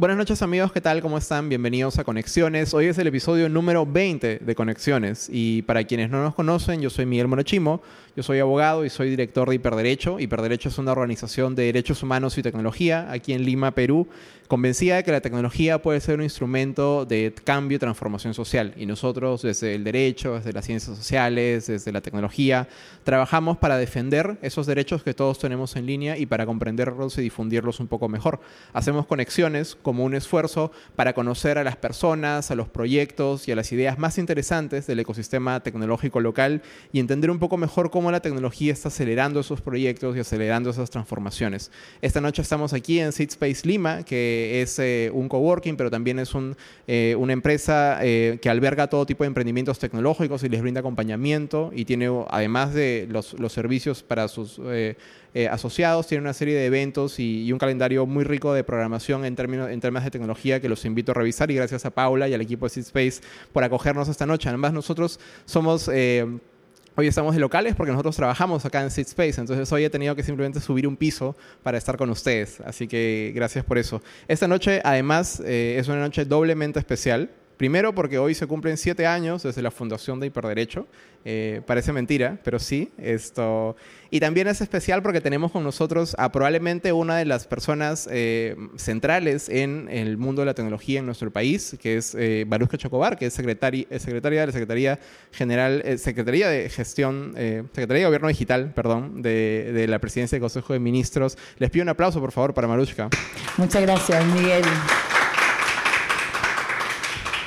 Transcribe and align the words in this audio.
Buenas 0.00 0.16
noches 0.16 0.42
amigos, 0.42 0.70
¿qué 0.70 0.80
tal? 0.80 1.02
¿Cómo 1.02 1.18
están? 1.18 1.48
Bienvenidos 1.48 1.98
a 1.98 2.04
Conexiones. 2.04 2.72
Hoy 2.72 2.86
es 2.86 2.98
el 2.98 3.08
episodio 3.08 3.48
número 3.48 3.84
20 3.84 4.38
de 4.38 4.54
Conexiones 4.54 5.28
y 5.28 5.62
para 5.62 5.82
quienes 5.82 6.08
no 6.08 6.22
nos 6.22 6.36
conocen, 6.36 6.80
yo 6.80 6.88
soy 6.88 7.04
Miguel 7.04 7.26
Monochimo, 7.26 7.82
yo 8.14 8.22
soy 8.22 8.38
abogado 8.38 8.84
y 8.84 8.90
soy 8.90 9.10
director 9.10 9.48
de 9.48 9.56
Hiperderecho. 9.56 10.20
Hiperderecho 10.20 10.68
es 10.68 10.78
una 10.78 10.92
organización 10.92 11.56
de 11.56 11.64
derechos 11.64 12.00
humanos 12.04 12.38
y 12.38 12.42
tecnología 12.42 13.10
aquí 13.10 13.32
en 13.32 13.44
Lima, 13.44 13.72
Perú, 13.72 14.06
convencida 14.46 14.96
de 14.96 15.04
que 15.04 15.10
la 15.10 15.20
tecnología 15.20 15.82
puede 15.82 16.00
ser 16.00 16.16
un 16.16 16.22
instrumento 16.22 17.04
de 17.04 17.34
cambio 17.44 17.76
y 17.76 17.78
transformación 17.78 18.34
social 18.34 18.74
y 18.76 18.86
nosotros 18.86 19.42
desde 19.42 19.74
el 19.74 19.82
derecho, 19.82 20.34
desde 20.34 20.52
las 20.52 20.64
ciencias 20.64 20.96
sociales, 20.96 21.66
desde 21.66 21.90
la 21.90 22.00
tecnología, 22.00 22.68
trabajamos 23.02 23.58
para 23.58 23.76
defender 23.76 24.38
esos 24.42 24.66
derechos 24.66 25.02
que 25.02 25.12
todos 25.12 25.40
tenemos 25.40 25.74
en 25.74 25.86
línea 25.86 26.16
y 26.16 26.26
para 26.26 26.46
comprenderlos 26.46 27.18
y 27.18 27.22
difundirlos 27.22 27.80
un 27.80 27.88
poco 27.88 28.08
mejor. 28.08 28.40
Hacemos 28.72 29.04
conexiones 29.04 29.76
como 29.88 30.04
un 30.04 30.12
esfuerzo 30.12 30.70
para 30.96 31.14
conocer 31.14 31.56
a 31.56 31.64
las 31.64 31.76
personas, 31.76 32.50
a 32.50 32.54
los 32.54 32.68
proyectos 32.68 33.48
y 33.48 33.52
a 33.52 33.56
las 33.56 33.72
ideas 33.72 33.98
más 33.98 34.18
interesantes 34.18 34.86
del 34.86 35.00
ecosistema 35.00 35.60
tecnológico 35.60 36.20
local 36.20 36.60
y 36.92 37.00
entender 37.00 37.30
un 37.30 37.38
poco 37.38 37.56
mejor 37.56 37.90
cómo 37.90 38.10
la 38.10 38.20
tecnología 38.20 38.70
está 38.70 38.88
acelerando 38.88 39.40
esos 39.40 39.62
proyectos 39.62 40.14
y 40.14 40.20
acelerando 40.20 40.68
esas 40.68 40.90
transformaciones. 40.90 41.70
Esta 42.02 42.20
noche 42.20 42.42
estamos 42.42 42.74
aquí 42.74 43.00
en 43.00 43.12
Seed 43.12 43.30
Space 43.30 43.66
Lima, 43.66 44.02
que 44.02 44.60
es 44.60 44.78
eh, 44.78 45.10
un 45.10 45.26
coworking, 45.26 45.78
pero 45.78 45.90
también 45.90 46.18
es 46.18 46.34
eh, 46.86 47.16
una 47.18 47.32
empresa 47.32 48.00
eh, 48.02 48.38
que 48.42 48.50
alberga 48.50 48.88
todo 48.88 49.06
tipo 49.06 49.24
de 49.24 49.28
emprendimientos 49.28 49.78
tecnológicos 49.78 50.44
y 50.44 50.50
les 50.50 50.60
brinda 50.60 50.80
acompañamiento 50.80 51.70
y 51.74 51.86
tiene, 51.86 52.10
además 52.28 52.74
de 52.74 53.08
los 53.10 53.52
servicios 53.54 54.02
para 54.02 54.28
sus 54.28 54.60
eh, 55.38 55.46
asociados, 55.46 56.08
tiene 56.08 56.22
una 56.22 56.32
serie 56.32 56.56
de 56.56 56.66
eventos 56.66 57.20
y, 57.20 57.52
un 57.52 57.60
calendario 57.60 58.06
muy 58.06 58.24
rico 58.24 58.52
de 58.52 58.64
programación 58.64 59.24
en 59.24 59.36
términos, 59.36 59.70
en 59.70 59.78
términos 59.78 60.02
de 60.02 60.10
tecnología 60.10 60.58
que 60.58 60.68
los 60.68 60.84
invito 60.84 61.12
a 61.12 61.14
revisar 61.14 61.48
y 61.52 61.54
gracias 61.54 61.84
a 61.84 61.90
Paula 61.90 62.26
y 62.26 62.34
al 62.34 62.40
equipo 62.40 62.66
de 62.66 62.70
Seed 62.70 62.86
Space 62.86 63.20
por 63.52 63.62
acogernos 63.62 64.08
esta 64.08 64.26
noche. 64.26 64.48
Además, 64.48 64.72
nosotros 64.72 65.20
somos... 65.44 65.88
Eh, 65.94 66.26
hoy 66.96 67.06
estamos 67.06 67.36
de 67.36 67.40
locales 67.40 67.76
porque 67.76 67.92
nosotros 67.92 68.16
trabajamos 68.16 68.64
acá 68.64 68.82
en 68.82 68.90
Seed 68.90 69.06
Space, 69.06 69.40
entonces 69.40 69.70
hoy 69.70 69.84
he 69.84 69.90
tenido 69.90 70.16
que 70.16 70.24
simplemente 70.24 70.58
subir 70.58 70.88
un 70.88 70.96
piso 70.96 71.36
para 71.62 71.78
estar 71.78 71.96
con 71.96 72.10
ustedes, 72.10 72.60
así 72.62 72.88
que 72.88 73.30
gracias 73.32 73.64
por 73.64 73.78
eso. 73.78 74.02
Esta 74.26 74.48
noche 74.48 74.80
además 74.82 75.40
eh, 75.46 75.76
es 75.78 75.86
una 75.86 76.00
noche 76.00 76.24
doblemente 76.24 76.80
especial 76.80 77.30
Primero 77.58 77.92
porque 77.92 78.18
hoy 78.18 78.34
se 78.34 78.46
cumplen 78.46 78.76
siete 78.76 79.06
años 79.06 79.42
desde 79.42 79.62
la 79.62 79.72
fundación 79.72 80.20
de 80.20 80.28
Hiperderecho. 80.28 80.86
Eh, 81.24 81.60
parece 81.66 81.92
mentira, 81.92 82.38
pero 82.44 82.60
sí. 82.60 82.92
Esto. 82.96 83.76
Y 84.10 84.20
también 84.20 84.46
es 84.46 84.60
especial 84.60 85.02
porque 85.02 85.20
tenemos 85.20 85.50
con 85.50 85.64
nosotros 85.64 86.14
a 86.18 86.30
probablemente 86.30 86.92
una 86.92 87.16
de 87.16 87.24
las 87.24 87.48
personas 87.48 88.08
eh, 88.12 88.56
centrales 88.76 89.48
en 89.48 89.88
el 89.90 90.16
mundo 90.16 90.42
de 90.42 90.46
la 90.46 90.54
tecnología 90.54 91.00
en 91.00 91.06
nuestro 91.06 91.32
país, 91.32 91.76
que 91.80 91.96
es 91.96 92.14
eh, 92.14 92.44
Baruska 92.46 92.78
Chocobar, 92.78 93.18
que 93.18 93.26
es 93.26 93.34
secretaria, 93.34 93.86
de 93.90 94.46
la 94.46 94.52
Secretaría 94.52 95.00
General, 95.32 95.82
eh, 95.84 95.98
Secretaría 95.98 96.48
de 96.48 96.68
Gestión, 96.70 97.32
Secretaría 97.34 98.02
de 98.02 98.06
Gobierno 98.06 98.28
Digital, 98.28 98.72
perdón, 98.72 99.20
de, 99.20 99.72
de, 99.74 99.88
la 99.88 99.98
Presidencia 99.98 100.36
del 100.36 100.42
Consejo 100.42 100.72
de 100.72 100.78
Ministros. 100.78 101.36
Les 101.58 101.70
pido 101.70 101.82
un 101.82 101.88
aplauso, 101.88 102.20
por 102.20 102.30
favor, 102.30 102.54
para 102.54 102.68
Marushka. 102.68 103.10
Muchas 103.56 103.82
gracias, 103.82 104.24
Miguel. 104.26 104.62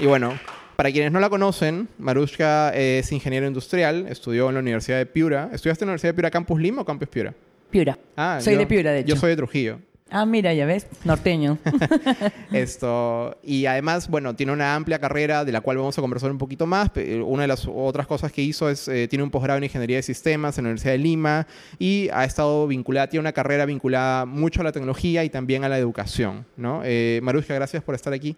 Y 0.02 0.08
bueno, 0.08 0.34
para 0.78 0.92
quienes 0.92 1.12
no 1.12 1.20
la 1.20 1.30
conocen, 1.30 1.88
Marushka 2.00 2.72
es 2.74 3.12
ingeniero 3.12 3.46
industrial, 3.46 4.08
estudió 4.10 4.48
en 4.50 4.56
la 4.56 4.62
Universidad 4.62 4.98
de 4.98 5.06
Piura. 5.06 5.52
¿Estudiaste 5.54 5.84
en 5.84 5.90
la 5.90 5.92
Universidad 5.92 6.10
de 6.10 6.14
Piura 6.16 6.32
Campus 6.32 6.60
Lima 6.60 6.82
o 6.82 6.86
Campus 6.86 7.08
Piura? 7.08 7.36
Piura. 7.70 8.00
Ah, 8.18 8.40
soy 8.42 8.56
de 8.56 8.66
Piura, 8.66 8.92
de 8.92 9.02
hecho. 9.02 9.10
Yo 9.10 9.16
soy 9.16 9.30
de 9.30 9.36
Trujillo. 9.36 9.78
Ah, 10.10 10.26
mira, 10.26 10.56
ya 10.56 10.66
ves, 10.66 10.88
norteño. 11.04 11.60
Esto, 12.52 13.38
y 13.44 13.68
además, 13.68 14.10
bueno, 14.10 14.36
tiene 14.36 14.54
una 14.54 14.74
amplia 14.74 14.98
carrera 14.98 15.46
de 15.46 15.52
la 15.52 15.62
cual 15.62 15.78
vamos 15.78 15.96
a 15.96 16.02
conversar 16.02 16.32
un 16.32 16.40
poquito 16.40 16.66
más. 16.66 16.90
Una 17.24 17.44
de 17.44 17.48
las 17.48 17.68
otras 17.72 18.08
cosas 18.08 18.32
que 18.32 18.42
hizo 18.42 18.72
es, 18.72 18.88
eh, 18.88 19.08
tiene 19.08 19.22
un 19.22 19.30
posgrado 19.30 19.60
en 19.60 19.66
Ingeniería 19.66 19.98
de 19.98 20.04
Sistemas 20.04 20.58
en 20.58 20.64
la 20.64 20.70
Universidad 20.70 20.94
de 20.94 20.98
Lima 20.98 21.46
y 21.78 22.10
ha 22.12 22.26
estado 22.26 22.66
vinculada, 22.66 23.08
tiene 23.08 23.22
una 23.22 23.34
carrera 23.34 23.68
vinculada 23.68 24.26
mucho 24.26 24.62
a 24.62 24.64
la 24.64 24.72
tecnología 24.72 25.24
y 25.24 25.30
también 25.30 25.64
a 25.64 25.70
la 25.70 25.78
educación, 25.78 26.48
¿no? 26.58 26.82
Eh, 26.84 27.20
Marushka, 27.22 27.54
gracias 27.54 27.84
por 27.84 27.94
estar 27.94 28.14
aquí. 28.14 28.36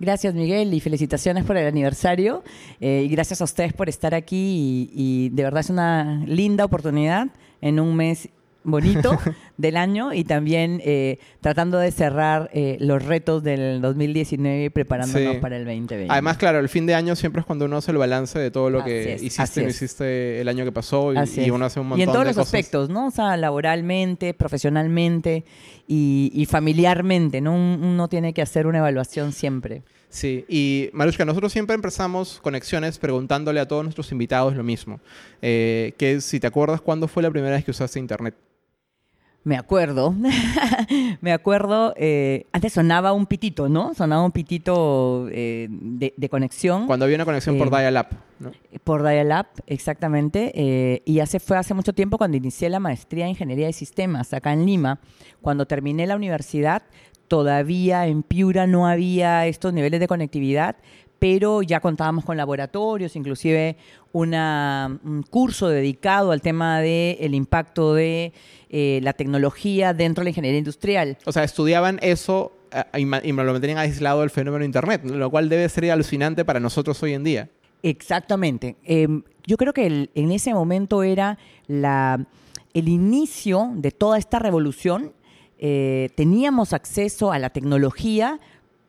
Gracias 0.00 0.32
Miguel 0.32 0.72
y 0.72 0.80
felicitaciones 0.80 1.44
por 1.44 1.58
el 1.58 1.66
aniversario 1.66 2.42
eh, 2.80 3.02
y 3.04 3.08
gracias 3.10 3.42
a 3.42 3.44
ustedes 3.44 3.74
por 3.74 3.90
estar 3.90 4.14
aquí 4.14 4.90
y, 4.94 5.28
de 5.28 5.42
verdad 5.42 5.60
es 5.60 5.68
una 5.68 6.24
linda 6.24 6.64
oportunidad 6.64 7.26
en 7.60 7.78
un 7.78 7.94
mes 7.94 8.30
bonito 8.62 9.18
del 9.56 9.76
año 9.76 10.12
y 10.12 10.24
también 10.24 10.80
eh, 10.84 11.18
tratando 11.40 11.78
de 11.78 11.90
cerrar 11.90 12.50
eh, 12.52 12.76
los 12.80 13.04
retos 13.04 13.42
del 13.42 13.80
2019 13.80 14.64
y 14.64 14.70
preparándonos 14.70 15.36
para 15.36 15.56
el 15.56 15.64
2020. 15.64 16.06
Además, 16.10 16.36
claro, 16.36 16.58
el 16.58 16.68
fin 16.68 16.86
de 16.86 16.94
año 16.94 17.16
siempre 17.16 17.40
es 17.40 17.46
cuando 17.46 17.64
uno 17.64 17.78
hace 17.78 17.90
el 17.90 17.98
balance 17.98 18.38
de 18.38 18.50
todo 18.50 18.70
lo 18.70 18.84
que 18.84 19.18
hiciste 19.20 19.60
y 19.60 19.64
no 19.64 19.70
hiciste 19.70 20.40
el 20.40 20.48
año 20.48 20.64
que 20.64 20.72
pasó 20.72 21.12
y, 21.12 21.50
uno 21.50 21.66
hace 21.66 21.80
un 21.80 21.88
montón 21.88 21.98
de 21.98 22.04
Y 22.04 22.08
en 22.08 22.12
todos 22.12 22.26
los 22.26 22.38
aspectos, 22.38 22.90
¿no? 22.90 23.06
O 23.06 23.10
sea, 23.10 23.36
laboralmente, 23.36 24.34
profesionalmente 24.34 25.44
y, 25.86 26.46
familiarmente, 26.48 27.40
¿no? 27.40 27.54
Uno 27.54 28.08
tiene 28.08 28.32
que 28.32 28.42
hacer 28.42 28.66
una 28.66 28.78
evaluación 28.78 29.32
siempre. 29.32 29.82
Sí, 30.08 30.44
y 30.48 30.90
Marushka, 30.92 31.24
nosotros 31.24 31.52
siempre 31.52 31.74
empezamos 31.74 32.40
conexiones 32.42 32.98
preguntándole 32.98 33.60
a 33.60 33.68
todos 33.68 33.84
nuestros 33.84 34.10
invitados 34.10 34.56
lo 34.56 34.64
mismo, 34.64 35.00
eh, 35.40 35.94
que 35.98 36.20
si 36.20 36.40
te 36.40 36.48
acuerdas 36.48 36.80
cuándo 36.80 37.06
fue 37.06 37.22
la 37.22 37.30
primera 37.30 37.54
vez 37.54 37.64
que 37.64 37.70
usaste 37.70 38.00
Internet. 38.00 38.34
Me 39.42 39.56
acuerdo, 39.56 40.14
me 41.22 41.32
acuerdo, 41.32 41.94
eh, 41.96 42.44
antes 42.52 42.74
sonaba 42.74 43.14
un 43.14 43.24
pitito, 43.24 43.70
¿no? 43.70 43.94
Sonaba 43.94 44.22
un 44.22 44.32
pitito 44.32 45.28
eh, 45.32 45.66
de, 45.70 46.28
conexión. 46.28 46.86
Cuando 46.86 47.06
había 47.06 47.16
una 47.16 47.24
conexión 47.24 47.56
por 47.56 47.68
eh, 47.68 47.70
dial-up, 47.70 48.08
¿no? 48.38 48.52
Por 48.84 49.02
dial-up, 49.02 49.46
exactamente. 49.66 51.02
y 51.06 51.20
hace, 51.20 51.40
fue 51.40 51.56
hace 51.56 51.72
mucho 51.72 51.94
tiempo 51.94 52.18
cuando 52.18 52.36
inicié 52.36 52.68
la 52.68 52.80
maestría 52.80 53.24
en 53.24 53.30
Ingeniería 53.30 53.66
de 53.66 53.72
Sistemas 53.72 54.34
acá 54.34 54.52
en 54.52 54.66
Lima. 54.66 55.00
Cuando 55.40 55.64
terminé 55.64 56.06
la 56.06 56.16
universidad, 56.16 56.82
todavía 57.26 58.06
en 58.06 58.22
Piura 58.22 58.66
no 58.66 58.86
había 58.86 59.46
estos 59.46 59.72
niveles 59.72 60.00
de 60.00 60.06
conectividad, 60.06 60.76
pero 61.18 61.62
ya 61.62 61.80
contábamos 61.80 62.26
con 62.26 62.36
laboratorios, 62.36 63.16
inclusive 63.16 63.76
un 64.12 65.24
curso 65.30 65.68
dedicado 65.68 66.32
al 66.32 66.42
tema 66.42 66.80
del 66.80 67.34
impacto 67.34 67.94
de 67.94 68.32
eh, 68.72 69.00
la 69.02 69.12
tecnología 69.12 69.92
dentro 69.92 70.22
de 70.22 70.26
la 70.26 70.30
ingeniería 70.30 70.58
industrial. 70.58 71.18
O 71.24 71.32
sea, 71.32 71.42
estudiaban 71.42 71.98
eso 72.02 72.52
eh, 72.72 73.00
y, 73.00 73.04
me 73.04 73.44
lo 73.44 73.52
mantenían 73.52 73.78
aislado 73.78 74.20
del 74.20 74.30
fenómeno 74.30 74.60
de 74.60 74.66
Internet, 74.66 75.04
lo 75.04 75.28
cual 75.28 75.48
debe 75.48 75.68
ser 75.68 75.90
alucinante 75.90 76.44
para 76.44 76.60
nosotros 76.60 77.02
hoy 77.02 77.14
en 77.14 77.24
día. 77.24 77.48
Exactamente. 77.82 78.76
Em, 78.84 79.22
yo 79.44 79.56
creo 79.56 79.72
que 79.72 80.08
en 80.14 80.30
ese 80.30 80.54
momento 80.54 81.02
era 81.02 81.36
la, 81.66 82.24
el 82.72 82.88
inicio 82.88 83.70
de 83.74 83.90
toda 83.90 84.18
esta 84.18 84.38
revolución. 84.38 85.12
Eh, 85.58 86.10
teníamos 86.14 86.72
acceso 86.72 87.32
a 87.32 87.38
la 87.38 87.50
tecnología, 87.50 88.40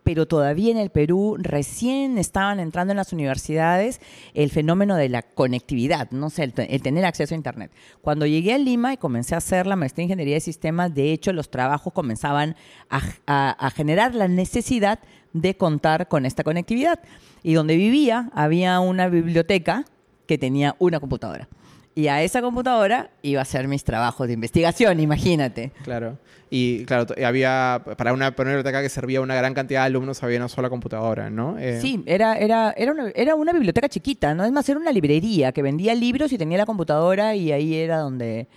pero 0.04 0.26
todavía 0.28 0.72
en 0.72 0.78
el 0.78 0.90
Perú 0.90 1.38
recién 1.40 2.18
estaban 2.18 2.60
entrando 2.60 2.92
en 2.92 2.98
las 2.98 3.14
universidades 3.14 4.02
el 4.34 4.50
fenómeno 4.50 4.96
de 4.96 5.10
la 5.10 5.22
conectividad, 5.22 6.12
no 6.12 6.30
sé, 6.30 6.44
el, 6.44 6.82
tener 6.82 7.06
acceso 7.06 7.34
a 7.34 7.38
Internet. 7.38 7.72
Cuando 8.02 8.26
llegué 8.26 8.54
a 8.54 8.58
Lima 8.58 8.94
y 8.94 8.98
comencé 8.98 9.36
a 9.36 9.40
hacer 9.40 9.68
la 9.68 9.76
maestría 9.76 10.04
en 10.04 10.10
Ingeniería 10.10 10.36
de 10.36 10.42
Sistemas, 10.42 10.94
de 10.94 11.12
hecho 11.12 11.34
los 11.34 11.50
trabajos 11.50 11.94
comenzaban 11.94 12.56
a 12.90 13.72
generar 13.76 14.16
la 14.16 14.28
necesidad 14.28 15.00
de 15.34 15.56
contar 15.56 16.08
con 16.08 16.26
esta 16.26 16.44
conectividad. 16.44 17.00
Y 17.44 17.54
donde 17.54 17.76
vivía 17.76 18.30
había 18.34 18.80
una 18.80 19.08
biblioteca 19.08 19.86
que 20.28 20.38
tenía 20.38 20.76
una 20.80 21.00
computadora. 21.00 21.48
Y 21.94 22.08
a 22.08 22.24
esa 22.24 22.42
computadora 22.42 23.10
iba 23.22 23.40
a 23.40 23.44
hacer 23.44 23.68
mis 23.68 23.84
trabajos 23.84 24.28
de 24.28 24.34
investigación, 24.34 25.00
imagínate. 25.00 25.72
Claro. 25.84 26.18
Y 26.50 26.86
claro, 26.86 27.06
había, 27.26 27.82
para 27.98 28.14
una, 28.14 28.32
biblioteca 28.32 28.82
que 28.82 28.90
servía 28.90 29.22
una 29.22 29.36
gran 29.36 29.54
cantidad 29.54 29.82
de 29.82 29.86
alumnos, 29.88 30.22
había 30.22 30.38
una 30.38 30.50
sola 30.50 30.70
computadora, 30.70 31.30
¿no? 31.30 31.58
Eh, 31.58 31.80
sí, 31.82 32.04
era, 32.06 32.38
era, 32.38 32.74
era, 32.76 32.92
una, 32.92 33.10
era 33.16 33.36
una 33.36 33.54
biblioteca 33.54 33.88
chiquita, 33.88 34.34
¿no? 34.34 34.44
Es 34.44 34.52
más, 34.52 34.68
era 34.68 34.80
una 34.80 34.92
librería 34.92 35.52
que 35.54 35.62
vendía 35.62 35.96
libros 35.96 36.32
y 36.34 36.38
tenía 36.38 36.58
la 36.58 36.66
computadora 36.66 37.36
y 37.36 37.52
ahí 37.52 37.76
era 37.76 38.00
donde... 38.00 38.48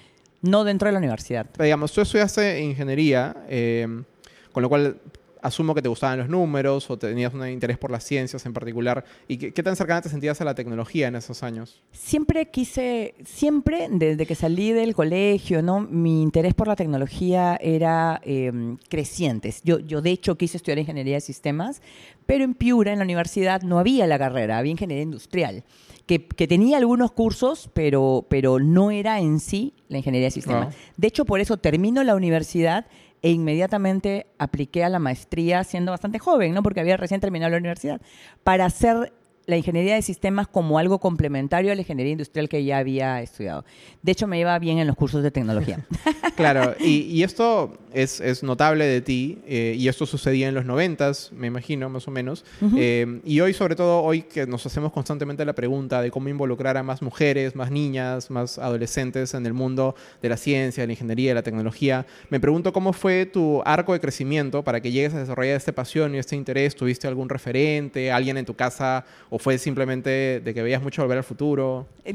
No 0.43 0.63
dentro 0.63 0.87
de 0.87 0.93
la 0.93 0.99
universidad. 0.99 1.47
digamos, 1.59 1.91
tú 1.93 2.03
estudiaste 2.03 2.61
ingeniería, 2.61 3.35
eh, 3.49 3.87
con 4.53 4.63
lo 4.63 4.69
cual 4.69 4.99
asumo 5.45 5.75
que 5.75 5.83
te 5.83 5.89
gustaban 5.89 6.19
los 6.19 6.29
números 6.29 6.91
o 6.91 6.99
tenías 6.99 7.35
un 7.35 7.47
interés 7.47 7.77
por 7.77 7.91
las 7.91 8.03
ciencias 8.03 8.45
en 8.47 8.55
particular. 8.55 9.05
¿Y 9.29 9.37
qué, 9.37 9.63
tan 9.63 9.77
cercana 9.77 10.01
te 10.01 10.09
sentías 10.09 10.41
a 10.41 10.45
la 10.45 10.55
tecnología 10.55 11.09
en 11.09 11.17
esos 11.17 11.43
años? 11.43 11.83
Siempre 11.93 12.51
quise, 12.51 13.15
siempre 13.25 13.89
desde 13.91 14.25
que 14.27 14.35
salí 14.35 14.73
del 14.73 14.95
colegio, 14.95 15.63
¿no? 15.63 15.81
Mi 15.81 16.23
interés 16.23 16.55
por 16.55 16.67
la 16.67 16.77
tecnología 16.77 17.57
era 17.61 18.21
eh, 18.25 18.77
creciente. 18.89 19.55
Yo, 19.63 19.79
yo 19.79 20.01
de 20.01 20.11
hecho 20.11 20.37
quise 20.37 20.57
estudiar 20.57 20.79
ingeniería 20.79 21.17
de 21.17 21.21
sistemas, 21.21 21.83
pero 22.25 22.45
en 22.45 22.55
Piura, 22.55 22.93
en 22.93 22.99
la 22.99 23.05
universidad, 23.05 23.61
no 23.63 23.79
había 23.79 24.07
la 24.07 24.19
carrera, 24.19 24.59
había 24.59 24.73
ingeniería 24.73 25.03
industrial. 25.03 25.65
Que, 26.07 26.27
que, 26.27 26.47
tenía 26.47 26.77
algunos 26.77 27.13
cursos, 27.13 27.71
pero, 27.73 28.27
pero 28.29 28.59
no 28.59 28.91
era 28.91 29.21
en 29.21 29.41
sí 29.41 29.73
la 29.89 29.99
ingeniería 29.99 30.27
de 30.27 30.33
sistemas. 30.33 30.75
De 30.99 31.07
hecho, 31.07 31.25
por 31.25 31.41
eso 31.41 31.57
termino 31.57 32.05
la 32.05 32.15
universidad 32.15 32.87
e 33.25 33.31
inmediatamente 33.31 34.27
apliqué 34.39 34.85
a 34.85 34.91
la 34.91 34.99
maestría 34.99 35.65
siendo 35.65 35.93
bastante 35.93 36.19
joven, 36.19 36.53
¿no? 36.53 36.63
Porque 36.63 36.81
había 36.81 36.99
recién 36.99 37.23
terminado 37.23 37.53
la 37.53 37.57
universidad, 37.57 38.03
para 38.43 38.67
hacer 38.67 39.15
la 39.47 39.57
ingeniería 39.57 39.95
de 39.95 40.03
sistemas 40.03 40.49
como 40.49 40.79
algo 40.79 40.99
complementario 40.99 41.73
a 41.73 41.75
la 41.75 41.81
ingeniería 41.83 42.13
industrial 42.13 42.49
que 42.49 42.65
ya 42.65 42.79
había 42.79 43.21
estudiado. 43.21 43.65
De 44.03 44.13
hecho, 44.13 44.27
me 44.27 44.39
iba 44.39 44.59
bien 44.59 44.79
en 44.79 44.87
los 44.87 44.97
cursos 44.97 45.23
de 45.23 45.31
tecnología. 45.31 45.87
claro, 46.37 46.75
y, 46.81 47.23
esto 47.23 47.79
es, 47.93 48.43
notable 48.43 48.87
de 48.87 49.01
ti, 49.01 49.39
eh, 49.47 49.75
y 49.79 49.89
esto 49.89 50.07
sucedía 50.07 50.49
en 50.49 50.55
los 50.55 50.65
noventas, 50.65 51.31
me 51.33 51.47
imagino, 51.47 51.89
más 51.89 52.09
o 52.09 52.11
menos. 52.11 52.45
Eh, 52.77 53.21
y 53.25 53.41
hoy, 53.41 53.53
sobre 53.53 53.77
todo, 53.77 54.03
hoy 54.03 54.23
que 54.23 54.47
nos 54.47 54.65
hacemos 54.67 54.93
constantemente 54.93 55.45
la 55.45 55.55
pregunta 55.55 56.01
de 56.03 56.11
cómo 56.11 56.29
involucrar 56.29 56.77
a 56.77 56.83
más 56.83 57.03
mujeres, 57.03 57.55
más 57.55 57.71
niñas, 57.71 58.31
más 58.31 58.59
adolescentes 58.59 59.35
en 59.35 59.47
el 59.47 59.53
mundo 59.53 59.95
de 60.23 60.29
la 60.29 60.37
ciencia, 60.37 60.83
de 60.83 60.87
la 60.87 60.93
ingeniería, 60.93 61.31
de 61.31 61.35
la 61.35 61.43
tecnología, 61.43 62.07
me 62.31 62.41
pregunto 62.41 62.73
cómo 62.73 62.93
fue 62.93 63.27
tu 63.27 63.63
arco 63.65 63.93
de 63.93 64.01
crecimiento 64.01 64.63
para 64.63 64.81
que 64.81 64.91
llegues 64.91 65.15
a 65.15 65.19
desarrollar 65.19 65.57
esta 65.57 65.73
pasión 65.73 66.15
y 66.15 66.19
este 66.19 66.37
interés. 66.37 66.75
¿Tuviste 66.75 67.07
algún 67.07 67.29
referente, 67.29 68.11
alguien 68.11 68.37
en 68.37 68.45
tu 68.45 68.55
casa? 68.55 69.05
¿O 69.35 69.39
fue 69.41 69.59
simplemente 69.59 70.39
de 70.39 70.55
que 70.55 70.63
veías 70.63 70.81
mucho 70.81 71.03
volver 71.03 71.19
al 71.19 71.25
futuro? 71.25 71.89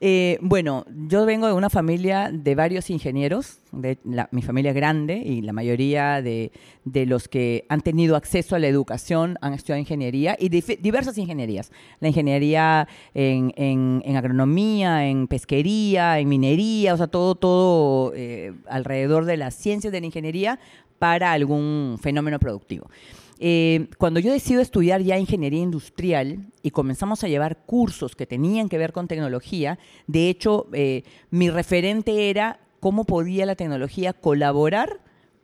Eh, 0.00 0.38
bueno, 0.40 0.84
yo 1.08 1.24
vengo 1.26 1.46
de 1.46 1.52
una 1.52 1.70
familia 1.70 2.30
de 2.32 2.54
varios 2.54 2.90
ingenieros. 2.90 3.60
De 3.72 3.98
mi 4.30 4.42
familia 4.42 4.70
es 4.70 4.74
grande 4.74 5.16
y 5.16 5.42
la 5.42 5.52
mayoría 5.52 6.20
de, 6.22 6.50
los 6.84 7.28
que 7.28 7.64
han 7.68 7.80
tenido 7.80 8.16
acceso 8.16 8.56
a 8.56 8.58
la 8.58 8.66
educación 8.66 9.38
han 9.40 9.52
estudiado 9.52 9.78
ingeniería 9.78 10.36
y 10.38 10.48
diversas 10.48 11.18
ingenierías. 11.18 11.70
La 12.00 12.08
ingeniería 12.08 12.88
en, 13.14 14.02
agronomía, 14.16 15.06
en 15.06 15.28
pesquería, 15.28 16.18
en 16.18 16.28
minería, 16.28 16.94
o 16.94 16.96
sea, 16.96 17.06
todo, 17.06 17.36
todo 17.36 18.12
eh, 18.14 18.52
alrededor 18.68 19.24
de 19.24 19.36
las 19.36 19.54
ciencias 19.54 19.92
de 19.92 20.00
la 20.00 20.06
ingeniería 20.06 20.58
para 20.98 21.32
algún 21.32 21.98
fenómeno 22.00 22.38
productivo. 22.38 22.88
Eh, 23.38 23.88
cuando 23.98 24.18
yo 24.18 24.32
decido 24.32 24.62
estudiar 24.62 25.02
ya 25.02 25.18
ingeniería 25.18 25.60
industrial 25.60 26.46
y 26.62 26.70
comenzamos 26.70 27.22
a 27.22 27.28
llevar 27.28 27.58
cursos 27.66 28.16
que 28.16 28.26
tenían 28.26 28.68
que 28.68 28.78
ver 28.78 28.92
con 28.92 29.08
tecnología, 29.08 29.78
de 30.06 30.30
hecho, 30.30 30.66
eh, 30.72 31.02
mi 31.30 31.50
referente 31.50 32.30
era 32.30 32.60
cómo 32.80 33.04
podía 33.04 33.44
la 33.44 33.54
tecnología 33.54 34.14
colaborar 34.14 35.00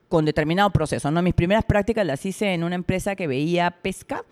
con 0.08 0.24
determinado 0.24 0.70
proceso. 0.70 1.10
Mis 1.10 1.34
primeras 1.34 1.64
prácticas 1.64 2.06
las 2.06 2.24
hice 2.24 2.54
en 2.54 2.64
una 2.64 2.76
empresa 2.76 3.14
que 3.14 3.26
veía 3.26 3.70
pesca 3.82 4.24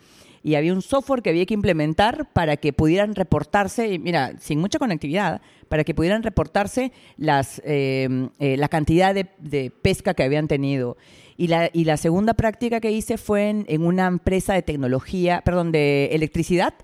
y 0.43 0.55
había 0.55 0.73
un 0.73 0.81
software 0.81 1.21
que 1.21 1.31
había 1.31 1.45
que 1.45 1.55
implementar 1.55 2.31
para 2.33 2.57
que 2.57 2.73
pudieran 2.73 3.15
reportarse, 3.15 3.99
mira, 3.99 4.39
sin 4.39 4.59
mucha 4.59 4.79
conectividad, 4.79 5.43
para 5.69 5.85
que 5.85 5.95
pudieran 5.95 6.23
reportarse 6.23 6.93
las, 7.19 7.61
eh, 7.65 8.09
la 8.39 8.69
cantidad 8.69 9.15
de 9.15 9.73
pesca 9.83 10.15
que 10.15 10.23
habían 10.23 10.49
tenido. 10.49 10.97
Y 11.41 11.47
la, 11.47 11.97
segunda 11.97 12.35
práctica 12.35 12.81
que 12.81 12.93
hice 12.93 13.17
fue 13.17 13.49
en, 13.49 13.83
una 13.83 14.07
empresa 14.07 14.53
de 14.53 14.61
tecnología, 14.61 15.41
perdón, 15.43 15.73
de 15.73 16.11
electricidad, 16.13 16.75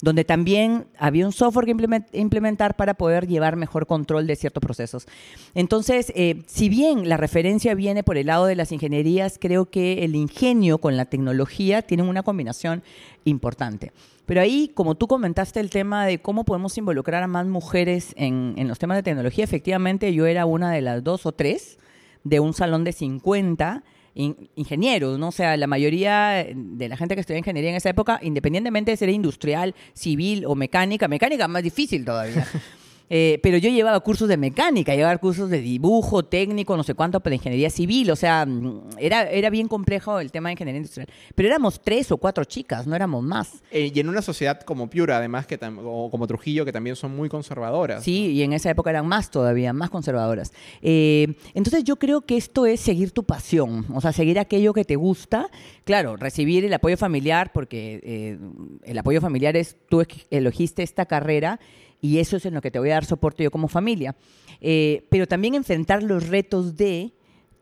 donde 0.00 0.24
también 0.24 0.86
había 0.98 1.26
un 1.26 1.32
software 1.32 1.66
que 1.66 2.02
implementar 2.18 2.76
para 2.76 2.94
poder 2.94 3.26
llevar 3.26 3.56
mejor 3.56 3.86
control 3.86 4.26
de 4.26 4.34
ciertos 4.36 4.62
procesos. 4.62 5.06
Entonces, 5.54 6.14
eh, 6.16 6.44
si 6.46 6.70
bien 6.70 7.10
la 7.10 7.18
referencia 7.18 7.74
viene 7.74 8.02
por 8.02 8.16
el 8.16 8.28
lado 8.28 8.46
de 8.46 8.56
las 8.56 8.72
ingenierías, 8.72 9.36
creo 9.38 9.66
que 9.66 10.02
el 10.02 10.16
ingenio 10.16 10.78
con 10.78 10.96
la 10.96 11.04
tecnología 11.04 11.82
tienen 11.82 12.08
una 12.08 12.22
combinación 12.22 12.82
importante. 13.26 13.92
Pero 14.24 14.40
ahí, 14.40 14.70
como 14.72 14.94
tú 14.94 15.08
comentaste 15.08 15.60
el 15.60 15.68
tema 15.68 16.06
de 16.06 16.22
cómo 16.22 16.44
podemos 16.46 16.78
involucrar 16.78 17.22
a 17.22 17.26
más 17.26 17.44
mujeres 17.44 18.14
en, 18.16 18.54
en 18.56 18.66
los 18.66 18.78
temas 18.78 18.96
de 18.96 19.02
tecnología, 19.02 19.44
efectivamente 19.44 20.14
yo 20.14 20.24
era 20.24 20.46
una 20.46 20.72
de 20.72 20.80
las 20.80 21.04
dos 21.04 21.26
o 21.26 21.32
tres 21.32 21.78
de 22.24 22.40
un 22.40 22.54
salón 22.54 22.82
de 22.82 22.92
50 22.92 23.84
ingenieros, 24.16 25.18
¿no? 25.18 25.28
O 25.28 25.32
sea, 25.32 25.56
la 25.56 25.66
mayoría 25.66 26.46
de 26.54 26.88
la 26.88 26.96
gente 26.96 27.14
que 27.14 27.20
estudia 27.20 27.38
ingeniería 27.38 27.70
en 27.70 27.76
esa 27.76 27.90
época, 27.90 28.18
independientemente 28.22 28.90
de 28.90 28.96
ser 28.96 29.10
industrial, 29.10 29.74
civil 29.92 30.44
o 30.46 30.54
mecánica, 30.54 31.06
mecánica 31.06 31.46
más 31.48 31.62
difícil 31.62 32.04
todavía. 32.04 32.46
Eh, 33.08 33.38
pero 33.42 33.58
yo 33.58 33.70
llevaba 33.70 34.00
cursos 34.00 34.28
de 34.28 34.36
mecánica, 34.36 34.94
llevaba 34.94 35.16
cursos 35.18 35.48
de 35.50 35.60
dibujo, 35.60 36.24
técnico, 36.24 36.76
no 36.76 36.82
sé 36.82 36.94
cuánto, 36.94 37.20
para 37.20 37.34
ingeniería 37.34 37.70
civil. 37.70 38.10
O 38.10 38.16
sea, 38.16 38.44
mm, 38.46 38.96
era, 38.98 39.30
era 39.30 39.50
bien 39.50 39.68
complejo 39.68 40.18
el 40.20 40.32
tema 40.32 40.48
de 40.48 40.54
ingeniería 40.54 40.78
industrial. 40.78 41.08
Pero 41.34 41.48
éramos 41.48 41.80
tres 41.80 42.10
o 42.10 42.16
cuatro 42.16 42.44
chicas, 42.44 42.86
no 42.86 42.96
éramos 42.96 43.22
más. 43.22 43.62
Eh, 43.70 43.92
y 43.94 44.00
en 44.00 44.08
una 44.08 44.22
sociedad 44.22 44.60
como 44.60 44.90
Piura, 44.90 45.18
además, 45.18 45.46
que 45.46 45.58
o 45.84 46.10
como 46.10 46.26
Trujillo, 46.26 46.64
que 46.64 46.72
también 46.72 46.96
son 46.96 47.14
muy 47.14 47.28
conservadoras. 47.28 48.02
Sí, 48.02 48.32
y 48.32 48.42
en 48.42 48.52
esa 48.52 48.70
época 48.70 48.90
eran 48.90 49.06
más 49.06 49.30
todavía, 49.30 49.72
más 49.72 49.90
conservadoras. 49.90 50.52
Eh, 50.82 51.34
entonces 51.54 51.84
yo 51.84 51.96
creo 51.96 52.22
que 52.22 52.36
esto 52.36 52.66
es 52.66 52.80
seguir 52.80 53.12
tu 53.12 53.24
pasión, 53.24 53.86
o 53.94 54.00
sea, 54.00 54.12
seguir 54.12 54.38
aquello 54.38 54.72
que 54.72 54.84
te 54.84 54.96
gusta. 54.96 55.48
Claro, 55.84 56.16
recibir 56.16 56.64
el 56.64 56.72
apoyo 56.72 56.96
familiar, 56.96 57.52
porque 57.52 58.38
el 58.82 58.98
apoyo 58.98 59.20
familiar 59.20 59.56
es, 59.56 59.76
tú 59.88 60.04
elegiste 60.30 60.82
esta 60.82 61.06
carrera 61.06 61.60
y 62.00 62.18
eso 62.18 62.36
es 62.36 62.46
en 62.46 62.54
lo 62.54 62.60
que 62.60 62.70
te 62.70 62.78
voy 62.78 62.90
a 62.90 62.94
dar 62.94 63.04
soporte 63.04 63.42
yo 63.42 63.50
como 63.50 63.68
familia. 63.68 64.16
Eh, 64.60 65.06
pero 65.10 65.26
también 65.26 65.54
enfrentar 65.54 66.02
los 66.02 66.28
retos 66.28 66.76
de 66.76 67.12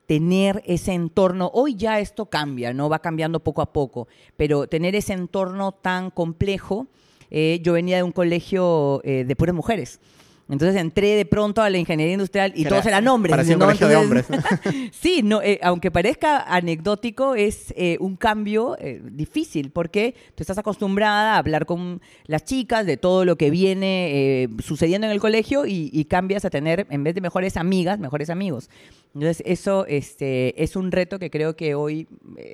tener 0.07 0.63
ese 0.67 0.93
entorno, 0.93 1.51
hoy 1.55 1.77
ya 1.77 1.99
esto 2.01 2.27
cambia, 2.27 2.73
¿no? 2.73 2.89
Va 2.89 2.99
cambiando 2.99 3.41
poco 3.41 3.63
a 3.63 3.73
poco, 3.73 4.07
pero 4.37 4.67
tener 4.67 4.95
ese 4.95 5.15
entorno 5.15 5.73
tan 5.73 6.11
complejo, 6.11 6.87
eh, 7.31 7.61
yo 7.63 7.73
venía 7.73 7.97
de 7.97 8.03
un 8.03 8.13
colegio 8.13 9.01
eh, 9.05 9.25
de 9.25 9.37
puras 9.37 9.55
mujeres. 9.55 10.01
Entonces 10.49 10.79
entré 10.79 11.17
de 11.17 11.25
pronto 11.25 11.63
a 11.63 11.71
la 11.71 11.79
ingeniería 11.79 12.13
industrial 12.13 12.53
y 12.55 12.65
todos 12.67 12.85
eran 12.85 13.09
hombres. 13.09 13.31
Parecía 13.31 13.57
un 13.57 13.63
colegio 13.63 13.89
de 13.89 13.97
hombres. 13.97 14.27
sí, 14.93 15.23
no, 15.23 15.41
eh, 15.41 15.59
aunque 15.63 15.91
parezca 15.91 16.43
anecdótico, 16.43 17.35
es 17.35 17.73
eh, 17.77 17.97
un 18.01 18.17
cambio 18.17 18.77
eh, 18.79 19.01
difícil 19.03 19.71
porque 19.71 20.15
tú 20.35 20.43
estás 20.43 20.59
acostumbrada 20.59 21.35
a 21.35 21.39
hablar 21.39 21.65
con 21.65 22.03
las 22.27 22.45
chicas 22.45 22.85
de 22.85 22.99
todo 22.99 23.25
lo 23.25 23.37
que 23.37 23.51
viene 23.51 24.49
sucediendo 24.63 25.07
en 25.07 25.13
el 25.13 25.21
colegio 25.21 25.65
y, 25.67 26.05
cambias 26.05 26.45
a 26.45 26.51
tener, 26.51 26.87
en 26.91 27.03
vez 27.03 27.15
de 27.15 27.23
mejores 27.23 27.57
amigas, 27.57 27.99
mejores 27.99 28.29
amigos. 28.29 28.69
Entonces 29.15 29.43
eso 29.47 29.87
este, 29.87 30.63
es 30.63 30.77
un 30.77 30.93
reto 30.93 31.19
que 31.19 31.31
creo 31.31 31.57
que 31.57 31.75
hoy 31.75 32.07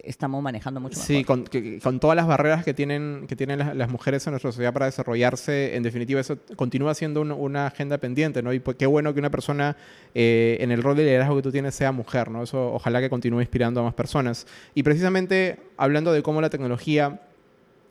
estamos 0.04 0.42
manejando 0.42 0.78
mucho 0.78 1.00
Sí, 1.00 1.24
con, 1.24 1.46
con, 1.82 2.00
todas 2.00 2.16
las 2.16 2.26
barreras 2.26 2.64
que 2.64 2.74
tienen, 2.74 3.24
que 3.26 3.34
tienen 3.34 3.58
las, 3.58 3.90
mujeres 3.90 4.26
en 4.26 4.32
nuestra 4.32 4.52
sociedad 4.52 4.72
para 4.72 4.86
desarrollarse, 4.86 5.74
en 5.74 5.82
definitiva 5.82 6.20
eso 6.20 6.38
continúa 6.56 6.94
siendo 6.94 7.22
una 7.22 7.70
agenda 7.80 7.98
pendiente, 7.98 8.42
¿no? 8.42 8.52
Y 8.52 8.60
pues, 8.60 8.76
qué 8.76 8.86
bueno 8.86 9.14
que 9.14 9.20
una 9.20 9.30
persona 9.30 9.76
eh, 10.14 10.58
en 10.60 10.70
el 10.70 10.82
rol 10.82 10.96
de 10.96 11.04
liderazgo 11.04 11.36
que 11.36 11.42
tú 11.42 11.50
tienes 11.50 11.74
sea 11.74 11.92
mujer, 11.92 12.30
¿no? 12.30 12.42
Eso 12.42 12.74
ojalá 12.74 13.00
que 13.00 13.08
continúe 13.08 13.40
inspirando 13.40 13.80
a 13.80 13.84
más 13.84 13.94
personas. 13.94 14.46
Y 14.74 14.82
precisamente 14.82 15.58
hablando 15.78 16.12
de 16.12 16.22
cómo 16.22 16.42
la 16.42 16.50
tecnología 16.50 17.22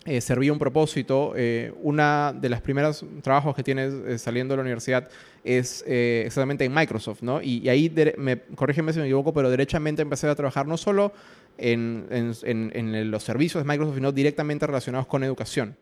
eh, 0.05 0.21
servía 0.21 0.53
un 0.53 0.59
propósito, 0.59 1.33
eh, 1.35 1.73
una 1.81 2.33
de 2.39 2.49
las 2.49 2.61
primeros 2.61 3.03
trabajos 3.23 3.55
que 3.55 3.63
tienes 3.63 4.21
saliendo 4.21 4.53
de 4.53 4.57
la 4.57 4.61
universidad 4.61 5.09
es 5.43 5.83
exactamente 5.87 6.65
en 6.65 6.73
Microsoft, 6.73 7.21
¿no? 7.21 7.41
Y, 7.41 7.67
ahí, 7.67 7.91
me, 8.17 8.39
corrígeme 8.55 8.93
si 8.93 8.99
me 8.99 9.05
equivoco, 9.05 9.33
pero 9.33 9.49
derechamente 9.49 10.01
empecé 10.01 10.27
a 10.27 10.35
trabajar 10.35 10.67
no 10.67 10.77
solo 10.77 11.11
en, 11.57 12.05
en 12.11 13.11
los 13.11 13.23
servicios 13.23 13.63
de 13.63 13.67
Microsoft, 13.67 13.95
sino 13.95 14.11
directamente 14.11 14.67
relacionados 14.67 15.07
con 15.07 15.23
educación. 15.23 15.75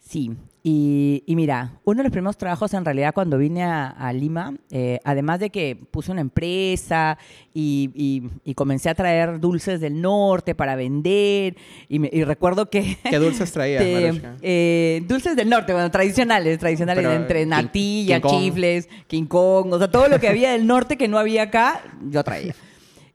Sí, 0.00 0.36
y, 0.62 1.22
mira, 1.28 1.78
uno 1.84 1.98
de 1.98 2.02
los 2.04 2.12
primeros 2.12 2.36
trabajos 2.36 2.74
en 2.74 2.84
realidad 2.84 3.14
cuando 3.14 3.38
vine 3.38 3.64
a, 3.64 4.12
Lima, 4.12 4.54
eh, 4.70 4.98
además 5.04 5.40
de 5.40 5.48
que 5.48 5.78
puse 5.90 6.12
una 6.12 6.20
empresa 6.20 7.16
y, 7.54 8.22
comencé 8.54 8.90
a 8.90 8.94
traer 8.94 9.40
dulces 9.40 9.80
del 9.80 10.02
norte 10.02 10.54
para 10.54 10.76
vender, 10.76 11.56
y, 11.88 12.24
recuerdo 12.24 12.68
que... 12.68 12.98
¿Qué 13.08 13.18
dulces 13.18 13.52
traías, 13.52 13.82
eh, 14.42 15.02
Dulces 15.06 15.34
del 15.34 15.48
norte, 15.48 15.72
bueno, 15.72 15.90
tradicionales, 15.90 16.58
tradicionales, 16.58 17.06
entre 17.06 17.46
natilla, 17.46 18.20
chifles, 18.20 18.88
King 19.06 19.26
Kong, 19.26 19.72
o 19.72 19.78
sea, 19.78 19.90
todo 19.90 20.08
lo 20.08 20.20
que 20.20 20.28
había 20.28 20.52
del 20.52 20.66
norte 20.66 20.98
que 20.98 21.08
no 21.08 21.18
había 21.18 21.44
acá, 21.44 21.82
yo 22.10 22.22
traía. 22.22 22.54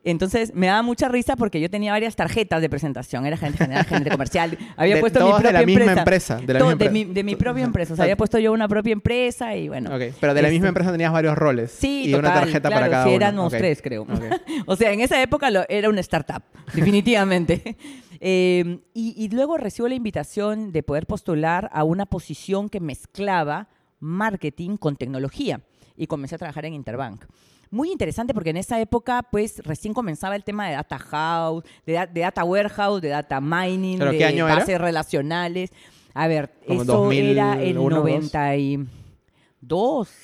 Entonces 0.06 0.54
me 0.54 0.68
daba 0.68 0.84
mucha 0.84 1.10
risa 1.10 1.36
porque 1.36 1.60
yo 1.60 1.68
tenía 1.68 1.92
varias 1.92 2.16
tarjetas 2.16 2.62
de 2.62 2.70
presentación, 2.70 3.26
era 3.26 3.38
gente 3.38 3.58
general, 3.58 3.86
gente 3.86 4.12
comercial. 4.12 4.56
Había 4.78 5.00
puesto 5.00 5.20
mi 5.26 5.32
propia 5.32 5.48
de 5.48 5.54
la 5.54 5.66
misma 5.66 5.94
empresa. 5.94 6.38
De, 6.38 6.54
la 6.54 6.76
de, 6.76 7.24
mi, 7.24 7.36
propia 7.36 7.64
empresa. 7.64 7.94
O 7.94 7.96
sea, 7.96 8.04
había 8.04 8.16
puesto 8.16 8.38
yo 8.38 8.54
una 8.54 8.68
propia 8.68 8.94
empresa 8.94 9.56
y 9.56 9.68
bueno. 9.68 9.90
Pero 10.20 10.34
de 10.36 10.42
la 10.44 10.50
misma 10.50 10.68
este, 10.68 10.68
empresa 10.68 10.92
tenías 10.92 11.12
varios 11.12 11.36
roles. 11.36 11.72
Sí, 11.72 12.04
y 12.06 12.14
una 12.14 12.34
tarjeta 12.34 12.70
para 12.70 12.88
cada 12.88 13.04
sí, 13.04 13.10
uno. 13.10 13.16
éramos 13.16 13.52
tres, 13.52 13.82
creo. 13.82 14.06
o 14.68 14.76
sea, 14.76 14.92
en 14.92 15.02
esa 15.02 15.20
época 15.20 15.50
era 15.68 15.90
una 15.90 16.02
startup, 16.02 16.44
definitivamente. 16.74 17.76
Em, 18.20 18.82
y, 18.94 19.16
y 19.18 19.30
luego 19.30 19.58
recibo 19.58 19.88
la 19.88 19.96
invitación 19.96 20.72
de 20.72 20.84
poder 20.84 21.08
postular 21.08 21.70
a 21.74 21.84
una 21.84 22.06
posición 22.06 22.70
que 22.70 22.80
mezclaba 22.80 23.70
marketing 24.00 24.78
con 24.78 24.98
tecnología 24.98 25.62
y 25.98 26.06
comencé 26.06 26.36
a 26.36 26.38
trabajar 26.38 26.66
en 26.66 26.76
Interbank 26.76 27.26
muy 27.75 27.91
interesante 27.91 28.34
porque 28.34 28.51
en 28.51 28.58
esa 28.58 28.79
época, 28.79 29.22
pues, 29.29 29.60
recién 29.63 29.94
comenzaba 29.94 30.36
el 30.38 30.46
tema 30.46 30.67
de 30.67 30.75
data 30.75 30.98
house, 30.98 31.65
de, 31.86 32.08
data 32.13 32.44
warehouse, 32.46 33.01
de 33.01 33.10
data 33.10 33.41
mining, 33.41 34.00
de 34.00 34.41
bases 34.41 34.79
relacionales. 34.79 35.72
A 36.13 36.27
ver, 36.27 36.53
eso 36.65 37.12
era 37.12 37.62
el 37.62 37.75
92, 37.75 38.88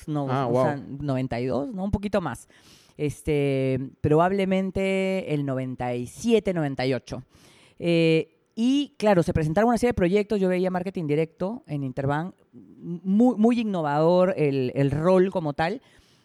no, 0.06 0.26
ah, 0.30 0.46
o 0.46 0.64
sea, 0.64 0.76
92, 0.76 1.74
¿no? 1.74 1.84
Un 1.84 1.90
poquito 1.90 2.22
más. 2.22 2.48
este, 2.96 3.78
probablemente 4.00 5.34
el 5.34 5.44
97, 5.44 6.54
98. 6.54 7.22
Eh, 7.78 8.38
y 8.54 8.94
claro, 8.98 9.22
se 9.22 9.34
presentaron 9.34 9.68
una 9.68 9.78
serie 9.78 9.90
de 9.90 9.94
proyectos, 9.94 10.40
yo 10.40 10.48
veía 10.48 10.70
marketing 10.70 11.06
directo 11.06 11.62
en 11.66 11.84
Interbank, 11.84 12.34
muy, 12.52 13.36
muy 13.36 13.60
innovador 13.60 14.34
el, 14.36 14.72
el 14.74 14.90
rol 14.90 15.30
como 15.30 15.52
tal, 15.52 15.82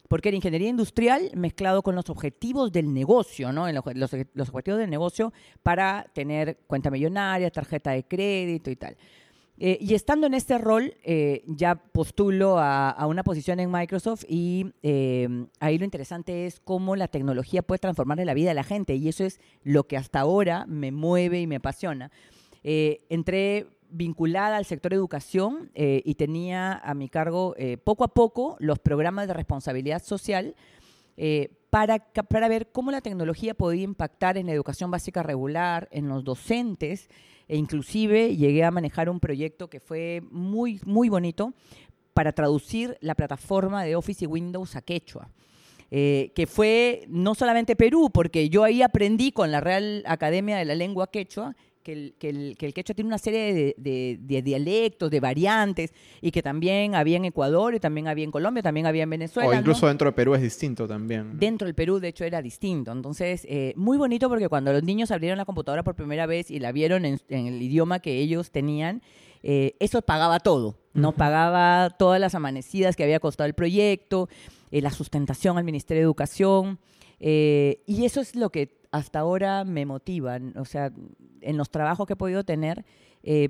porque 0.07 0.29
era 0.29 0.35
ingeniería 0.35 0.69
industrial 0.69 1.31
mezclado 1.35 1.81
con 1.81 1.95
los 1.95 2.09
objetivos 2.09 2.71
del 2.71 2.93
negocio, 2.93 3.51
¿no? 3.51 3.67
En 3.67 3.75
los, 3.75 3.83
los, 4.33 4.49
objetivos 4.49 4.79
del 4.79 4.89
negocio 4.89 5.33
para 5.63 6.07
tener 6.13 6.57
cuenta 6.67 6.89
millonaria, 6.89 7.49
tarjeta 7.51 7.91
de 7.91 8.03
crédito 8.03 8.71
y 8.71 8.75
tal. 8.75 8.97
Eh, 9.59 9.79
y 9.81 9.95
estando 9.95 10.27
en 10.27 10.35
este 10.35 10.59
rol, 10.59 10.93
eh, 11.03 11.43
ya 11.47 11.75
postulo 11.75 12.59
a, 12.59 13.03
una 13.07 13.23
posición 13.23 13.59
en 13.59 13.71
Microsoft 13.71 14.23
y 14.29 14.67
eh, 14.83 15.27
ahí 15.59 15.79
lo 15.79 15.85
interesante 15.85 16.45
es 16.45 16.59
cómo 16.59 16.95
la 16.95 17.07
tecnología 17.07 17.63
puede 17.63 17.79
transformar 17.79 18.19
la 18.19 18.35
vida 18.35 18.49
de 18.49 18.55
la 18.55 18.63
gente 18.63 18.95
y 18.95 19.07
eso 19.07 19.23
es 19.23 19.39
lo 19.63 19.87
que 19.87 19.97
hasta 19.97 20.19
ahora 20.19 20.65
me 20.67 20.91
mueve 20.91 21.41
y 21.41 21.47
me 21.47 21.55
apasiona. 21.55 22.11
Entré 22.63 23.65
vinculada 23.89 24.57
al 24.57 24.65
sector 24.65 24.93
educación 24.93 25.71
eh, 25.75 26.01
y 26.05 26.15
tenía 26.15 26.73
a 26.73 26.93
mi 26.93 27.09
cargo 27.09 27.55
eh, 27.57 27.77
poco 27.77 28.03
a 28.03 28.09
poco 28.09 28.57
los 28.59 28.79
programas 28.79 29.27
de 29.27 29.33
responsabilidad 29.33 30.03
social 30.03 30.55
eh, 31.15 31.49
para, 31.69 31.99
para 31.99 32.47
ver 32.47 32.67
cómo 32.71 32.91
la 32.91 33.01
tecnología 33.01 33.53
podía 33.53 33.83
impactar 33.83 34.37
en 34.37 34.47
la 34.47 34.53
educación 34.53 34.91
básica 34.91 35.23
regular, 35.23 35.87
en 35.91 36.07
los 36.07 36.23
docentes, 36.23 37.09
e 37.47 37.57
inclusive 37.57 38.35
llegué 38.35 38.63
a 38.63 38.71
manejar 38.71 39.09
un 39.09 39.19
proyecto 39.19 39.69
que 39.69 39.79
fue 39.79 40.21
muy, 40.31 40.79
muy 40.85 41.09
bonito 41.09 41.53
para 42.13 42.33
traducir 42.33 42.97
la 43.01 43.15
plataforma 43.15 43.83
de 43.83 43.95
Office 43.95 44.25
y 44.25 44.27
Windows 44.27 44.75
a 44.75 44.81
quechua. 44.81 45.29
Que 45.89 46.47
fue 46.49 47.05
no 47.07 47.33
solamente 47.33 47.77
Perú, 47.77 48.09
porque 48.13 48.49
yo 48.49 48.65
ahí 48.65 48.81
aprendí 48.81 49.31
con 49.31 49.51
la 49.51 49.61
Real 49.61 50.03
Academia 50.05 50.57
de 50.57 50.65
la 50.65 50.75
Lengua 50.75 51.09
Quechua 51.09 51.55
que 51.87 51.93
el, 51.93 52.15
que, 52.19 52.29
el, 52.29 52.57
que 52.57 52.65
el, 52.65 52.73
quechua 52.73 52.93
tiene 52.93 53.07
una 53.07 53.17
serie 53.17 53.53
de, 53.53 53.75
de, 53.77 54.19
de, 54.19 54.41
dialectos, 54.41 55.09
de 55.09 55.21
variantes, 55.21 55.93
y 56.19 56.31
que 56.31 56.43
también 56.43 56.95
había 56.95 57.15
en 57.15 57.23
Ecuador, 57.23 57.75
y 57.75 57.79
también 57.79 58.09
había 58.09 58.25
en 58.25 58.31
Colombia, 58.31 58.61
también 58.61 58.87
había 58.87 59.03
en 59.03 59.09
Venezuela. 59.09 59.49
O 59.49 59.53
incluso 59.53 59.85
¿no? 59.85 59.87
dentro 59.87 60.07
de 60.07 60.11
Perú 60.11 60.35
es 60.35 60.41
distinto 60.41 60.85
también. 60.85 61.39
Dentro 61.39 61.65
del 61.65 61.75
Perú, 61.75 62.01
de 62.01 62.09
hecho, 62.09 62.25
era 62.25 62.41
distinto. 62.41 62.91
Entonces, 62.91 63.45
eh, 63.47 63.71
muy 63.77 63.97
bonito 63.97 64.27
porque 64.27 64.49
cuando 64.49 64.73
los 64.73 64.83
niños 64.83 65.11
abrieron 65.11 65.37
la 65.37 65.45
computadora 65.45 65.81
por 65.83 65.95
primera 65.95 66.25
vez 66.25 66.51
y 66.51 66.59
la 66.59 66.73
vieron 66.73 67.05
en, 67.05 67.21
en 67.29 67.47
el 67.47 67.61
idioma 67.61 67.99
que 67.99 68.17
ellos 68.17 68.51
tenían, 68.51 69.01
eh, 69.41 69.75
eso 69.79 70.01
pagaba 70.01 70.41
todo, 70.41 70.75
¿no? 70.93 71.09
Uh 71.09 71.11
-huh. 71.13 71.15
Pagaba 71.15 71.89
todas 71.91 72.19
las 72.19 72.35
amanecidas 72.35 72.97
que 72.97 73.03
había 73.03 73.21
costado 73.21 73.47
el 73.47 73.53
proyecto, 73.53 74.27
eh, 74.71 74.81
la 74.81 74.91
sustentación 74.91 75.57
al 75.57 75.63
Ministerio 75.63 76.01
de 76.01 76.05
Educación. 76.05 76.79
Eh, 77.19 77.81
y 77.87 78.05
eso 78.05 78.21
es 78.21 78.35
lo 78.35 78.49
que 78.49 78.76
hasta 78.91 79.19
ahora 79.19 79.63
me 79.63 79.85
motiva, 79.85 80.39
o 80.55 80.65
sea, 80.65 80.91
en 81.41 81.57
los 81.57 81.69
trabajos 81.69 82.07
que 82.07 82.13
he 82.13 82.17
podido 82.17 82.43
tener, 82.43 82.85
eh, 83.23 83.49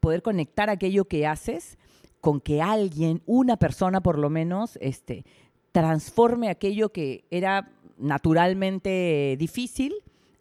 poder 0.00 0.22
conectar 0.22 0.70
aquello 0.70 1.06
que 1.06 1.26
haces 1.26 1.78
con 2.20 2.40
que 2.40 2.62
alguien, 2.62 3.22
una 3.26 3.56
persona 3.56 4.00
por 4.00 4.18
lo 4.18 4.30
menos, 4.30 4.78
este, 4.80 5.24
transforme 5.72 6.48
aquello 6.48 6.90
que 6.90 7.24
era 7.30 7.70
naturalmente 7.98 9.36
difícil 9.38 9.94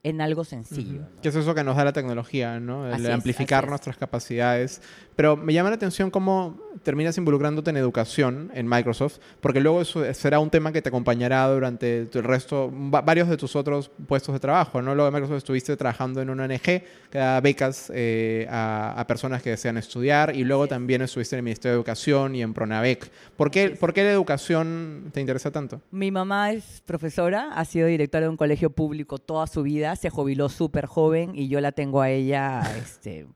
en 0.09 0.21
algo 0.21 0.43
sencillo. 0.43 1.01
Uh 1.01 1.03
-huh. 1.03 1.15
¿no? 1.15 1.21
Que 1.21 1.29
es 1.29 1.35
eso 1.35 1.53
que 1.53 1.63
nos 1.63 1.75
da 1.75 1.83
la 1.83 1.93
tecnología, 1.93 2.59
¿no? 2.59 2.87
El 2.87 3.11
amplificar 3.11 3.67
nuestras 3.67 3.97
capacidades. 3.97 4.81
Pero 5.17 5.35
me 5.35 5.51
llama 5.51 5.69
la 5.69 5.75
atención 5.75 6.11
cómo 6.11 6.59
terminas 6.83 7.17
involucrándote 7.17 7.71
en 7.71 7.77
educación 7.77 8.51
en 8.53 8.67
Microsoft, 8.67 9.17
porque 9.41 9.59
luego 9.59 9.81
eso 9.81 10.13
será 10.13 10.39
un 10.39 10.51
tema 10.51 10.71
que 10.71 10.81
te 10.81 10.89
acompañará 10.89 11.47
durante 11.47 12.01
el 12.01 12.23
resto, 12.23 12.69
varios 12.71 13.27
de 13.27 13.35
tus 13.35 13.55
otros 13.55 13.89
puestos 14.07 14.33
de 14.33 14.39
trabajo, 14.39 14.79
¿no? 14.81 14.93
Luego 14.93 15.09
de 15.09 15.11
Microsoft 15.11 15.37
estuviste 15.37 15.75
trabajando 15.75 16.21
en 16.21 16.29
una 16.29 16.43
ONG 16.45 16.61
que 16.61 16.83
da 17.11 17.41
becas 17.41 17.91
eh, 17.93 18.47
a, 18.49 18.93
a, 18.95 19.07
personas 19.07 19.41
que 19.41 19.49
desean 19.49 19.77
estudiar 19.77 20.35
y 20.35 20.43
luego 20.43 20.65
sí. 20.65 20.69
también 20.69 21.01
estuviste 21.01 21.35
en 21.35 21.39
el 21.39 21.43
Ministerio 21.43 21.73
de 21.73 21.77
Educación 21.77 22.35
y 22.35 22.43
en 22.43 22.53
Pronavec. 22.53 23.09
¿Por 23.35 23.49
qué, 23.49 23.71
¿Por 23.71 23.93
qué 23.93 24.03
la 24.03 24.11
educación 24.11 25.09
te 25.13 25.19
interesa 25.19 25.49
tanto? 25.51 25.81
Mi 25.91 26.11
mamá 26.11 26.51
es 26.51 26.83
profesora, 26.85 27.49
ha 27.55 27.65
sido 27.65 27.87
directora 27.87 28.25
de 28.25 28.29
un 28.29 28.37
colegio 28.37 28.69
público 28.69 29.17
toda 29.17 29.47
su 29.47 29.63
vida, 29.63 29.95
se 29.97 30.09
jubiló 30.09 30.49
súper 30.49 30.85
joven 30.85 31.31
y 31.35 31.47
yo 31.47 31.59
la 31.61 31.71
tengo 31.71 32.01
a 32.01 32.09
ella 32.09 32.61
este, 32.77 33.27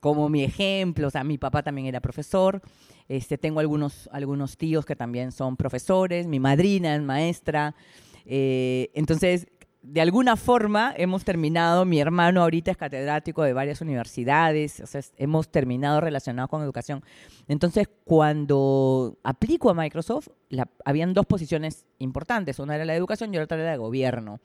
como 0.00 0.28
mi 0.28 0.44
ejemplo. 0.44 1.08
O 1.08 1.10
sea, 1.10 1.24
mi 1.24 1.38
papá 1.38 1.62
también 1.62 1.86
era 1.86 2.00
profesor. 2.00 2.62
Este, 3.08 3.38
tengo 3.38 3.60
algunos, 3.60 4.08
algunos 4.12 4.56
tíos 4.56 4.84
que 4.84 4.96
también 4.96 5.32
son 5.32 5.56
profesores. 5.56 6.26
Mi 6.26 6.40
madrina 6.40 6.94
es 6.94 7.02
maestra. 7.02 7.74
Eh, 8.24 8.90
entonces, 8.94 9.48
de 9.82 10.00
alguna 10.00 10.36
forma 10.36 10.94
hemos 10.96 11.24
terminado, 11.24 11.84
mi 11.84 11.98
hermano 11.98 12.42
ahorita 12.42 12.70
es 12.70 12.76
catedrático 12.76 13.42
de 13.42 13.52
varias 13.52 13.80
universidades, 13.80 14.80
o 14.80 14.86
sea, 14.86 15.00
hemos 15.16 15.50
terminado 15.50 16.00
relacionado 16.00 16.48
con 16.48 16.62
educación. 16.62 17.02
Entonces, 17.48 17.88
cuando 18.04 19.18
aplico 19.24 19.70
a 19.70 19.74
Microsoft, 19.74 20.28
la, 20.48 20.68
habían 20.84 21.14
dos 21.14 21.26
posiciones 21.26 21.84
importantes, 21.98 22.60
una 22.60 22.76
era 22.76 22.84
la 22.84 22.92
de 22.92 22.98
educación 22.98 23.34
y 23.34 23.38
otra 23.38 23.56
era 23.56 23.66
la 23.66 23.72
de 23.72 23.78
gobierno 23.78 24.40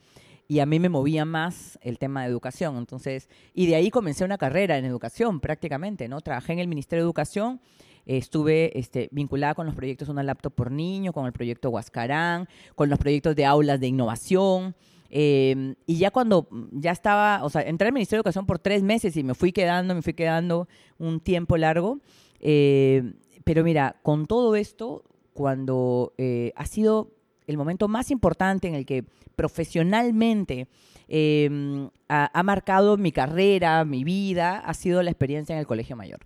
y 0.48 0.60
a 0.60 0.66
mí 0.66 0.80
me 0.80 0.89
movía 0.89 1.25
más 1.25 1.77
el 1.82 1.98
tema 1.98 2.22
de 2.22 2.30
educación. 2.30 2.77
Entonces, 2.77 3.30
y 3.54 3.68
de 3.68 3.75
ahí 3.75 3.92
comencé 3.92 4.24
una 4.24 4.38
carrera 4.38 4.77
en 4.77 4.86
educación 4.86 5.39
prácticamente, 5.39 6.08
¿no? 6.08 6.22
Trabajé 6.22 6.54
en 6.54 6.60
el 6.60 6.68
Ministerio 6.68 7.04
de 7.04 7.08
Educación, 7.08 7.60
eh, 8.06 8.18
estuve 8.18 8.77
este, 8.80 9.10
vinculada 9.12 9.54
con 9.56 9.66
los 9.66 9.75
proyectos 9.75 10.08
Una 10.08 10.24
Laptop 10.24 10.54
por 10.54 10.72
Niño, 10.72 11.12
con 11.12 11.25
el 11.25 11.34
proyecto 11.34 11.70
Huascarán, 11.70 12.48
con 12.75 12.89
los 12.89 12.98
proyectos 12.98 13.36
de 13.36 13.46
aulas 13.46 13.80
de 13.80 13.88
innovación. 13.88 14.75
Eh, 15.10 15.75
y 15.86 15.98
ya 15.98 16.12
cuando 16.12 16.48
ya 16.72 16.92
estaba, 16.92 17.44
o 17.44 17.50
sea, 17.50 17.62
entré 17.63 17.88
al 17.88 17.94
Ministerio 17.94 18.20
de 18.20 18.22
Educación 18.22 18.46
por 18.46 18.60
tres 18.60 18.84
meses 18.84 19.18
y 19.18 19.24
me 19.24 19.34
fui 19.34 19.51
quedando, 19.51 19.94
me 19.96 20.01
fui 20.01 20.13
quedando 20.13 20.70
un 20.98 21.20
tiempo 21.20 21.58
largo. 21.58 22.00
Eh, 22.39 23.13
pero 23.44 23.63
mira, 23.63 23.98
con 24.04 24.25
todo 24.25 24.56
esto, 24.56 25.04
cuando 25.34 26.13
ha 26.56 26.66
sido 26.66 27.17
el 27.48 27.58
momento 27.58 27.88
más 27.88 28.12
importante 28.12 28.68
en 28.68 28.75
el 28.75 28.86
que 28.86 29.04
profesionalmente 29.36 30.68
eh, 31.08 31.89
ha, 32.10 32.30
ha, 32.38 32.44
marcado 32.44 32.98
mi 32.98 33.12
carrera, 33.12 33.84
mi 33.86 34.04
vida, 34.04 34.60
ha 34.60 34.74
sido 34.74 35.01
la 35.01 35.10
experiencia 35.10 35.54
en 35.54 35.60
el 35.60 35.68
Colegio 35.68 35.96
Mayor. 35.96 36.20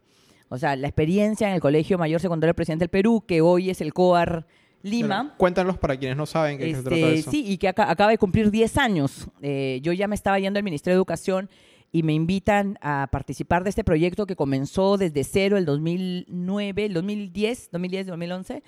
O 0.49 0.57
sea, 0.57 0.75
la 0.75 0.87
experiencia 0.87 1.47
en 1.47 1.53
el 1.53 1.61
Colegio 1.61 1.97
Mayor 1.97 2.19
Secundario 2.19 2.53
Presidente 2.53 2.83
del 2.83 2.89
Perú, 2.89 3.23
que 3.25 3.39
hoy 3.39 3.69
es 3.69 3.79
el 3.79 3.93
COAR 3.93 4.45
Lima. 4.83 5.23
Pero 5.23 5.37
cuéntanos 5.37 5.77
para 5.77 5.97
quienes 5.97 6.17
no 6.17 6.25
saben 6.25 6.57
qué 6.57 6.71
este, 6.71 6.77
se 6.77 6.89
trata 6.89 7.07
de 7.07 7.13
eso. 7.13 7.31
Sí, 7.31 7.45
y 7.47 7.57
que 7.57 7.67
acá, 7.67 7.89
acaba 7.89 8.09
de 8.09 8.17
cumplir 8.17 8.51
10 8.51 8.77
años. 8.77 9.27
Eh, 9.41 9.79
yo 9.83 9.93
ya 9.93 10.07
me 10.07 10.15
estaba 10.15 10.39
yendo 10.39 10.57
al 10.57 10.63
Ministerio 10.63 10.95
de 10.95 10.97
Educación 10.97 11.49
y 11.91 12.03
me 12.03 12.13
invitan 12.13 12.77
a 12.81 13.07
participar 13.11 13.63
de 13.63 13.69
este 13.69 13.83
proyecto 13.83 14.25
que 14.25 14.35
comenzó 14.35 14.97
desde 14.97 15.23
cero 15.23 15.57
el 15.57 15.65
2009, 15.65 16.85
el 16.85 16.93
2010, 16.93 17.69
2010, 17.71 18.07
2011 18.07 18.63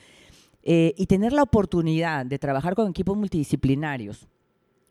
eh, 0.64 0.94
y 0.98 1.08
tener 1.08 1.34
la 1.34 1.44
oportunidad 1.44 2.26
de 2.26 2.40
trabajar 2.40 2.76
con 2.76 2.90
equipos 2.90 3.18
multidisciplinarios, 3.18 4.28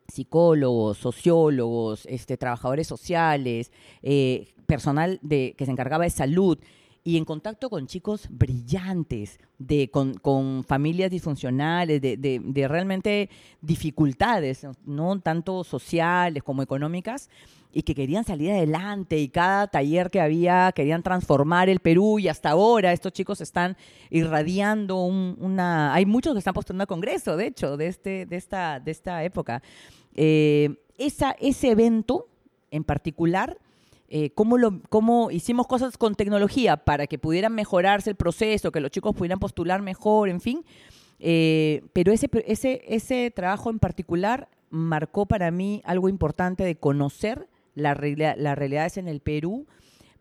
psicólogos, 0.07 0.99
sociólogos, 0.99 2.07
este, 2.07 2.37
trabajadores 2.37 2.87
sociales, 2.87 3.73
eh, 4.03 4.49
personal 4.67 5.19
de, 5.23 5.55
que 5.57 5.65
se 5.65 5.73
encargaba 5.73 6.05
de 6.05 6.11
salud, 6.11 6.59
y 7.05 7.17
en 7.17 7.25
contacto 7.25 7.69
con 7.69 7.87
chicos 7.87 8.29
brillantes, 8.31 9.41
de, 9.59 9.91
con, 9.91 10.15
con 10.15 10.63
familias 10.63 11.11
disfuncionales, 11.11 12.01
de, 12.01 12.17
de, 12.17 12.41
de, 12.43 12.69
realmente 12.69 13.29
dificultades, 13.61 14.67
no 14.85 15.19
tanto 15.21 15.65
sociales 15.65 16.43
como 16.45 16.63
económicas, 16.63 17.29
y 17.73 17.83
que 17.83 17.95
querían 17.95 18.25
salir 18.25 18.51
adelante 18.53 19.19
y 19.19 19.29
cada 19.29 19.67
taller 19.67 20.11
que 20.11 20.21
había 20.21 20.71
querían 20.73 21.03
transformar 21.03 21.69
el 21.69 21.81
Perú 21.81 22.19
y 22.19 22.29
hasta 22.29 22.51
ahora 22.51 22.93
estos 22.93 23.13
chicos 23.13 23.41
están 23.41 23.77
irradiando 24.11 25.03
un, 25.03 25.37
una... 25.41 25.95
Hay 25.95 26.05
muchos 26.05 26.35
que 26.35 26.39
están 26.39 26.55
postulando 26.55 26.85
a 26.85 26.87
Congreso, 26.87 27.37
de 27.37 27.47
hecho, 27.47 27.77
de, 27.77 27.87
este, 27.87 28.27
de, 28.27 28.37
esta, 28.37 28.79
de 28.79 28.91
esta 28.91 29.25
época. 29.25 29.63
Eh, 30.15 30.77
esa, 30.99 31.33
ese 31.41 31.71
evento 31.71 32.29
en 32.71 32.85
particular... 32.85 33.59
Eh, 34.15 34.29
cómo, 34.35 34.59
lo, 34.59 34.83
cómo, 34.91 35.31
hicimos 35.31 35.67
cosas 35.67 35.97
con 35.97 36.15
tecnología 36.15 36.77
para 36.77 37.07
que 37.07 37.19
pudieran 37.19 37.55
mejorarse 37.55 38.11
el 38.11 38.17
proceso, 38.17 38.71
que 38.71 38.81
los 38.81 38.91
chicos 38.91 39.15
pudieran 39.15 39.39
postular 39.39 39.81
mejor, 39.81 40.29
en 40.29 40.43
fin. 40.43 40.67
Eh, 41.19 41.83
pero 41.95 42.13
ese, 42.13 42.29
ese, 42.47 42.83
ese 42.87 43.31
trabajo 43.31 43.71
en 43.71 43.79
particular 43.79 44.51
marcó 44.69 45.25
para 45.25 45.51
mí 45.51 45.81
algo 45.87 46.11
importante 46.11 46.63
de 46.63 46.77
conocer 46.77 47.49
la, 47.75 47.95
las 48.37 48.59
realidades 48.59 48.99
en 48.99 49.09
el 49.09 49.21
Perú 49.21 49.67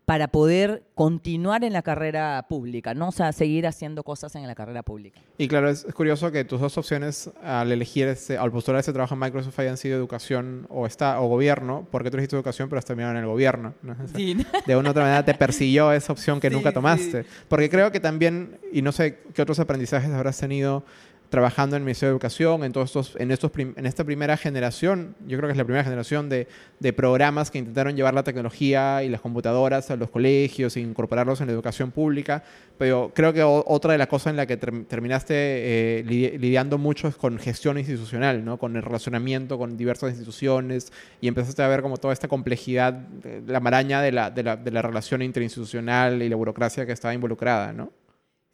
para 0.04 0.28
poder 0.28 0.82
continuar 0.94 1.62
en 1.62 1.72
la 1.72 1.82
carrera 1.82 2.44
pública, 2.48 2.92
¿no? 2.92 3.08
O 3.08 3.12
sea, 3.12 3.32
seguir 3.32 3.66
haciendo 3.66 4.02
cosas 4.02 4.34
en 4.34 4.46
la 4.46 4.54
carrera 4.54 4.82
pública. 4.82 5.20
Y 5.38 5.46
claro, 5.46 5.68
es, 5.68 5.84
es 5.84 5.94
curioso 5.94 6.32
que 6.32 6.44
tus 6.44 6.60
dos 6.60 6.76
opciones 6.76 7.30
al 7.42 7.70
elegir, 7.70 8.08
ese, 8.08 8.36
al 8.36 8.50
postular 8.50 8.80
ese 8.80 8.92
trabajo 8.92 9.14
en 9.14 9.20
Microsoft 9.20 9.58
hayan 9.60 9.76
sido 9.76 9.96
educación 9.96 10.66
o, 10.70 10.86
está, 10.86 11.20
o 11.20 11.28
gobierno, 11.28 11.86
porque 11.90 12.10
tú 12.10 12.16
elegiste 12.16 12.34
educación 12.34 12.68
pero 12.68 12.80
has 12.80 12.84
terminado 12.84 13.14
en 13.14 13.20
el 13.20 13.26
gobierno. 13.26 13.74
¿no? 13.82 13.96
Sí. 14.14 14.36
De 14.66 14.76
una 14.76 14.88
u 14.88 14.90
otra 14.90 15.04
manera 15.04 15.24
te 15.24 15.34
persiguió 15.34 15.92
esa 15.92 16.12
opción 16.12 16.40
que 16.40 16.48
sí, 16.48 16.54
nunca 16.54 16.72
tomaste. 16.72 17.22
Sí. 17.22 17.28
Porque 17.48 17.70
creo 17.70 17.92
que 17.92 18.00
también, 18.00 18.58
y 18.72 18.82
no 18.82 18.90
sé 18.90 19.20
qué 19.34 19.42
otros 19.42 19.60
aprendizajes 19.60 20.10
habrás 20.10 20.38
tenido, 20.38 20.84
trabajando 21.32 21.76
en 21.76 21.80
el 21.80 21.84
Ministerio 21.86 22.10
de 22.10 22.16
Educación, 22.16 22.62
en, 22.62 22.72
todos 22.72 22.90
estos, 22.90 23.16
en, 23.18 23.30
estos 23.30 23.50
en 23.56 23.86
esta 23.86 24.04
primera 24.04 24.36
generación, 24.36 25.16
yo 25.26 25.38
creo 25.38 25.48
que 25.48 25.52
es 25.52 25.56
la 25.56 25.64
primera 25.64 25.82
generación 25.82 26.28
de, 26.28 26.46
programas 26.94 27.50
que 27.50 27.56
intentaron 27.56 27.96
llevar 27.96 28.12
la 28.12 28.22
tecnología 28.22 29.02
y 29.02 29.08
las 29.08 29.22
computadoras 29.22 29.90
a 29.90 29.96
los 29.96 30.10
colegios 30.10 30.76
e 30.76 30.80
incorporarlos 30.80 31.40
en 31.40 31.46
la 31.46 31.54
educación 31.54 31.90
pública, 31.90 32.44
pero 32.76 33.12
creo 33.14 33.32
que 33.32 33.42
otra 33.42 33.92
de 33.92 33.98
las 33.98 34.08
cosas 34.08 34.32
en 34.32 34.36
la 34.36 34.44
que 34.44 34.58
terminaste 34.58 35.34
eh, 35.34 36.04
lidiando 36.06 36.76
mucho 36.76 37.08
es 37.08 37.16
con 37.16 37.38
gestión 37.38 37.78
institucional, 37.78 38.44
¿no? 38.44 38.58
con 38.58 38.76
el 38.76 38.82
relacionamiento 38.82 39.56
con 39.56 39.78
diversas 39.78 40.10
instituciones 40.10 40.92
y 41.22 41.28
empezaste 41.28 41.62
a 41.62 41.68
ver 41.68 41.80
como 41.80 41.96
toda 41.96 42.12
esta 42.12 42.28
complejidad, 42.28 43.08
la 43.46 43.60
maraña 43.60 44.02
de 44.02 44.12
la, 44.12 44.30
de 44.30 44.42
la, 44.42 44.56
de 44.56 44.70
la 44.70 44.82
relación 44.82 45.22
interinstitucional 45.22 46.20
y 46.20 46.28
la 46.28 46.36
burocracia 46.36 46.84
que 46.84 46.92
estaba 46.92 47.14
involucrada, 47.14 47.72
¿no? 47.72 48.01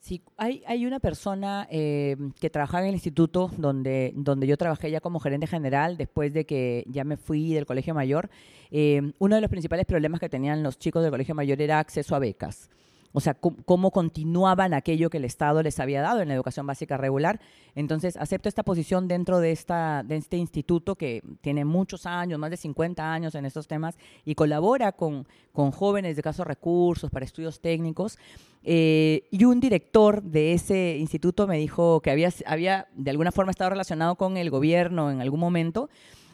Sí, 0.09 0.23
hay, 0.39 0.63
hay 0.67 0.87
una 0.87 1.01
persona 1.01 1.69
eh, 1.71 2.17
que 2.41 2.49
trabajaba 2.49 2.85
en 2.85 2.89
el 2.89 2.95
instituto 2.95 3.51
donde, 3.59 4.15
donde 4.17 4.47
yo 4.47 4.57
trabajé 4.57 4.91
ya 4.91 5.03
como 5.03 5.21
gerente 5.21 5.47
general 5.47 5.99
después 5.99 6.33
de 6.33 6.47
que 6.47 6.87
ya 6.89 7.05
me 7.05 7.19
fui 7.19 7.53
del 7.53 7.67
colegio 7.67 7.93
mayor. 7.93 8.31
Eh, 8.71 9.13
uno 9.19 9.35
de 9.35 9.43
los 9.43 9.51
principales 9.51 9.85
problemas 9.85 10.19
que 10.19 10.31
tenían 10.31 10.63
los 10.63 10.79
chicos 10.79 11.03
del 11.03 11.11
colegio 11.11 11.35
mayor 11.35 11.61
era 11.61 11.79
acceso 11.79 12.17
a 12.17 12.21
becas 12.21 12.71
o 13.13 13.21
sea, 13.21 13.35
cómo, 13.35 13.91
continuaban 13.91 14.75
aquello 14.75 15.11
que 15.11 15.17
el 15.17 15.25
Estado 15.25 15.63
les 15.63 15.81
había 15.81 16.03
dado 16.03 16.21
en 16.21 16.29
la 16.29 16.35
educación 16.35 16.67
básica 16.67 16.97
regular. 16.97 17.41
Entonces, 17.75 18.17
acepto 18.17 18.49
esta 18.49 18.63
posición 18.63 19.09
dentro 19.09 19.41
de, 19.41 19.53
esta, 19.53 20.03
de 20.03 20.17
este 20.17 20.37
instituto 20.37 20.95
que 20.95 21.23
tiene 21.41 21.65
muchos 21.65 22.07
años, 22.07 22.39
más 22.39 22.51
de 22.51 22.57
50 22.57 23.13
años 23.13 23.35
en 23.35 23.47
estos 23.47 23.67
temas, 23.67 23.97
y 24.25 24.35
colabora 24.35 24.93
con, 24.93 25.27
con 25.53 25.71
jóvenes 25.71 26.17
de 26.17 26.23
casos 26.23 26.47
recursos 26.47 27.11
para 27.11 27.25
estudios 27.25 27.61
técnicos. 27.61 28.19
Eh, 28.63 29.27
y 29.31 29.45
un 29.45 29.61
director 29.61 30.23
de 30.23 30.53
ese 30.53 30.97
instituto 30.99 31.47
me 31.47 31.59
dijo 31.59 32.01
que 32.01 32.11
había, 32.11 32.31
había 32.45 32.89
de 32.95 33.11
alguna 33.11 33.33
forma 33.33 33.51
estado 33.51 33.71
relacionado 33.71 34.17
con 34.17 34.37
el 34.37 34.51
gobierno 34.51 35.11
en 35.11 35.21
algún 35.21 35.41
momento. 35.41 35.89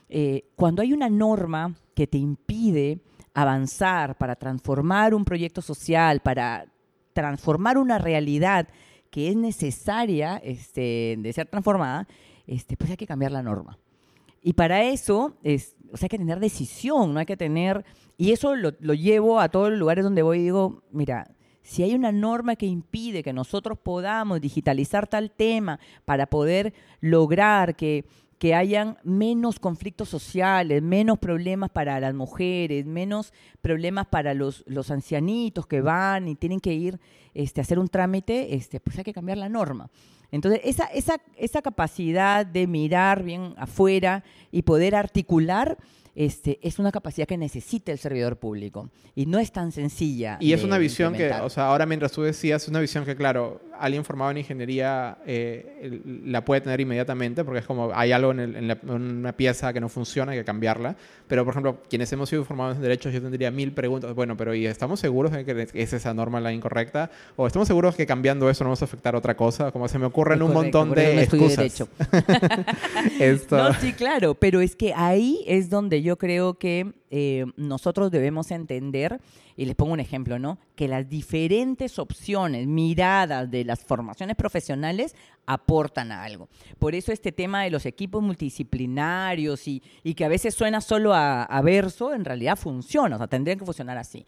Eh, 0.09 0.45
cuando 0.57 0.83
hay 0.83 0.93
una 0.93 1.09
norma 1.09 1.75
que 1.95 2.07
te 2.07 2.19
impide 2.19 2.99
avanzar, 3.35 4.17
para 4.17 4.37
transformar 4.37 5.14
un 5.14 5.25
proyecto 5.25 5.61
social, 5.61 6.21
para 6.21 6.67
transformar 7.12 7.76
una 7.76 7.99
realidad 7.99 8.69
que 9.11 9.29
es 9.29 9.37
necesaria 9.37 10.41
este, 10.43 11.17
de 11.19 11.33
ser 11.33 11.47
transformada, 11.47 12.09
este, 12.47 12.76
pues 12.76 12.91
hay 12.91 12.97
que 12.97 13.07
cambiar 13.07 13.33
la 13.33 13.43
norma. 13.43 13.79
Y 14.43 14.53
para 14.53 14.85
eso 14.85 15.37
es, 15.43 15.76
o 15.93 15.97
sea, 15.97 16.07
hay 16.07 16.11
que 16.11 16.19
tener 16.19 16.41
decisión, 16.41 17.12
no 17.12 17.21
hay 17.21 17.26
que 17.26 17.37
tener... 17.37 17.85
Y 18.17 18.33
eso 18.33 18.55
lo, 18.55 18.73
lo 18.81 18.95
llevo 18.95 19.41
a 19.41 19.49
todos 19.49 19.71
los 19.71 19.79
lugares 19.79 20.05
donde 20.05 20.23
voy 20.23 20.38
y 20.38 20.43
digo, 20.43 20.83
mira, 20.93 21.35
si 21.62 21.83
hay 21.83 21.95
una 21.95 22.12
norma 22.12 22.57
que 22.57 22.67
impide 22.67 23.23
que 23.23 23.33
nosotros 23.33 23.79
podamos 23.79 24.41
digitalizar 24.41 25.07
tal 25.07 25.31
tema 25.31 25.81
para 26.05 26.26
poder 26.26 26.75
lograr 27.00 27.75
que 27.75 28.05
que 28.44 28.54
hayan 28.54 28.98
menos 29.04 29.58
conflictos 29.58 30.10
sociales, 30.10 30.82
menos 30.82 31.18
problemas 31.18 31.70
para 31.70 31.98
las 31.98 32.12
mujeres, 32.12 32.84
menos 32.84 33.32
problemas 33.62 34.06
para 34.08 34.34
los, 34.34 34.64
los 34.66 34.90
ancianitos 34.90 35.66
que 35.66 35.80
van 35.80 36.28
y 36.28 36.34
tienen 36.34 36.60
que 36.60 36.74
ir 36.74 37.00
este, 37.32 37.62
a 37.62 37.62
hacer 37.62 37.78
un 37.78 37.88
trámite, 37.88 38.54
este, 38.54 38.80
pues 38.80 38.98
hay 38.98 39.04
que 39.04 39.14
cambiar 39.14 39.38
la 39.38 39.48
norma. 39.48 39.88
Entonces, 40.30 40.60
esa, 40.62 40.84
esa, 40.88 41.22
esa 41.38 41.62
capacidad 41.62 42.44
de 42.44 42.66
mirar 42.66 43.22
bien 43.22 43.54
afuera 43.56 44.22
y 44.52 44.60
poder 44.60 44.94
articular 44.94 45.78
este, 46.14 46.60
es 46.62 46.78
una 46.78 46.92
capacidad 46.92 47.26
que 47.26 47.38
necesita 47.38 47.92
el 47.92 47.98
servidor 47.98 48.38
público 48.38 48.90
y 49.14 49.26
no 49.26 49.38
es 49.38 49.52
tan 49.52 49.72
sencilla. 49.72 50.36
Y 50.38 50.52
es 50.52 50.62
una 50.62 50.76
visión 50.76 51.14
que, 51.14 51.32
o 51.32 51.48
sea, 51.48 51.68
ahora 51.68 51.86
mientras 51.86 52.12
tú 52.12 52.20
decías, 52.22 52.62
es 52.64 52.68
una 52.68 52.80
visión 52.80 53.06
que, 53.06 53.16
claro, 53.16 53.62
alguien 53.78 54.04
formado 54.04 54.31
en 54.31 54.38
ingeniería 54.38 55.19
eh, 55.26 56.00
la 56.25 56.45
puede 56.45 56.61
tener 56.61 56.81
inmediatamente 56.81 57.45
porque 57.45 57.61
es 57.61 57.66
como 57.66 57.90
hay 57.95 58.12
algo 58.12 58.33
en, 58.33 58.78
una 58.88 59.33
pieza 59.33 59.73
que 59.73 59.81
no 59.81 59.88
funciona, 59.88 60.33
hay 60.33 60.38
que 60.38 60.45
cambiarla. 60.45 60.97
Pero, 61.26 61.45
por 61.45 61.52
ejemplo, 61.52 61.78
quienes 61.88 62.12
hemos 62.12 62.28
sido 62.28 62.45
formados 62.45 62.76
en 62.76 62.83
derechos, 62.83 63.12
yo 63.12 63.23
tendría 63.23 63.50
mil 63.50 63.73
preguntas. 63.73 64.14
Bueno, 64.14 64.37
pero 64.37 64.54
¿y 64.54 64.66
estamos 64.66 65.00
seguros 65.00 65.33
de 65.33 65.45
que 65.45 65.69
es 65.73 65.93
esa 65.93 66.12
norma 66.12 66.40
la 66.40 66.52
incorrecta? 66.52 67.11
¿O 67.37 67.46
estamos 67.46 67.66
seguros 67.66 67.96
que 67.96 68.07
cambiando 68.07 68.51
eso 68.51 68.64
no 68.64 68.68
vamos 68.68 68.83
a 68.83 68.85
afectar 68.85 69.16
otra 69.16 69.37
cosa? 69.37 69.72
Como 69.72 69.88
se 69.88 69.98
me 69.98 70.07
ocurren 70.07 70.42
un 70.42 70.53
montón 70.53 70.92
de 70.92 71.22
excusas. 71.22 71.85
No, 73.51 73.72
sí, 73.75 73.92
claro, 73.92 74.35
pero 74.35 74.61
es 74.61 74.77
que 74.77 74.92
ahí 74.94 75.44
es 75.46 75.70
donde 75.70 76.03
yo 76.03 76.16
creo 76.18 76.55
que 76.55 76.92
eh, 77.16 77.46
nosotros 77.57 78.11
debemos 78.11 78.50
entender, 78.50 79.20
y 79.57 79.66
les 79.66 79.77
pongo 79.77 79.92
un 79.92 80.00
ejemplo, 80.00 80.40
¿no? 80.40 80.59
Que 80.74 80.88
las 80.88 81.09
diferentes 81.09 82.00
opciones, 82.00 82.66
miradas 82.66 83.48
de 83.48 83.64
las 83.64 83.85
formaciones 83.85 84.35
profesionales 84.35 85.14
aportan 85.46 86.11
a 86.11 86.24
algo. 86.24 86.48
Por 86.81 86.96
eso 86.96 87.12
este 87.12 87.31
tema 87.31 87.62
de 87.62 87.70
los 87.70 87.87
equipos 87.87 88.20
multidisciplinarios 88.20 89.68
y, 89.68 89.81
que 90.16 90.24
a 90.24 90.29
veces 90.29 90.57
suena 90.57 90.81
solo 90.81 91.14
a, 91.14 91.44
a 91.44 91.62
verso, 91.62 92.12
en 92.12 92.24
realidad 92.24 92.57
funciona, 92.57 93.14
o 93.14 93.18
sea, 93.18 93.29
tendrían 93.29 93.61
que 93.61 93.64
funcionar 93.64 93.96
así 93.96 94.27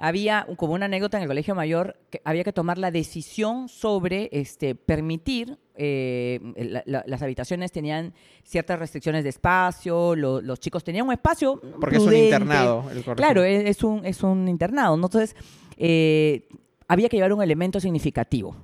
había 0.00 0.46
como 0.56 0.72
una 0.72 0.86
anécdota 0.86 1.18
en 1.18 1.22
el 1.24 1.28
colegio 1.28 1.54
mayor 1.54 1.96
que 2.10 2.22
había 2.24 2.42
que 2.42 2.52
tomar 2.52 2.78
la 2.78 2.90
decisión 2.90 3.68
sobre 3.68 4.30
este, 4.32 4.74
permitir, 4.74 5.58
eh, 5.74 6.40
las 6.86 7.22
habitaciones 7.22 7.70
tenían 7.70 8.14
ciertas 8.42 8.78
restricciones 8.78 9.24
de 9.24 9.30
espacio, 9.30 10.16
los 10.16 10.60
chicos 10.60 10.82
tenían 10.82 11.06
un 11.06 11.12
espacio. 11.12 11.60
Porque 11.80 11.96
es 11.96 12.02
un 12.02 12.14
internado. 12.14 12.90
El 12.90 13.04
claro, 13.14 13.44
es, 13.44 13.84
un, 13.84 14.04
es 14.04 14.22
un 14.22 14.48
internado. 14.48 14.94
Entonces, 14.94 15.36
eh, 15.76 16.48
había 16.88 17.08
que 17.08 17.16
llevar 17.16 17.32
un 17.32 17.42
elemento 17.42 17.78
significativo. 17.78 18.56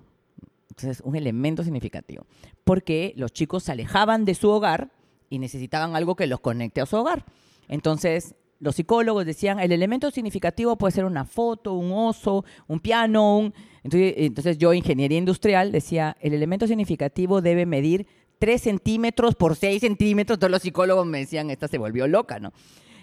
Entonces, 0.71 1.03
un 1.05 1.17
elemento 1.17 1.63
significativo. 1.63 2.27
Porque 2.65 3.13
los 3.17 3.33
chicos 3.33 3.65
se 3.65 3.73
alejaban 3.73 4.25
de 4.25 4.35
su 4.35 4.51
hogar 4.51 4.91
y 5.29 5.39
necesitaban 5.39 5.97
algo 5.97 6.17
que 6.17 6.27
los 6.27 6.41
conecte 6.41 6.81
a 6.81 6.87
su 6.87 6.97
hogar. 6.97 7.25
Entonces, 7.69 8.35
los 8.59 8.77
psicólogos 8.77 9.27
decían, 9.27 9.61
el 9.61 9.73
elemento 9.73 10.11
significativo 10.11 10.77
puede 10.77 10.93
ser 10.93 11.05
una 11.05 11.25
foto, 11.25 11.75
un 11.75 11.93
oso, 11.93 12.45
un 12.67 12.81
piano. 12.81 13.53
Entonces, 13.83 14.15
entonces 14.17 14.59
yo, 14.59 14.73
ingeniería 14.73 15.19
industrial, 15.19 15.73
decía, 15.73 16.17
el 16.21 16.33
elemento 16.33 16.67
significativo 16.67 17.43
debe 17.43 17.67
medir 17.67 18.07
3 18.39 18.61
centímetros 18.61 19.35
por 19.35 19.57
6 19.57 19.81
centímetros. 19.81 20.39
Todos 20.39 20.51
los 20.51 20.63
psicólogos 20.63 21.07
me 21.07 21.19
decían, 21.19 21.51
esta 21.51 21.69
se 21.69 21.79
volvió 21.79 22.07
loca, 22.07 22.39
¿no? 22.39 22.53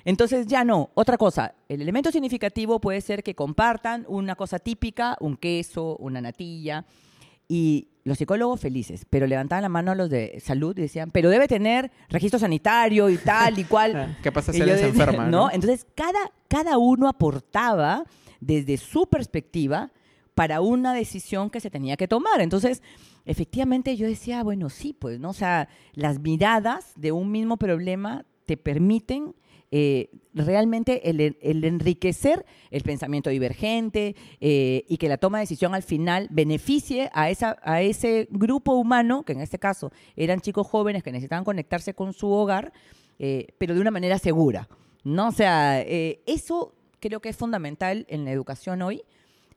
Entonces 0.06 0.48
ya 0.48 0.64
no. 0.64 0.92
Otra 0.96 1.18
cosa, 1.18 1.56
el 1.70 1.82
elemento 1.82 2.12
significativo 2.12 2.80
puede 2.80 3.02
ser 3.02 3.24
que 3.24 3.36
compartan 3.36 4.06
una 4.10 4.36
cosa 4.36 4.60
típica, 4.60 5.16
un 5.20 5.38
queso, 5.38 5.96
una 5.98 6.20
natilla, 6.20 6.86
y 7.48 7.90
los 8.04 8.18
psicólogos 8.18 8.60
felices, 8.60 9.06
pero 9.10 9.28
levantaban 9.28 9.62
la 9.62 9.70
mano 9.70 9.92
a 9.92 9.96
los 9.96 10.10
de 10.10 10.40
salud 10.44 10.78
y 10.78 10.82
decían, 10.82 11.12
pero 11.12 11.30
debe 11.30 11.48
tener 11.48 11.92
registro 12.10 12.40
sanitario 12.40 13.10
y 13.10 13.18
tal 13.18 13.58
y 13.58 13.64
cual. 13.64 14.18
¿Qué 14.24 14.32
pasa 14.32 14.52
si 14.52 14.62
él 14.62 14.78
se 14.78 14.90
enferma? 14.90 15.28
¿no? 15.30 15.50
Entonces, 15.52 15.88
cada, 15.96 16.32
cada 16.48 16.78
uno 16.78 17.08
aportaba 17.08 18.04
desde 18.42 18.78
su 18.78 19.08
perspectiva 19.08 19.92
para 20.36 20.62
una 20.62 20.94
decisión 20.94 21.50
que 21.50 21.62
se 21.62 21.70
tenía 21.70 21.96
que 21.96 22.08
tomar. 22.08 22.42
Entonces, 22.42 22.82
efectivamente 23.26 23.96
yo 23.96 24.08
decía, 24.08 24.44
bueno, 24.44 24.70
sí, 24.70 24.94
pues, 24.94 25.20
¿no? 25.20 25.30
O 25.30 25.34
sea, 25.34 25.70
las 25.94 26.20
miradas 26.20 26.94
de 26.96 27.12
un 27.12 27.32
mismo 27.32 27.58
problema 27.58 28.26
te 28.46 28.58
permiten 28.58 29.36
eh, 29.76 30.12
realmente 30.36 31.10
el, 31.10 31.36
enriquecer 31.42 32.46
el 32.70 32.84
pensamiento 32.84 33.32
divergente 33.32 34.16
eh, 34.40 34.86
y 34.88 34.98
que 34.98 35.10
la 35.10 35.18
toma 35.18 35.40
de 35.40 35.46
decisión 35.46 35.74
al 35.74 35.82
final 35.82 36.28
beneficie 36.30 37.10
a, 37.12 37.32
esa, 37.32 37.58
a 37.64 37.82
ese 37.82 38.28
grupo 38.30 38.74
humano, 38.74 39.24
que 39.24 39.34
en 39.34 39.42
este 39.42 39.58
caso 39.58 39.92
eran 40.16 40.42
chicos 40.42 40.68
jóvenes 40.68 41.02
que 41.02 41.12
necesitaban 41.12 41.44
conectarse 41.44 41.96
con 41.96 42.14
su 42.14 42.30
hogar, 42.30 42.72
eh, 43.18 43.48
pero 43.58 43.74
de 43.74 43.82
una 43.82 43.90
manera 43.90 44.20
segura. 44.20 44.70
¿no? 45.04 45.30
O 45.30 45.32
sea, 45.32 45.82
eso 45.82 46.76
creo 47.00 47.20
que 47.20 47.30
es 47.30 47.36
fundamental 47.36 48.06
en 48.10 48.26
la 48.26 48.32
educación 48.32 48.84
hoy, 48.84 49.02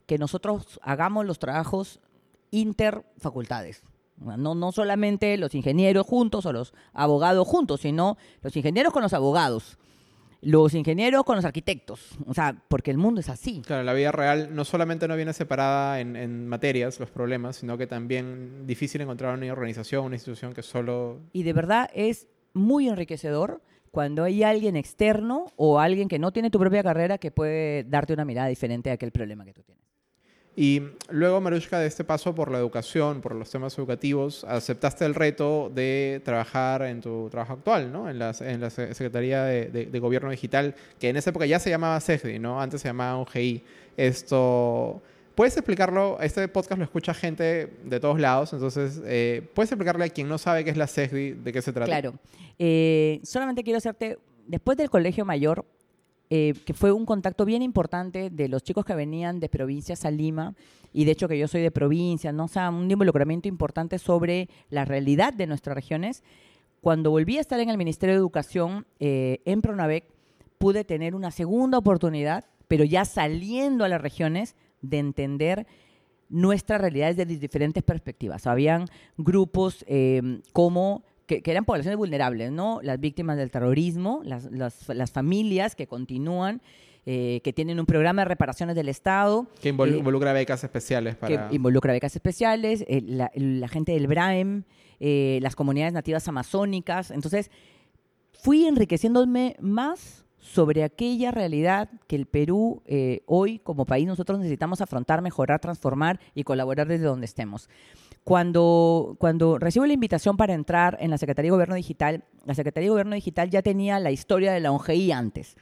que 0.07 0.17
nosotros 0.17 0.79
hagamos 0.81 1.27
los 1.27 1.37
trabajos 1.37 1.99
interfacultades. 2.49 3.83
No, 4.17 4.55
no 4.55 4.71
solamente 4.71 5.37
los 5.37 5.53
ingenieros 5.53 6.07
juntos 6.07 6.47
o 6.47 6.53
los 6.53 6.73
abogados 6.91 7.47
juntos, 7.47 7.81
sino 7.81 8.17
los 8.41 8.57
ingenieros 8.57 8.91
con 8.93 9.03
los 9.03 9.13
abogados 9.13 9.77
los 10.47 10.73
ingenieros 10.73 11.25
con 11.25 11.35
los 11.35 11.43
arquitectos. 11.43 12.17
O 12.25 12.33
sea, 12.33 12.55
porque 12.69 12.89
el 12.89 12.97
mundo 12.97 13.19
es 13.19 13.27
así. 13.27 13.61
Claro, 13.65 13.83
la 13.83 13.91
vida 13.91 14.13
real 14.13 14.55
no 14.55 14.63
solamente 14.63 15.05
no 15.05 15.17
viene 15.17 15.33
separada 15.33 15.99
en, 15.99 16.47
materias, 16.47 17.01
los 17.01 17.09
problemas, 17.09 17.57
sino 17.57 17.77
que 17.77 17.85
también 17.85 18.65
difícil 18.65 19.01
encontrar 19.01 19.37
una 19.37 19.51
organización, 19.51 20.05
una 20.05 20.15
institución 20.15 20.53
que 20.53 20.63
solo... 20.63 21.19
Y 21.33 21.43
de 21.43 21.51
verdad 21.51 21.89
es 21.93 22.27
muy 22.53 22.87
enriquecedor 22.87 23.61
cuando 23.91 24.23
hay 24.23 24.43
alguien 24.43 24.77
externo 24.77 25.47
o 25.57 25.81
alguien 25.81 26.07
que 26.07 26.17
no 26.17 26.31
tiene 26.31 26.49
tu 26.49 26.59
propia 26.59 26.81
carrera 26.81 27.17
que 27.17 27.29
puede 27.29 27.83
darte 27.83 28.13
una 28.13 28.23
mirada 28.23 28.47
diferente 28.47 28.89
a 28.89 28.93
aquel 28.93 29.11
problema 29.11 29.43
que 29.43 29.51
tú 29.51 29.63
tienes. 29.63 29.86
Y 30.59 30.81
luego, 31.11 31.39
Marushka, 31.39 31.77
de 31.77 31.85
este 31.85 32.03
paso 32.03 32.33
por 32.33 32.49
la 32.51 32.57
educación, 32.57 33.21
por 33.21 33.35
los 33.35 33.47
temas 33.51 33.77
educativos, 33.77 34.43
aceptaste 34.43 35.05
el 35.05 35.13
reto 35.13 35.71
de 35.71 36.19
trabajar 36.25 36.81
en 36.81 36.99
tu 36.99 37.29
trabajo 37.29 37.53
actual, 37.53 37.91
¿no? 37.93 38.09
En 38.09 38.17
la, 38.17 38.35
en 38.39 38.61
la 38.61 38.71
Secretaría 38.71 39.43
de, 39.43 39.99
Gobierno 39.99 40.31
Digital, 40.31 40.73
que 40.99 41.09
en 41.09 41.17
esa 41.17 41.29
época 41.29 41.45
ya 41.45 41.59
se 41.59 41.69
llamaba 41.69 41.99
CEGDI, 41.99 42.39
¿no? 42.39 42.59
Antes 42.59 42.81
se 42.81 42.87
llamaba 42.87 43.21
UGI. 43.21 43.61
Esto, 43.97 44.99
¿puedes 45.35 45.55
explicarlo? 45.55 46.17
Este 46.21 46.47
podcast 46.47 46.79
lo 46.79 46.85
escucha 46.85 47.13
gente 47.13 47.71
de 47.83 47.99
todos 47.99 48.19
lados, 48.19 48.51
entonces, 48.51 48.99
eh, 49.05 49.47
¿puedes 49.53 49.71
explicarle 49.71 50.05
a 50.05 50.09
quien 50.09 50.27
no 50.27 50.39
sabe 50.39 50.63
qué 50.63 50.71
es 50.71 50.77
la 50.77 50.87
SEGDI, 50.87 51.33
de 51.33 51.53
qué 51.53 51.61
se 51.61 51.71
trata? 51.71 51.85
Claro. 51.85 52.15
Eh, 52.57 53.19
solamente 53.21 53.63
quiero 53.63 53.77
hacerte, 53.77 54.17
después 54.47 54.75
del 54.75 54.89
colegio 54.89 55.23
mayor, 55.23 55.65
eh, 56.29 56.53
que 56.65 56.73
fue 56.73 56.91
un 56.91 57.05
contacto 57.05 57.45
bien 57.45 57.61
importante 57.61 58.29
de 58.29 58.47
los 58.47 58.63
chicos 58.63 58.85
que 58.85 58.95
venían 58.95 59.39
de 59.39 59.49
provincias 59.49 60.05
a 60.05 60.11
Lima, 60.11 60.55
y 60.93 61.05
de 61.05 61.11
hecho 61.11 61.27
que 61.27 61.37
yo 61.37 61.47
soy 61.47 61.61
de 61.61 61.71
provincia, 61.71 62.31
¿no? 62.31 62.45
O 62.45 62.47
sea, 62.47 62.69
un 62.69 62.89
involucramiento 62.89 63.47
importante 63.47 63.99
sobre 63.99 64.49
la 64.69 64.85
realidad 64.85 65.33
de 65.33 65.47
nuestras 65.47 65.75
regiones. 65.75 66.23
Cuando 66.81 67.11
volví 67.11 67.37
a 67.37 67.41
estar 67.41 67.59
en 67.59 67.69
el 67.69 67.77
Ministerio 67.77 68.15
de 68.15 68.19
Educación, 68.19 68.85
eh, 68.99 69.41
en 69.45 69.61
Pronavec, 69.61 70.05
pude 70.57 70.83
tener 70.83 71.15
una 71.15 71.31
segunda 71.31 71.77
oportunidad, 71.77 72.45
pero 72.67 72.83
ya 72.83 73.05
saliendo 73.05 73.83
a 73.83 73.89
las 73.89 74.01
regiones, 74.01 74.55
de 74.81 74.99
entender 74.99 75.67
nuestras 76.29 76.81
realidades 76.81 77.17
desde 77.17 77.37
diferentes 77.37 77.83
perspectivas. 77.83 78.47
Habían 78.47 78.85
grupos 79.17 79.85
eh, 79.87 80.41
como 80.53 81.03
que, 81.27 81.41
eran 81.45 81.65
poblaciones 81.65 81.97
vulnerables, 81.97 82.51
¿no? 82.51 82.79
Las 82.81 82.99
víctimas 82.99 83.37
del 83.37 83.51
terrorismo, 83.51 84.21
las, 84.23 84.49
las, 84.51 85.11
familias 85.11 85.75
que 85.75 85.85
continúan, 85.85 86.61
eh, 87.05 87.41
que 87.43 87.53
tienen 87.53 87.79
un 87.79 87.85
programa 87.85 88.21
de 88.21 88.25
reparaciones 88.25 88.75
del 88.75 88.89
Estado. 88.89 89.45
Que 89.61 89.69
involucra 89.69 90.33
becas 90.33 90.63
especiales 90.63 91.15
para... 91.15 91.49
Que 91.49 91.55
involucra 91.55 91.93
becas 91.93 92.15
especiales, 92.15 92.83
eh, 92.87 93.01
la, 93.05 93.67
gente 93.67 93.91
del 93.91 94.07
BRAEM, 94.07 94.63
eh, 94.99 95.39
las 95.41 95.55
comunidades 95.55 95.93
nativas 95.93 96.27
amazónicas. 96.27 97.11
Entonces, 97.11 97.51
fui 98.31 98.65
enriqueciéndome 98.65 99.57
más 99.59 100.23
sobre 100.39 100.85
aquella 100.85 101.31
realidad 101.31 101.89
que 102.07 102.15
el 102.15 102.25
Perú 102.25 102.81
hoy 103.25 103.59
como 103.59 103.85
país 103.85 104.07
nosotros 104.07 104.37
necesitamos 104.37 104.79
afrontar, 104.79 105.21
mejorar, 105.21 105.59
transformar 105.59 106.21
y 106.35 106.43
colaborar 106.43 106.87
desde 106.87 107.05
donde 107.05 107.25
estemos. 107.25 107.67
Cuando, 108.27 109.15
cuando 109.19 109.57
recibo 109.57 109.85
la 109.85 109.93
invitación 109.93 110.35
para 110.35 110.53
entrar 110.53 110.97
en 110.99 111.11
la 111.11 111.17
Secretaría 111.17 111.47
de 111.47 111.53
Gobierno 111.53 111.75
Digital, 111.75 112.25
la 112.43 112.55
Secretaría 112.55 112.87
de 112.87 112.89
Gobierno 112.89 113.15
Digital 113.15 113.49
ya 113.49 113.61
tenía 113.61 114.01
la 114.01 114.11
historia 114.11 114.51
de 114.51 114.59
la 114.59 114.69
ONGI 114.73 115.13
antes. 115.13 115.55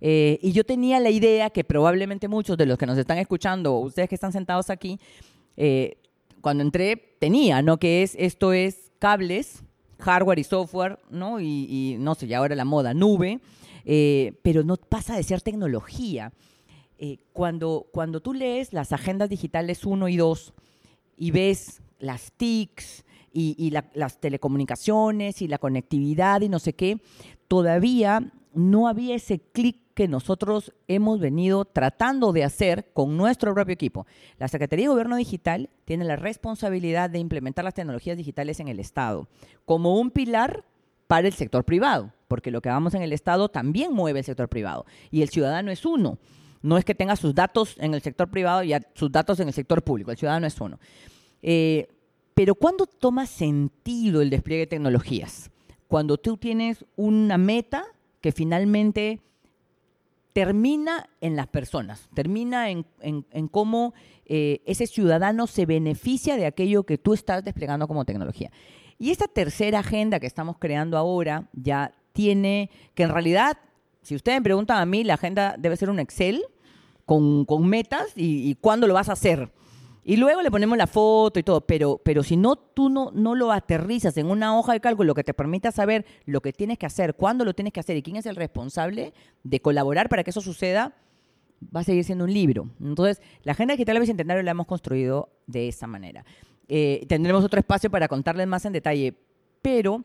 Eh, 0.00 0.38
y 0.40 0.52
yo 0.52 0.62
tenía 0.62 1.00
la 1.00 1.10
idea 1.10 1.50
que 1.50 1.64
probablemente 1.64 2.28
muchos 2.28 2.56
de 2.56 2.64
los 2.64 2.78
que 2.78 2.86
nos 2.86 2.96
están 2.96 3.18
escuchando, 3.18 3.74
ustedes 3.74 4.08
que 4.08 4.14
están 4.14 4.30
sentados 4.30 4.70
aquí, 4.70 5.00
eh, 5.56 5.96
cuando 6.40 6.62
entré 6.62 6.96
tenía, 7.18 7.60
¿no? 7.60 7.78
Que 7.78 8.04
es, 8.04 8.14
esto 8.16 8.52
es 8.52 8.92
cables, 9.00 9.64
hardware 9.98 10.38
y 10.38 10.44
software, 10.44 11.00
¿no? 11.10 11.40
Y, 11.40 11.96
no 11.98 12.14
sé, 12.14 12.28
ya 12.28 12.38
ahora 12.38 12.54
la 12.54 12.64
moda, 12.64 12.94
nube, 12.94 13.40
eh, 13.84 14.38
pero 14.42 14.62
no 14.62 14.76
pasa 14.76 15.16
de 15.16 15.24
ser 15.24 15.40
tecnología. 15.40 16.32
cuando, 17.32 17.88
cuando 17.90 18.20
tú 18.20 18.32
lees 18.32 18.72
las 18.72 18.92
agendas 18.92 19.28
digitales 19.28 19.84
1 19.84 20.06
y 20.06 20.16
2 20.16 20.54
y 21.16 21.32
ves 21.32 21.82
las 22.02 22.32
TICs 22.32 23.04
y, 23.32 23.70
las 23.94 24.20
telecomunicaciones 24.20 25.40
y 25.40 25.48
la 25.48 25.58
conectividad 25.58 26.42
y 26.42 26.48
no 26.48 26.58
sé 26.58 26.74
qué, 26.74 27.00
todavía 27.48 28.32
no 28.52 28.88
había 28.88 29.14
ese 29.14 29.40
clic 29.40 29.78
que 29.94 30.08
nosotros 30.08 30.72
hemos 30.88 31.20
venido 31.20 31.64
tratando 31.64 32.32
de 32.32 32.44
hacer 32.44 32.92
con 32.92 33.16
nuestro 33.16 33.54
propio 33.54 33.74
equipo. 33.74 34.06
La 34.38 34.48
Secretaría 34.48 34.86
de 34.86 34.90
Gobierno 34.90 35.16
Digital 35.16 35.70
tiene 35.84 36.04
la 36.04 36.16
responsabilidad 36.16 37.08
de 37.10 37.18
implementar 37.18 37.64
las 37.64 37.74
tecnologías 37.74 38.16
digitales 38.16 38.60
en 38.60 38.68
el 38.68 38.80
Estado 38.80 39.28
como 39.64 39.98
un 39.98 40.10
pilar 40.10 40.64
para 41.06 41.28
el 41.28 41.34
sector 41.34 41.64
privado, 41.64 42.12
porque 42.26 42.50
lo 42.50 42.60
que 42.62 42.70
hagamos 42.70 42.94
en 42.94 43.02
el 43.02 43.12
Estado 43.12 43.48
también 43.48 43.92
mueve 43.92 44.20
el 44.20 44.24
sector 44.24 44.48
privado 44.48 44.86
y 45.10 45.22
el 45.22 45.28
ciudadano 45.28 45.70
es 45.70 45.86
uno. 45.86 46.18
No 46.62 46.78
es 46.78 46.84
que 46.84 46.94
tenga 46.94 47.16
sus 47.16 47.34
datos 47.34 47.76
en 47.78 47.92
el 47.94 48.02
sector 48.02 48.30
privado 48.30 48.62
y 48.62 48.72
sus 48.94 49.10
datos 49.10 49.40
en 49.40 49.48
el 49.48 49.54
sector 49.54 49.82
público, 49.82 50.10
el 50.10 50.16
ciudadano 50.16 50.46
es 50.46 50.60
uno. 50.60 50.78
Eh, 51.42 51.88
pero 52.34 52.54
¿cuándo 52.54 52.86
toma 52.86 53.26
sentido 53.26 54.22
el 54.22 54.30
despliegue 54.30 54.62
de 54.62 54.66
tecnologías? 54.68 55.50
Cuando 55.88 56.16
tú 56.16 56.36
tienes 56.36 56.84
una 56.96 57.36
meta 57.36 57.84
que 58.20 58.32
finalmente 58.32 59.20
termina 60.32 61.10
en 61.20 61.36
las 61.36 61.46
personas, 61.48 62.08
termina 62.14 62.70
en, 62.70 62.86
cómo 63.50 63.92
eh, 64.24 64.62
ese 64.64 64.86
ciudadano 64.86 65.46
se 65.46 65.66
beneficia 65.66 66.36
de 66.36 66.46
aquello 66.46 66.84
que 66.84 66.96
tú 66.96 67.12
estás 67.12 67.44
desplegando 67.44 67.86
como 67.86 68.06
tecnología. 68.06 68.50
Y 68.98 69.10
esta 69.10 69.28
tercera 69.28 69.80
agenda 69.80 70.20
que 70.20 70.26
estamos 70.26 70.56
creando 70.58 70.96
ahora 70.96 71.48
ya 71.52 71.92
tiene, 72.12 72.70
que 72.94 73.02
en 73.02 73.10
realidad, 73.10 73.58
si 74.00 74.14
ustedes 74.14 74.38
me 74.38 74.44
preguntan 74.44 74.78
a 74.78 74.86
mí, 74.86 75.04
la 75.04 75.14
agenda 75.14 75.56
debe 75.58 75.76
ser 75.76 75.90
un 75.90 75.98
Excel 75.98 76.42
con, 77.04 77.44
metas 77.66 78.12
y, 78.16 78.48
y 78.48 78.54
cuándo 78.54 78.86
lo 78.86 78.94
vas 78.94 79.10
a 79.10 79.12
hacer. 79.12 79.50
Y 80.04 80.16
luego 80.16 80.42
le 80.42 80.50
ponemos 80.50 80.76
la 80.76 80.88
foto 80.88 81.38
y 81.38 81.44
todo, 81.44 81.60
pero, 81.60 82.00
pero 82.02 82.24
si 82.24 82.36
no, 82.36 82.56
tú 82.56 82.88
no, 82.88 83.12
no 83.12 83.36
lo 83.36 83.52
aterrizas 83.52 84.16
en 84.16 84.26
una 84.26 84.58
hoja 84.58 84.72
de 84.72 84.80
cálculo 84.80 85.14
que 85.14 85.22
te 85.22 85.32
permita 85.32 85.70
saber 85.70 86.04
lo 86.26 86.40
que 86.40 86.52
tienes 86.52 86.78
que 86.78 86.86
hacer, 86.86 87.14
cuándo 87.14 87.44
lo 87.44 87.54
tienes 87.54 87.72
que 87.72 87.80
hacer 87.80 87.96
y 87.96 88.02
quién 88.02 88.16
es 88.16 88.26
el 88.26 88.34
responsable 88.34 89.12
de 89.44 89.60
colaborar 89.60 90.08
para 90.08 90.24
que 90.24 90.30
eso 90.30 90.40
suceda, 90.40 90.96
va 91.74 91.80
a 91.80 91.84
seguir 91.84 92.02
siendo 92.04 92.24
un 92.24 92.32
libro. 92.32 92.68
Entonces, 92.80 93.22
la 93.44 93.52
Agenda 93.52 93.74
Digital 93.74 93.94
del 93.94 94.00
Bicentenario 94.00 94.42
la 94.42 94.50
hemos 94.50 94.66
construido 94.66 95.30
de 95.46 95.68
esa 95.68 95.86
manera. 95.86 96.24
Eh, 96.66 97.04
tendremos 97.08 97.44
otro 97.44 97.60
espacio 97.60 97.88
para 97.88 98.08
contarles 98.08 98.48
más 98.48 98.64
en 98.64 98.72
detalle, 98.72 99.14
pero 99.60 100.02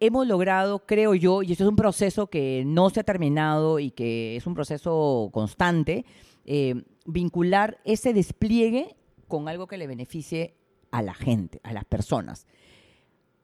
hemos 0.00 0.26
logrado, 0.26 0.80
creo 0.84 1.14
yo, 1.14 1.44
y 1.44 1.52
esto 1.52 1.62
es 1.62 1.70
un 1.70 1.76
proceso 1.76 2.26
que 2.26 2.64
no 2.66 2.90
se 2.90 2.98
ha 2.98 3.04
terminado 3.04 3.78
y 3.78 3.92
que 3.92 4.34
es 4.34 4.48
un 4.48 4.54
proceso 4.54 5.30
constante, 5.32 6.04
eh, 6.44 6.82
vincular 7.06 7.78
ese 7.84 8.12
despliegue 8.12 8.96
con 9.32 9.48
algo 9.48 9.66
que 9.66 9.78
le 9.78 9.86
beneficie 9.86 10.58
a 10.90 11.00
la 11.00 11.14
gente, 11.14 11.58
a 11.64 11.72
las 11.72 11.86
personas. 11.86 12.46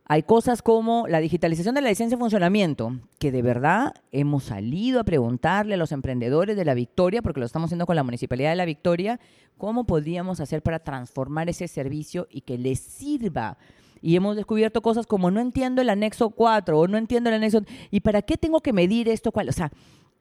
Hay 0.05 0.23
cosas 0.23 0.61
como 0.61 1.09
la 1.09 1.19
digitalización 1.19 1.75
de 1.75 1.81
la 1.81 1.89
licencia 1.89 2.19
de 2.19 2.21
funcionamiento, 2.21 2.99
que 3.19 3.33
de 3.33 3.41
verdad 3.41 3.95
hemos 4.13 4.45
salido 4.45 5.01
a 5.01 5.05
preguntarle 5.05 5.73
a 5.73 5.77
los 5.79 5.91
emprendedores 5.93 6.59
de 6.59 6.67
la 6.67 6.75
Victoria, 6.75 7.23
porque 7.23 7.41
lo 7.41 7.47
estamos 7.47 7.69
haciendo 7.69 7.87
con 7.87 7.97
la 7.97 8.03
Municipalidad 8.03 8.51
de 8.51 8.57
la 8.57 8.67
Victoria, 8.67 9.19
cómo 9.57 9.85
podríamos 9.85 10.41
hacer 10.41 10.63
para 10.63 10.81
transformar 10.81 11.49
ese 11.49 11.67
servicio 11.69 12.29
y 12.31 12.43
que 12.43 12.59
les 12.59 12.81
sirva. 12.81 13.57
Y 14.03 14.15
hemos 14.15 14.37
descubierto 14.37 14.83
cosas 14.83 15.07
como 15.07 15.31
no 15.31 15.41
entiendo 15.41 15.81
el 15.81 15.89
anexo 15.89 16.29
4 16.29 16.79
o 16.79 16.87
no 16.87 16.99
entiendo 16.99 17.31
el 17.31 17.37
anexo... 17.37 17.63
¿Y 17.91 18.01
para 18.01 18.21
qué 18.21 18.37
tengo 18.37 18.61
que 18.61 18.75
medir 18.75 19.09
esto? 19.09 19.33
O 19.35 19.53
sea, 19.53 19.73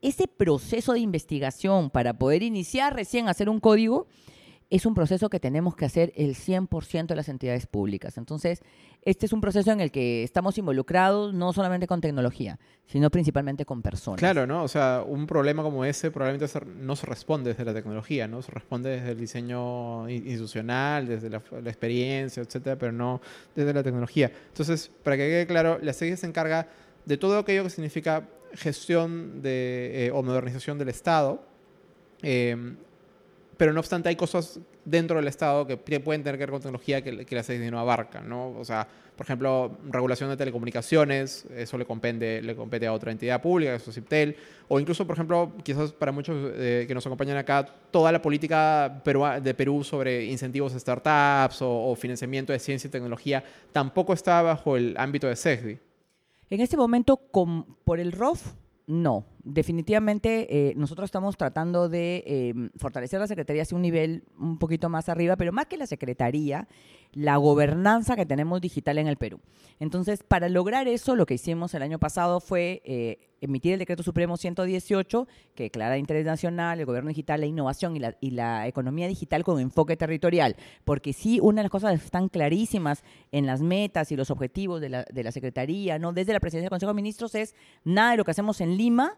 ese 0.02 0.30
proceso 0.30 0.94
de 0.94 1.02
investigación 1.02 1.90
para 1.90 2.18
poder 2.18 2.42
iniciar 2.42 2.96
recién 2.96 3.28
hacer 3.28 3.50
un 3.50 3.60
código 3.60 4.08
es 4.70 4.86
un 4.86 4.94
proceso 4.94 5.30
que 5.30 5.40
tenemos 5.40 5.76
que 5.76 5.86
hacer 5.86 6.12
el 6.18 6.36
100% 6.36 7.08
de 7.08 7.16
las 7.16 7.30
entidades 7.30 7.68
públicas. 7.68 8.18
Entonces, 8.18 8.62
este 9.02 9.26
es 9.26 9.32
un 9.32 9.40
proceso 9.40 9.72
en 9.72 9.80
el 9.80 9.92
que 9.92 10.24
estamos 10.24 10.58
involucrados 10.58 11.34
no 11.34 11.54
solamente 11.54 11.88
con 11.88 12.02
tecnología, 12.02 12.60
sino 12.86 13.10
principalmente 13.10 13.66
con 13.66 13.82
personas. 13.82 14.20
Claro, 14.20 14.46
¿no? 14.46 14.64
O 14.64 14.68
sea, 14.68 15.04
un 15.08 15.26
problema 15.26 15.64
como 15.64 15.86
ese 15.86 16.12
probablemente 16.12 16.60
no 16.80 16.98
se 16.98 17.06
responde 17.06 17.52
desde 17.52 17.64
la 17.64 17.74
tecnología, 17.74 18.28
¿no? 18.28 18.42
Se 18.42 18.52
responde 18.52 18.90
desde 18.90 19.12
el 19.12 19.18
diseño 19.18 20.10
institucional, 20.10 21.08
desde 21.08 21.30
la, 21.30 21.38
experiencia, 21.66 22.44
etcétera, 22.44 22.78
pero 22.78 22.92
no 22.92 23.22
desde 23.56 23.74
la 23.74 23.84
tecnología. 23.84 24.30
Entonces, 24.50 24.92
para 25.02 25.16
que 25.16 25.24
quede 25.24 25.48
claro, 25.48 25.80
la 25.82 25.94
CEGI 25.94 26.18
se 26.18 26.28
encarga 26.28 26.68
de 27.06 27.16
todo 27.16 27.40
aquello 27.40 27.64
que 27.64 27.70
significa 27.70 28.28
gestión 28.54 29.42
de, 29.42 30.08
eh, 30.08 30.12
o 30.12 30.22
modernización 30.24 30.78
del 30.78 30.90
Estado, 30.90 31.42
eh, 32.22 32.76
pero 33.58 33.74
no 33.74 33.80
obstante 33.80 34.10
hay 34.10 34.16
cosas 34.16 34.60
dentro 34.86 35.18
del 35.18 35.28
Estado 35.28 35.66
que 35.66 35.78
pueden 35.78 36.24
tener 36.24 36.38
que 36.38 36.44
ver 36.46 36.52
con 36.52 36.62
tecnología 36.62 37.02
que, 37.02 37.36
la 37.36 37.44
CID 37.44 37.70
no 37.72 37.80
abarca, 37.80 38.22
¿no? 38.22 38.52
O 38.52 38.64
sea, 38.64 38.88
por 39.16 39.26
ejemplo, 39.26 39.78
regulación 39.90 40.30
de 40.30 40.38
telecomunicaciones, 40.38 41.46
eso 41.56 41.78
le 41.78 41.86
compete, 41.86 42.42
le 42.42 42.56
compete 42.56 42.86
a 42.86 42.94
otra 42.94 43.12
entidad 43.12 43.42
pública, 43.42 43.74
eso 43.74 43.90
es 43.90 43.96
CIPTEL, 43.96 44.36
o 44.68 44.80
incluso, 44.80 45.08
por 45.08 45.16
ejemplo, 45.16 45.52
quizás 45.64 45.92
para 45.92 46.12
muchos 46.12 46.54
eh, 46.56 46.86
que 46.88 46.94
nos 46.94 47.06
acompañan 47.06 47.36
acá, 47.36 47.66
toda 47.90 48.12
la 48.12 48.22
política 48.22 49.02
de 49.42 49.54
Perú 49.56 49.84
sobre 49.84 50.26
incentivos 50.26 50.76
a 50.76 50.80
startups 50.80 51.58
o, 51.62 51.96
financiamiento 51.96 52.54
de 52.54 52.60
ciencia 52.60 52.88
y 52.88 52.92
tecnología 52.92 53.44
tampoco 53.72 54.14
está 54.14 54.42
bajo 54.44 54.78
el 54.78 54.96
ámbito 54.98 55.28
de 55.28 55.36
CESDI. 55.36 55.80
En 56.50 56.62
este 56.62 56.78
momento, 56.78 57.20
por 57.84 58.00
el 58.00 58.12
ROF, 58.12 58.54
no, 58.88 59.26
definitivamente 59.44 60.70
eh, 60.70 60.74
nosotros 60.78 61.08
estamos 61.08 61.36
tratando 61.36 61.90
de 61.90 62.24
em, 62.26 62.70
fortalecer 62.78 63.20
la 63.20 63.28
Secretaría 63.28 63.64
hacia 63.64 63.76
un 63.76 63.82
nivel 63.82 64.24
un 64.40 64.58
poquito 64.58 64.88
más 64.88 65.10
arriba, 65.10 65.36
pero 65.36 65.52
más 65.52 65.66
que 65.66 65.76
la 65.76 65.86
Secretaría, 65.88 66.70
la 67.18 67.38
gobernanza 67.38 68.16
que 68.16 68.28
tenemos 68.28 68.62
digital 68.62 69.00
en 69.00 69.08
el 69.08 69.18
Perú. 69.18 69.40
Entonces, 69.80 70.22
para 70.22 70.50
lograr 70.50 70.88
eso, 70.88 71.16
lo 71.16 71.26
que 71.26 71.34
hicimos 71.34 71.74
el 71.74 71.82
año 71.82 71.98
pasado 71.98 72.40
fue 72.40 72.84
eh, 72.86 73.18
emitir 73.42 73.74
el 73.74 73.80
Decreto 73.80 74.04
Supremo 74.04 74.38
118, 74.38 75.28
que 75.56 75.64
declara 75.64 75.98
interés 75.98 76.28
nacional, 76.28 76.80
el 76.80 76.86
gobierno 76.86 77.10
digital, 77.10 77.40
la 77.42 77.48
innovación 77.48 77.96
y 77.96 78.00
la, 78.00 78.16
y 78.22 78.32
la 78.32 78.68
economía 78.68 79.08
digital 79.08 79.44
con 79.44 79.60
enfoque 79.60 79.98
territorial. 79.98 80.56
Porque 80.86 81.12
sí, 81.12 81.40
una 81.42 81.62
de 81.62 81.64
las 81.64 81.72
cosas 81.72 82.04
están 82.04 82.30
clarísimas 82.30 83.04
en 83.32 83.48
las 83.48 83.64
metas 83.64 84.12
y 84.12 84.16
los 84.16 84.30
objetivos 84.30 84.80
de 84.80 84.90
la, 84.90 85.04
de 85.12 85.24
la 85.24 85.32
Secretaría, 85.32 85.98
¿no? 85.98 86.14
desde 86.14 86.34
la 86.34 86.40
presidencia 86.40 86.66
del 86.66 86.70
Consejo 86.70 86.92
de 86.92 86.98
Ministros, 86.98 87.34
es 87.34 87.56
nada 87.84 88.12
de 88.12 88.18
lo 88.18 88.26
que 88.26 88.32
hacemos 88.32 88.62
en 88.62 88.78
Lima 88.78 89.18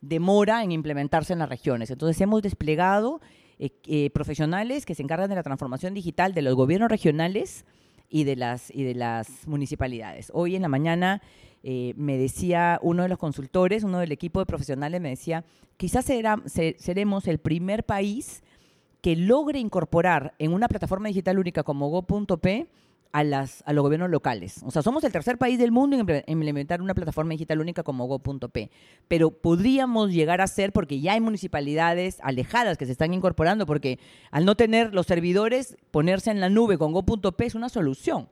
demora 0.00 0.64
en 0.64 0.72
implementarse 0.72 1.32
en 1.32 1.38
las 1.38 1.48
regiones. 1.48 1.90
Entonces 1.90 2.20
hemos 2.20 2.42
desplegado 2.42 3.20
eh, 3.64 3.70
eh, 3.84 4.10
profesionales 4.10 4.84
que 4.84 4.96
se 4.96 5.04
encargan 5.04 5.30
de 5.30 5.36
la 5.36 5.44
transformación 5.44 5.94
digital 5.94 6.34
de 6.34 6.42
los 6.42 6.56
gobiernos 6.56 6.90
regionales 6.90 7.64
y 8.08 8.24
de 8.24 8.34
las, 8.34 8.74
y 8.74 8.82
de 8.82 8.96
las 8.96 9.46
municipalidades. 9.46 10.32
Hoy 10.34 10.56
en 10.56 10.62
la 10.62 10.68
mañana 10.68 11.22
eh, 11.62 11.94
me 11.96 12.18
decía 12.18 12.80
uno 12.82 13.04
de 13.04 13.08
los 13.08 13.18
consultores, 13.18 13.84
uno 13.84 14.00
del 14.00 14.10
equipo 14.10 14.40
de 14.40 14.46
profesionales, 14.46 15.00
me 15.00 15.10
decía, 15.10 15.44
quizás 15.76 16.04
seremos 16.04 17.28
el 17.28 17.38
primer 17.38 17.84
país 17.84 18.42
que 19.00 19.14
logre 19.14 19.60
incorporar 19.60 20.34
en 20.40 20.54
una 20.54 20.66
plataforma 20.66 21.06
digital 21.06 21.38
única 21.38 21.62
como 21.62 21.88
Go.p 21.88 22.66
a, 23.12 23.24
las, 23.24 23.62
a 23.66 23.72
los 23.72 23.82
gobiernos 23.82 24.10
locales. 24.10 24.62
O 24.64 24.70
sea, 24.70 24.82
somos 24.82 25.04
el 25.04 25.12
tercer 25.12 25.38
país 25.38 25.58
del 25.58 25.70
mundo 25.70 25.96
en 25.96 26.24
implementar 26.26 26.80
una 26.80 26.94
plataforma 26.94 27.32
digital 27.32 27.60
única 27.60 27.82
como 27.82 28.06
Go.p. 28.06 28.70
Pero 29.06 29.30
podríamos 29.30 30.10
llegar 30.12 30.40
a 30.40 30.46
ser, 30.46 30.72
porque 30.72 31.00
ya 31.00 31.12
hay 31.12 31.20
municipalidades 31.20 32.18
alejadas 32.22 32.78
que 32.78 32.86
se 32.86 32.92
están 32.92 33.12
incorporando, 33.12 33.66
porque 33.66 33.98
al 34.30 34.44
no 34.44 34.56
tener 34.56 34.94
los 34.94 35.06
servidores, 35.06 35.76
ponerse 35.90 36.30
en 36.30 36.40
la 36.40 36.48
nube 36.48 36.78
con 36.78 36.92
Go.p 36.92 37.44
es 37.44 37.54
una 37.54 37.68
solución. 37.68 38.28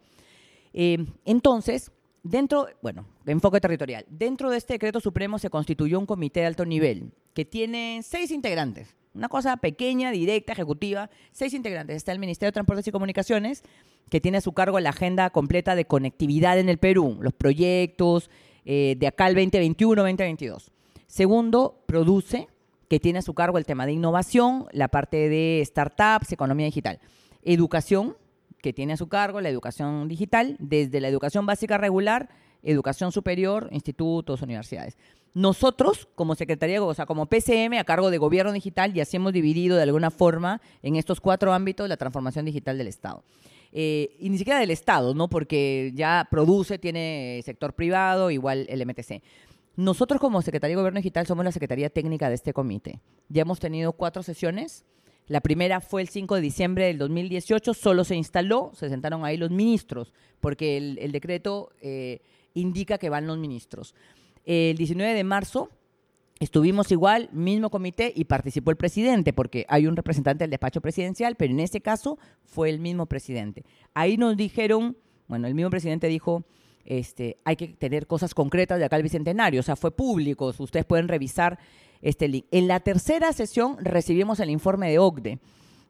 Eh, 0.72 1.04
entonces, 1.24 1.92
dentro, 2.22 2.66
bueno, 2.82 3.06
enfoque 3.26 3.60
territorial. 3.60 4.06
Dentro 4.08 4.50
de 4.50 4.56
este 4.56 4.74
decreto 4.74 5.00
supremo 5.00 5.38
se 5.38 5.50
constituyó 5.50 5.98
un 5.98 6.06
comité 6.06 6.40
de 6.40 6.46
alto 6.46 6.64
nivel 6.64 7.12
que 7.34 7.44
tiene 7.44 8.00
seis 8.02 8.30
integrantes. 8.30 8.96
Una 9.12 9.28
cosa 9.28 9.56
pequeña, 9.56 10.12
directa, 10.12 10.52
ejecutiva. 10.52 11.10
Seis 11.32 11.52
integrantes. 11.54 11.96
Está 11.96 12.12
el 12.12 12.18
Ministerio 12.18 12.48
de 12.48 12.52
Transportes 12.52 12.86
y 12.86 12.92
Comunicaciones, 12.92 13.64
que 14.08 14.20
tiene 14.20 14.38
a 14.38 14.40
su 14.40 14.52
cargo 14.52 14.78
la 14.78 14.90
agenda 14.90 15.30
completa 15.30 15.74
de 15.74 15.84
conectividad 15.84 16.58
en 16.58 16.68
el 16.68 16.78
Perú, 16.78 17.18
los 17.20 17.32
proyectos 17.32 18.30
eh, 18.64 18.94
de 18.98 19.06
acá 19.06 19.26
al 19.26 19.34
2021-2022. 19.34 20.70
Segundo, 21.06 21.82
produce, 21.86 22.48
que 22.88 23.00
tiene 23.00 23.18
a 23.18 23.22
su 23.22 23.34
cargo 23.34 23.58
el 23.58 23.66
tema 23.66 23.86
de 23.86 23.92
innovación, 23.92 24.66
la 24.72 24.88
parte 24.88 25.28
de 25.28 25.62
startups, 25.64 26.32
economía 26.32 26.66
digital. 26.66 27.00
Educación, 27.42 28.16
que 28.62 28.72
tiene 28.72 28.92
a 28.92 28.96
su 28.96 29.08
cargo 29.08 29.40
la 29.40 29.48
educación 29.48 30.06
digital, 30.06 30.56
desde 30.60 31.00
la 31.00 31.08
educación 31.08 31.46
básica 31.46 31.78
regular, 31.78 32.28
educación 32.62 33.12
superior, 33.12 33.68
institutos, 33.72 34.42
universidades. 34.42 34.96
Nosotros, 35.32 36.08
como 36.14 36.34
Secretaría, 36.34 36.82
o 36.82 36.92
sea, 36.92 37.06
como 37.06 37.26
PCM, 37.26 37.74
a 37.78 37.84
cargo 37.84 38.10
de 38.10 38.18
Gobierno 38.18 38.52
Digital, 38.52 38.96
y 38.96 39.00
así 39.00 39.16
hemos 39.16 39.32
dividido 39.32 39.76
de 39.76 39.84
alguna 39.84 40.10
forma 40.10 40.60
en 40.82 40.96
estos 40.96 41.20
cuatro 41.20 41.52
ámbitos 41.52 41.88
la 41.88 41.96
transformación 41.96 42.44
digital 42.44 42.78
del 42.78 42.88
Estado. 42.88 43.22
Eh, 43.72 44.16
y 44.18 44.30
ni 44.30 44.38
siquiera 44.38 44.58
del 44.58 44.72
Estado, 44.72 45.14
¿no? 45.14 45.28
Porque 45.28 45.92
ya 45.94 46.26
produce, 46.30 46.78
tiene 46.78 47.40
sector 47.44 47.74
privado, 47.74 48.32
igual 48.32 48.66
el 48.68 48.84
MTC. 48.84 49.22
Nosotros 49.76 50.20
como 50.20 50.42
Secretaría 50.42 50.74
de 50.74 50.80
Gobierno 50.80 50.98
Digital 50.98 51.26
somos 51.26 51.44
la 51.44 51.52
Secretaría 51.52 51.90
Técnica 51.90 52.28
de 52.28 52.34
este 52.34 52.52
comité. 52.52 53.00
Ya 53.28 53.42
hemos 53.42 53.60
tenido 53.60 53.92
cuatro 53.92 54.22
sesiones. 54.24 54.84
La 55.28 55.40
primera 55.40 55.80
fue 55.80 56.02
el 56.02 56.08
5 56.08 56.34
de 56.34 56.40
diciembre 56.40 56.86
del 56.86 56.98
2018, 56.98 57.72
solo 57.72 58.02
se 58.02 58.16
instaló, 58.16 58.72
se 58.74 58.88
sentaron 58.88 59.24
ahí 59.24 59.36
los 59.36 59.50
ministros, 59.50 60.12
porque 60.40 60.76
el, 60.76 61.12
decreto 61.12 61.70
eh, 61.80 62.20
indica 62.54 62.98
que 62.98 63.10
van 63.10 63.26
los 63.26 63.38
ministros. 63.38 63.94
El 64.44 64.76
19 64.76 65.14
de 65.14 65.24
marzo 65.24 65.70
estuvimos 66.40 66.90
igual, 66.90 67.28
mismo 67.32 67.70
comité, 67.70 68.12
y 68.14 68.24
participó 68.24 68.70
el 68.70 68.76
presidente, 68.76 69.32
porque 69.32 69.66
hay 69.68 69.86
un 69.86 69.94
representante 69.94 70.44
del 70.44 70.50
despacho 70.50 70.80
presidencial, 70.80 71.36
pero 71.36 71.52
en 71.52 71.60
este 71.60 71.82
caso 71.82 72.18
fue 72.44 72.70
el 72.70 72.80
mismo 72.80 73.06
presidente. 73.06 73.64
Ahí 73.92 74.16
nos 74.16 74.36
dijeron, 74.36 74.96
bueno, 75.28 75.46
el 75.46 75.54
mismo 75.54 75.70
presidente 75.70 76.08
dijo, 76.08 76.44
este, 76.86 77.36
hay 77.44 77.56
que 77.56 77.68
tener 77.68 78.06
cosas 78.06 78.34
concretas 78.34 78.78
de 78.78 78.86
acá 78.86 78.96
al 78.96 79.02
Bicentenario, 79.02 79.60
o 79.60 79.62
sea, 79.62 79.76
fue 79.76 79.90
público, 79.90 80.52
ustedes 80.58 80.86
pueden 80.86 81.08
revisar 81.08 81.58
este 82.00 82.26
link. 82.26 82.46
En 82.50 82.66
la 82.66 82.80
tercera 82.80 83.32
sesión 83.34 83.76
recibimos 83.78 84.40
el 84.40 84.48
informe 84.48 84.90
de 84.90 84.98
OCDE. 84.98 85.38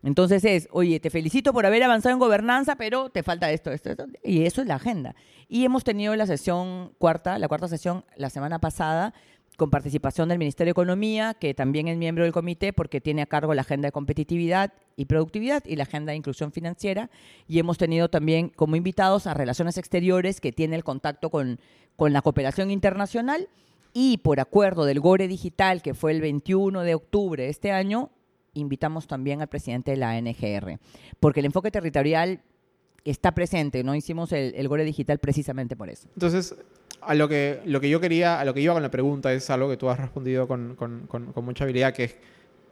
Entonces 0.03 0.45
es, 0.45 0.69
oye, 0.73 0.99
te 0.99 1.11
felicito 1.11 1.53
por 1.53 1.67
haber 1.67 1.83
avanzado 1.83 2.15
en 2.15 2.19
gobernanza, 2.19 2.77
pero 2.77 3.11
te 3.11 3.23
falta 3.23 3.51
esto, 3.53 3.71
esto, 3.71 3.91
esto. 3.91 4.07
Y 4.25 4.45
eso 4.45 4.63
es 4.63 4.67
la 4.67 4.77
agenda. 4.77 5.15
Y 5.49 5.65
hemos 5.65 5.85
tenido 5.85 6.17
la 6.17 6.27
sesión 6.27 6.93
cuarta, 6.99 7.39
la 7.39 7.49
cuarta 7.49 7.69
sesión 7.69 8.05
la 8.17 8.31
semana 8.31 8.59
pasada, 8.61 9.13
con 9.57 9.69
participación 9.69 10.31
del 10.31 10.39
Ministerio 10.39 10.71
de 10.71 10.73
Economía, 10.73 11.35
que 11.35 11.53
también 11.53 11.87
es 11.87 11.99
miembro 11.99 12.25
del 12.25 12.33
comité 12.33 12.73
porque 12.73 13.03
tiene 13.03 13.21
a 13.21 13.27
cargo 13.27 13.53
la 13.53 13.61
agenda 13.61 13.89
de 13.89 13.93
competitividad 13.93 14.73
y 14.97 15.05
productividad 15.05 15.63
y 15.67 15.77
la 15.77 15.83
agenda 15.83 16.13
de 16.13 16.17
inclusión 16.17 16.51
financiera. 16.51 17.11
Y 17.47 17.59
hemos 17.59 17.77
tenido 17.77 18.09
también 18.09 18.49
como 18.49 18.77
invitados 18.77 19.27
a 19.27 19.35
Relaciones 19.35 19.77
Exteriores, 19.77 20.41
que 20.41 20.51
tiene 20.51 20.77
el 20.77 20.85
contacto 20.85 21.29
con, 21.29 21.61
con 21.97 22.15
la 22.15 22.23
cooperación 22.23 22.71
internacional. 22.71 23.49
Y 23.93 24.19
por 24.19 24.41
acuerdo 24.41 24.87
del 24.87 25.01
GORE 25.01 25.29
Digital, 25.29 25.83
que 25.83 25.93
fue 25.93 26.13
el 26.13 26.23
21 26.23 26.81
de 26.81 26.95
octubre 26.95 27.43
de 27.43 27.51
este 27.51 27.71
año, 27.71 28.11
invitamos 28.55 29.07
también 29.07 29.41
al 29.41 29.49
presidente 29.49 29.93
de 29.93 29.97
la 29.97 30.21
NGR, 30.21 30.79
porque 31.19 31.41
el 31.41 31.47
enfoque 31.47 31.71
territorial 31.71 32.41
está 33.05 33.33
presente, 33.33 33.83
¿no? 33.83 33.95
Hicimos 33.95 34.33
el, 34.33 34.69
Gore 34.69 34.85
Digital 34.85 35.19
precisamente 35.19 35.77
por 35.77 35.89
eso. 35.89 36.09
Entonces, 36.15 36.55
a 37.01 37.15
lo 37.15 37.29
que, 37.29 37.61
lo 37.65 37.81
que 37.81 37.89
yo 37.89 38.01
quería, 38.01 38.41
a 38.41 38.45
lo 38.45 38.53
que 38.53 38.61
iba 38.61 38.75
con 38.75 38.83
la 38.83 38.91
pregunta 38.91 39.33
es 39.33 39.49
algo 39.51 39.71
que 39.71 39.77
tú 39.77 39.89
has 39.89 39.99
respondido 39.99 40.47
con, 40.47 40.75
con, 40.77 41.07
con, 41.07 41.33
con 41.33 41.45
mucha 41.45 41.65
habilidad, 41.65 41.95
que 41.95 42.05
es 42.05 42.17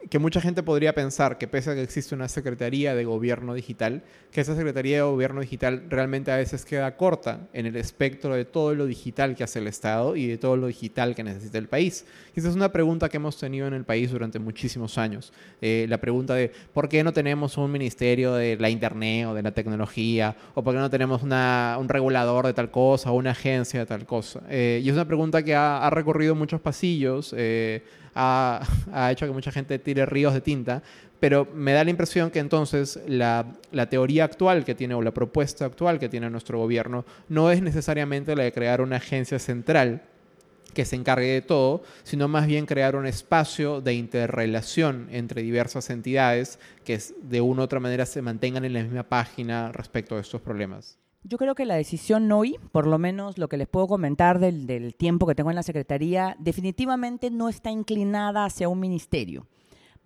que 0.09 0.19
mucha 0.19 0.39
gente 0.39 0.63
podría 0.63 0.93
pensar 0.93 1.37
que 1.37 1.47
pese 1.47 1.71
a 1.71 1.75
que 1.75 1.81
existe 1.81 2.15
una 2.15 2.29
Secretaría 2.29 2.95
de 2.95 3.03
Gobierno 3.03 3.53
Digital, 3.53 4.03
que 4.31 4.41
esa 4.41 4.55
Secretaría 4.55 4.97
de 4.97 5.01
Gobierno 5.01 5.41
Digital 5.41 5.83
realmente 5.89 6.31
a 6.31 6.37
veces 6.37 6.63
queda 6.63 6.95
corta 6.95 7.47
en 7.53 7.65
el 7.65 7.75
espectro 7.75 8.33
de 8.33 8.45
todo 8.45 8.73
lo 8.75 8.85
digital 8.85 9.35
que 9.35 9.43
hace 9.43 9.59
el 9.59 9.67
Estado 9.67 10.15
y 10.15 10.27
de 10.27 10.37
todo 10.37 10.55
lo 10.55 10.67
digital 10.67 11.15
que 11.15 11.23
necesita 11.23 11.57
el 11.57 11.67
país. 11.67 12.05
Y 12.35 12.39
esa 12.39 12.49
es 12.49 12.55
una 12.55 12.71
pregunta 12.71 13.09
que 13.09 13.17
hemos 13.17 13.37
tenido 13.37 13.67
en 13.67 13.73
el 13.73 13.83
país 13.83 14.11
durante 14.11 14.39
muchísimos 14.39 14.97
años. 14.97 15.33
Eh, 15.61 15.85
la 15.89 15.97
pregunta 15.97 16.33
de 16.33 16.51
por 16.73 16.87
qué 16.87 17.03
no 17.03 17.11
tenemos 17.11 17.57
un 17.57 17.71
ministerio 17.71 18.33
de 18.33 18.55
la 18.57 18.69
Internet 18.69 19.27
o 19.27 19.33
de 19.33 19.43
la 19.43 19.51
tecnología, 19.51 20.35
o 20.53 20.63
por 20.63 20.73
qué 20.73 20.79
no 20.79 20.89
tenemos 20.89 21.23
una, 21.23 21.77
un 21.79 21.89
regulador 21.89 22.45
de 22.45 22.53
tal 22.53 22.71
cosa 22.71 23.11
o 23.11 23.15
una 23.15 23.31
agencia 23.31 23.81
de 23.81 23.85
tal 23.85 24.05
cosa. 24.05 24.41
Eh, 24.49 24.81
y 24.83 24.87
es 24.87 24.93
una 24.93 25.05
pregunta 25.05 25.43
que 25.43 25.55
ha, 25.55 25.89
recorrido 25.89 26.35
muchos 26.35 26.61
pasillos. 26.61 27.33
Eh, 27.35 27.83
ha, 28.15 28.61
hecho 29.11 29.25
que 29.25 29.31
mucha 29.31 29.51
gente 29.51 29.79
tire 29.79 30.05
ríos 30.05 30.33
de 30.33 30.41
tinta, 30.41 30.83
pero 31.19 31.47
me 31.53 31.73
da 31.73 31.83
la 31.83 31.89
impresión 31.89 32.31
que 32.31 32.39
entonces 32.39 32.99
la, 33.07 33.45
teoría 33.89 34.23
actual 34.23 34.63
que 34.65 34.75
tiene 34.75 34.93
o 34.93 35.01
la 35.01 35.13
propuesta 35.13 35.65
actual 35.65 35.99
que 35.99 36.09
tiene 36.09 36.29
nuestro 36.29 36.59
gobierno 36.59 37.05
no 37.27 37.51
es 37.51 37.61
necesariamente 37.61 38.35
la 38.35 38.43
de 38.43 38.51
crear 38.51 38.81
una 38.81 38.97
agencia 38.97 39.39
central 39.39 40.03
que 40.73 40.85
se 40.85 40.95
encargue 40.95 41.27
de 41.27 41.41
todo, 41.41 41.81
sino 42.03 42.27
más 42.27 42.45
bien 42.45 42.67
crear 42.67 42.95
un 42.95 43.07
espacio 43.07 43.81
de 43.81 43.95
interrelación 43.95 45.07
entre 45.11 45.41
diversas 45.41 45.89
entidades 45.89 46.59
que 46.85 46.99
de 47.23 47.41
una 47.41 47.61
u 47.61 47.65
otra 47.65 47.79
manera 47.79 48.05
se 48.05 48.21
mantengan 48.21 48.65
en 48.65 48.73
la 48.73 48.83
misma 48.83 49.03
página 49.03 49.71
respecto 49.71 50.15
a 50.15 50.19
estos 50.19 50.41
problemas. 50.41 50.99
Yo 51.23 51.37
creo 51.37 51.53
que 51.53 51.65
la 51.65 51.75
decisión 51.75 52.31
hoy, 52.31 52.57
por 52.71 52.87
lo 52.87 52.97
menos 52.97 53.37
lo 53.37 53.49
que 53.49 53.57
les 53.57 53.67
puedo 53.67 53.87
comentar 53.87 54.39
del, 54.39 54.65
del, 54.67 54.95
tiempo 54.95 55.27
que 55.27 55.35
tengo 55.35 55.49
en 55.49 55.57
la 55.57 55.63
Secretaría, 55.63 56.35
definitivamente 56.39 57.29
no 57.29 57.49
está 57.49 57.71
inclinada 57.71 58.45
hacia 58.45 58.69
un 58.69 58.79
ministerio 58.79 59.45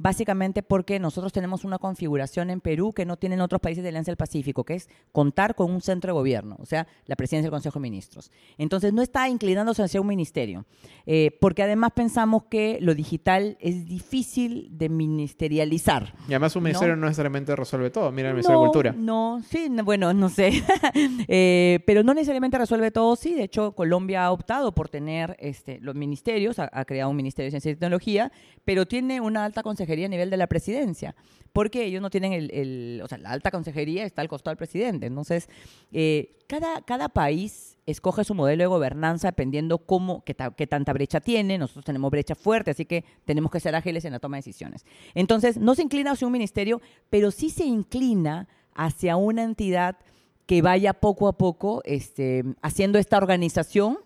básicamente 0.03 0.63
porque 0.63 0.99
nosotros 0.99 1.31
tenemos 1.31 1.63
una 1.63 1.77
configuración 1.77 2.49
en 2.49 2.59
Perú 2.59 2.91
que 2.91 3.05
no 3.05 3.15
tienen 3.15 3.39
otros 3.39 3.61
países 3.61 3.83
de 3.83 3.89
Alianza 3.89 4.11
del 4.11 4.17
Pacífico, 4.17 4.65
que 4.65 4.73
es 4.73 4.89
contar 5.13 5.55
con 5.55 5.71
un 5.71 5.79
centro 5.79 6.09
de 6.09 6.19
gobierno, 6.19 6.57
o 6.59 6.65
sea, 6.65 6.87
la 7.05 7.15
presidencia 7.15 7.45
del 7.47 7.51
Consejo 7.51 7.79
de 7.79 7.83
Ministros. 7.83 8.29
Entonces, 8.57 8.91
no 8.91 9.01
está 9.01 9.29
inclinándose 9.29 9.81
hacia 9.81 10.01
un 10.01 10.07
ministerio, 10.07 10.65
eh, 11.05 11.37
porque 11.39 11.63
además 11.63 11.91
pensamos 11.95 12.43
que 12.49 12.79
lo 12.81 12.95
digital 12.95 13.57
es 13.61 13.85
difícil 13.85 14.67
de 14.77 14.89
ministerializar. 14.89 16.13
Y 16.27 16.33
además 16.33 16.53
un 16.57 16.63
ministerio 16.63 16.97
no, 16.97 17.05
necesariamente 17.05 17.55
resuelve 17.55 17.89
todo, 17.89 18.11
mira 18.11 18.27
el 18.27 18.33
Ministerio 18.33 18.59
de 18.59 18.65
Cultura. 18.65 18.91
No, 18.97 19.41
sí, 19.47 19.69
bueno, 19.85 20.13
no 20.13 20.27
sé, 20.27 20.51
eh, 21.29 21.79
pero 21.87 22.03
no 22.03 22.13
necesariamente 22.13 22.57
resuelve 22.57 22.91
todo, 22.91 23.15
sí, 23.15 23.35
de 23.35 23.43
hecho 23.43 23.71
Colombia 23.71 24.25
ha 24.25 24.31
optado 24.33 24.73
por 24.73 24.89
tener 24.89 25.37
este, 25.39 25.79
los 25.79 25.95
ministerios, 25.95 26.59
ha, 26.59 26.69
ha 26.73 26.83
creado 26.83 27.09
un 27.09 27.15
Ministerio 27.15 27.47
de 27.47 27.51
Ciencia 27.51 27.71
y 27.71 27.75
Tecnología, 27.75 28.33
pero 28.65 28.85
tiene 28.85 29.21
una 29.21 29.45
alta 29.45 29.63
consejería 29.63 29.92
a 30.01 30.09
nivel 30.09 30.29
de 30.29 30.37
la 30.37 30.47
presidencia, 30.47 31.15
porque 31.51 31.85
ellos 31.85 32.01
no 32.01 32.09
tienen 32.09 32.33
el, 32.33 33.01
o 33.03 33.07
sea, 33.07 33.17
la 33.19 33.31
alta 33.31 33.51
consejería 33.51 34.05
está 34.05 34.21
al 34.21 34.27
costado 34.27 34.51
del 34.51 34.57
presidente. 34.57 35.05
Entonces, 35.05 35.47
eh, 35.91 36.35
cada, 36.47 36.81
cada 36.81 37.09
país 37.09 37.77
escoge 37.85 38.23
su 38.23 38.33
modelo 38.33 38.63
de 38.63 38.67
gobernanza 38.67 39.27
dependiendo 39.27 39.77
cómo, 39.77 40.23
qué, 40.23 40.35
qué, 40.57 40.67
tanta 40.67 40.93
brecha 40.93 41.21
tiene. 41.21 41.57
Nosotros 41.57 41.85
tenemos 41.85 42.09
brecha 42.09 42.35
fuerte, 42.35 42.71
así 42.71 42.85
que 42.85 43.05
tenemos 43.25 43.51
que 43.51 43.59
ser 43.59 43.75
ágiles 43.75 44.03
en 44.05 44.13
la 44.13 44.19
toma 44.19 44.37
de 44.37 44.39
decisiones. 44.39 44.85
Entonces, 45.13 45.57
no 45.57 45.75
se 45.75 45.83
inclina 45.83 46.11
hacia 46.11 46.27
un 46.27 46.33
ministerio, 46.33 46.81
pero 47.09 47.29
sí 47.29 47.49
se 47.49 47.65
inclina 47.65 48.47
hacia 48.73 49.15
una 49.15 49.43
entidad 49.43 49.97
que 50.45 50.61
vaya 50.61 50.93
poco 50.93 51.27
a 51.27 51.37
poco 51.37 51.81
este, 51.85 52.43
haciendo 52.61 52.99
esta 52.99 53.17
organización, 53.17 53.99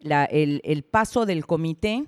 la, 0.00 0.24
el, 0.24 0.60
el 0.64 0.82
paso 0.82 1.26
del 1.26 1.46
comité 1.46 2.06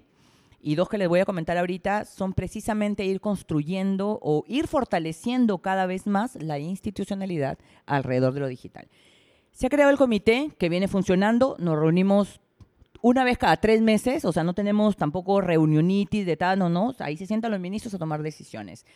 y 0.67 0.77
dos 0.77 0.89
que 0.89 0.97
les 0.97 1.09
voy 1.09 1.21
a 1.21 1.27
comentar 1.27 1.59
ahorita 1.59 2.07
son 2.07 2.33
precisamente 2.33 3.05
ir 3.05 3.21
construyendo 3.21 4.19
o 4.23 4.45
ir 4.49 4.67
fortaleciendo 4.67 5.59
cada 5.59 5.85
vez 5.85 6.07
más 6.07 6.37
la 6.37 6.59
institucionalidad 6.59 7.59
alrededor 7.85 8.33
de 8.33 8.41
lo 8.41 8.49
digital. 8.49 8.89
Se 9.53 9.67
ha 9.67 9.71
creado 9.71 9.91
el 9.91 9.99
comité 9.99 10.53
que 10.59 10.71
viene 10.71 10.89
funcionando, 10.89 11.55
nos 11.59 11.79
reunimos 11.79 12.41
una 13.03 13.25
vez 13.25 13.37
cada 13.37 13.59
tres 13.59 13.83
meses, 13.83 14.25
o 14.25 14.33
sea, 14.33 14.43
no 14.43 14.55
tenemos 14.55 14.97
tampoco 14.97 15.43
reunionitis 15.43 16.25
de 16.25 16.39
tal, 16.39 16.59
no, 16.59 16.71
no, 16.71 16.95
ahí 17.01 17.19
se 17.19 17.27
sientan 17.27 17.51
los 17.51 17.61
ministros 17.61 17.93
a 17.93 17.99
tomar 17.99 18.23
decisiones. 18.23 18.87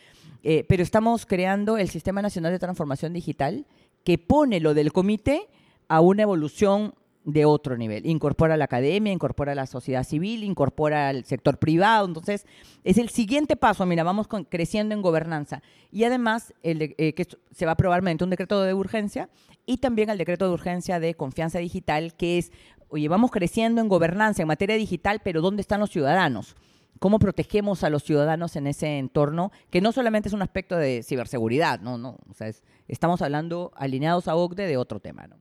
Eh, 0.43 0.65
pero 0.67 0.83
estamos 0.83 1.27
creando 1.27 1.77
el 1.77 1.91
Sistema 1.91 2.23
Nacional 2.23 2.51
de 2.51 2.59
Transformación 2.59 3.13
Digital 3.13 3.67
que 4.05 4.17
pone 4.17 4.61
lo 4.61 4.73
del 4.73 4.91
comité 4.91 5.43
a 5.87 6.01
una 6.01 6.23
evolución 6.23 6.95
de 7.29 7.45
otro 7.45 7.77
nivel. 7.77 8.07
Incorpora 8.07 8.57
la 8.57 8.65
academia, 8.65 9.13
incorpora 9.13 9.55
la 9.55 9.67
sociedad 9.67 10.03
civil, 10.03 10.45
incorpora 10.45 11.11
el 11.11 11.25
sector 11.27 11.59
privado. 11.59 12.07
Entonces, 12.07 12.47
es 12.85 12.97
el 12.97 13.11
siguiente 13.11 13.55
paso. 13.55 13.85
Mira, 13.85 14.03
vamos 14.03 14.29
creciendo 14.49 14.95
en 14.95 15.03
gobernanza. 15.03 15.63
Y 15.93 16.05
además, 16.05 16.55
el 16.63 16.95
eh, 16.97 17.13
que 17.13 17.27
se 17.51 17.67
va 17.67 17.73
a 17.73 17.75
aprobar 17.75 18.01
mediante 18.01 18.25
un 18.25 18.31
decreto 18.31 18.63
de 18.63 18.73
urgencia 18.73 19.29
y 19.67 19.77
también 19.77 20.09
el 20.09 20.17
decreto 20.17 20.47
de 20.47 20.55
urgencia 20.55 21.01
de 21.01 21.15
confianza 21.15 21.59
digital, 21.59 22.15
que 22.15 22.39
es, 22.39 22.51
oye, 22.89 23.09
vamos 23.09 23.31
creciendo 23.31 23.83
en 23.83 23.89
gobernanza, 23.89 24.41
en 24.41 24.49
materia 24.49 24.77
digital, 24.77 25.21
pero 25.23 25.43
¿dónde 25.43 25.61
están 25.61 25.81
los 25.81 25.91
ciudadanos? 25.91 26.57
¿Cómo 26.99 27.19
protegemos 27.19 27.85
a 27.85 27.91
los 27.91 28.05
ciudadanos 28.05 28.57
en 28.57 28.67
ese 28.67 28.99
entorno? 28.99 29.53
Que 29.69 29.83
no 29.83 29.93
solamente 29.93 30.31
es 30.31 30.33
un 30.33 30.41
aspecto 30.41 30.77
de 30.77 31.03
ciberseguridad, 31.03 31.79
no, 31.81 31.99
no. 31.99 32.17
O 32.31 32.35
sea, 32.35 32.51
estamos 32.89 33.21
hablando 33.21 33.71
alineados 33.77 34.29
a 34.29 34.35
OCDE 34.35 34.67
de 34.67 34.79
otro 34.79 34.99
tema, 34.99 35.27
¿no? 35.27 35.37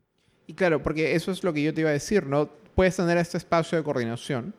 Y 0.48 0.54
claro, 0.54 0.82
porque 0.82 1.14
eso 1.14 1.30
es 1.32 1.44
lo 1.44 1.54
que 1.54 1.62
yo 1.62 1.74
te 1.74 1.82
iba 1.82 1.90
a 1.90 1.94
decir, 1.94 2.26
¿no? 2.26 2.50
Puedes 2.74 2.96
tener 2.96 3.18
este 3.18 3.38
espacio 3.38 3.78
de 3.78 3.84
coordinación, 3.84 4.56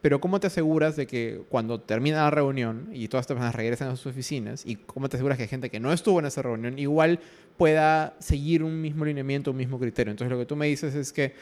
pero 0.00 0.20
¿cómo 0.20 0.40
te 0.40 0.48
aseguras 0.48 0.96
de 0.96 1.06
que 1.06 1.42
cuando 1.48 1.80
termina 1.80 2.22
la 2.22 2.30
reunión 2.30 2.88
y 2.92 3.06
todas 3.06 3.24
estas 3.24 3.36
personas 3.36 3.54
regresan 3.54 3.88
a 3.88 3.96
sus 3.96 4.06
oficinas, 4.06 4.66
y 4.66 4.76
cómo 4.76 5.08
te 5.08 5.16
aseguras 5.16 5.38
que 5.38 5.46
gente 5.46 5.70
que 5.70 5.78
no 5.78 5.92
estuvo 5.92 6.18
en 6.18 6.26
esa 6.26 6.42
reunión 6.42 6.78
igual 6.78 7.20
pueda 7.56 8.16
seguir 8.18 8.64
un 8.64 8.80
mismo 8.80 9.04
lineamiento, 9.04 9.52
un 9.52 9.58
mismo 9.58 9.78
criterio? 9.78 10.10
Entonces 10.10 10.32
lo 10.32 10.38
que 10.38 10.46
tú 10.46 10.56
me 10.56 10.66
dices 10.66 10.94
es 10.94 11.12
que 11.12 11.34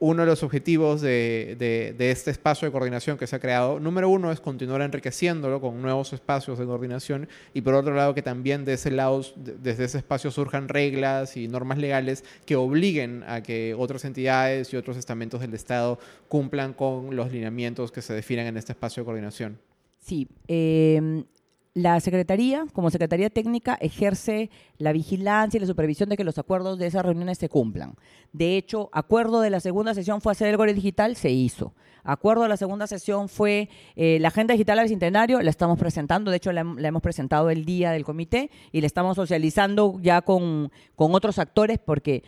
uno 0.00 0.22
de 0.22 0.26
los 0.26 0.42
objetivos 0.42 1.02
de, 1.02 1.94
este 1.98 2.30
espacio 2.30 2.66
de 2.66 2.72
coordinación 2.72 3.18
que 3.18 3.26
se 3.26 3.36
ha 3.36 3.38
creado, 3.38 3.78
número 3.78 4.08
uno 4.08 4.32
es 4.32 4.40
continuar 4.40 4.80
enriqueciéndolo 4.80 5.60
con 5.60 5.80
nuevos 5.82 6.14
espacios 6.14 6.58
de 6.58 6.64
coordinación 6.64 7.28
y 7.52 7.60
por 7.60 7.74
otro 7.74 7.94
lado 7.94 8.14
que 8.14 8.22
también 8.22 8.64
de 8.64 8.72
ese 8.72 8.90
lado, 8.90 9.22
desde 9.36 9.84
ese 9.84 9.98
espacio 9.98 10.30
surjan 10.30 10.68
reglas 10.68 11.36
y 11.36 11.48
normas 11.48 11.76
legales 11.76 12.24
que 12.46 12.56
obliguen 12.56 13.24
a 13.28 13.42
que 13.42 13.74
otras 13.76 14.06
entidades 14.06 14.72
y 14.72 14.76
otros 14.76 14.96
estamentos 14.96 15.42
del 15.42 15.52
Estado 15.52 15.98
cumplan 16.28 16.72
con 16.72 17.14
los 17.14 17.30
lineamientos 17.30 17.92
que 17.92 18.00
se 18.00 18.14
definan 18.14 18.46
en 18.46 18.56
este 18.56 18.72
espacio 18.72 19.02
de 19.02 19.04
coordinación. 19.04 19.58
Sí, 19.98 20.28
eh, 20.48 21.24
la 21.74 22.00
Secretaría, 22.00 22.66
como 22.72 22.90
Secretaría 22.90 23.30
Técnica, 23.30 23.78
ejerce 23.80 24.50
la 24.78 24.92
vigilancia 24.92 25.58
y 25.58 25.60
la 25.60 25.66
supervisión 25.66 26.08
de 26.08 26.16
que 26.16 26.24
los 26.24 26.38
acuerdos 26.38 26.78
de 26.78 26.86
esas 26.86 27.04
reuniones 27.04 27.38
se 27.38 27.48
cumplan. 27.48 27.94
De 28.32 28.56
hecho, 28.56 28.90
acuerdo 28.92 29.40
de 29.40 29.50
la 29.50 29.60
segunda 29.60 29.94
sesión 29.94 30.20
fue 30.20 30.32
hacer 30.32 30.48
el 30.48 30.56
Gore 30.56 30.74
Digital, 30.74 31.14
se 31.14 31.30
hizo. 31.30 31.72
Acuerdo 32.02 32.42
de 32.42 32.48
la 32.48 32.56
segunda 32.56 32.86
sesión 32.86 33.28
fue 33.28 33.68
eh, 33.94 34.18
la 34.20 34.28
Agenda 34.28 34.52
Digital 34.52 34.78
al 34.78 34.86
Bicentenario, 34.86 35.40
la 35.42 35.50
estamos 35.50 35.78
presentando, 35.78 36.30
de 36.30 36.38
hecho 36.38 36.50
la, 36.50 36.60
hemos 36.60 37.02
presentado 37.02 37.50
el 37.50 37.64
día 37.64 37.92
del 37.92 38.04
comité 38.04 38.50
y 38.72 38.80
la 38.80 38.86
estamos 38.86 39.16
socializando 39.16 39.98
ya 40.00 40.22
con, 40.22 40.72
con 40.96 41.14
otros 41.14 41.38
actores 41.38 41.78
porque 41.78 42.24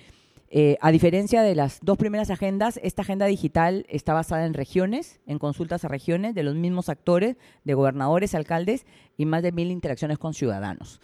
eh, 0.54 0.76
a 0.82 0.90
diferencia 0.90 1.40
de 1.40 1.54
las 1.54 1.80
dos 1.80 1.96
primeras 1.96 2.28
agendas, 2.28 2.78
esta 2.82 3.00
agenda 3.00 3.24
digital 3.24 3.86
está 3.88 4.12
basada 4.12 4.44
en 4.44 4.52
regiones, 4.52 5.18
en 5.26 5.38
consultas 5.38 5.82
a 5.86 5.88
regiones 5.88 6.34
de 6.34 6.42
los 6.42 6.54
mismos 6.54 6.90
actores, 6.90 7.36
de 7.64 7.72
gobernadores, 7.72 8.34
alcaldes 8.34 8.84
y 9.16 9.24
más 9.24 9.42
de 9.42 9.50
mil 9.50 9.70
interacciones 9.70 10.18
con 10.18 10.34
ciudadanos. 10.34 11.00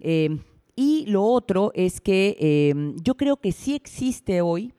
Eh, 0.00 0.40
y 0.74 1.06
lo 1.06 1.22
otro 1.22 1.70
es 1.76 2.00
que 2.00 2.36
eh, 2.40 2.74
yo 3.00 3.16
creo 3.16 3.36
que 3.36 3.52
sí 3.52 3.76
existe 3.76 4.40
hoy 4.40 4.74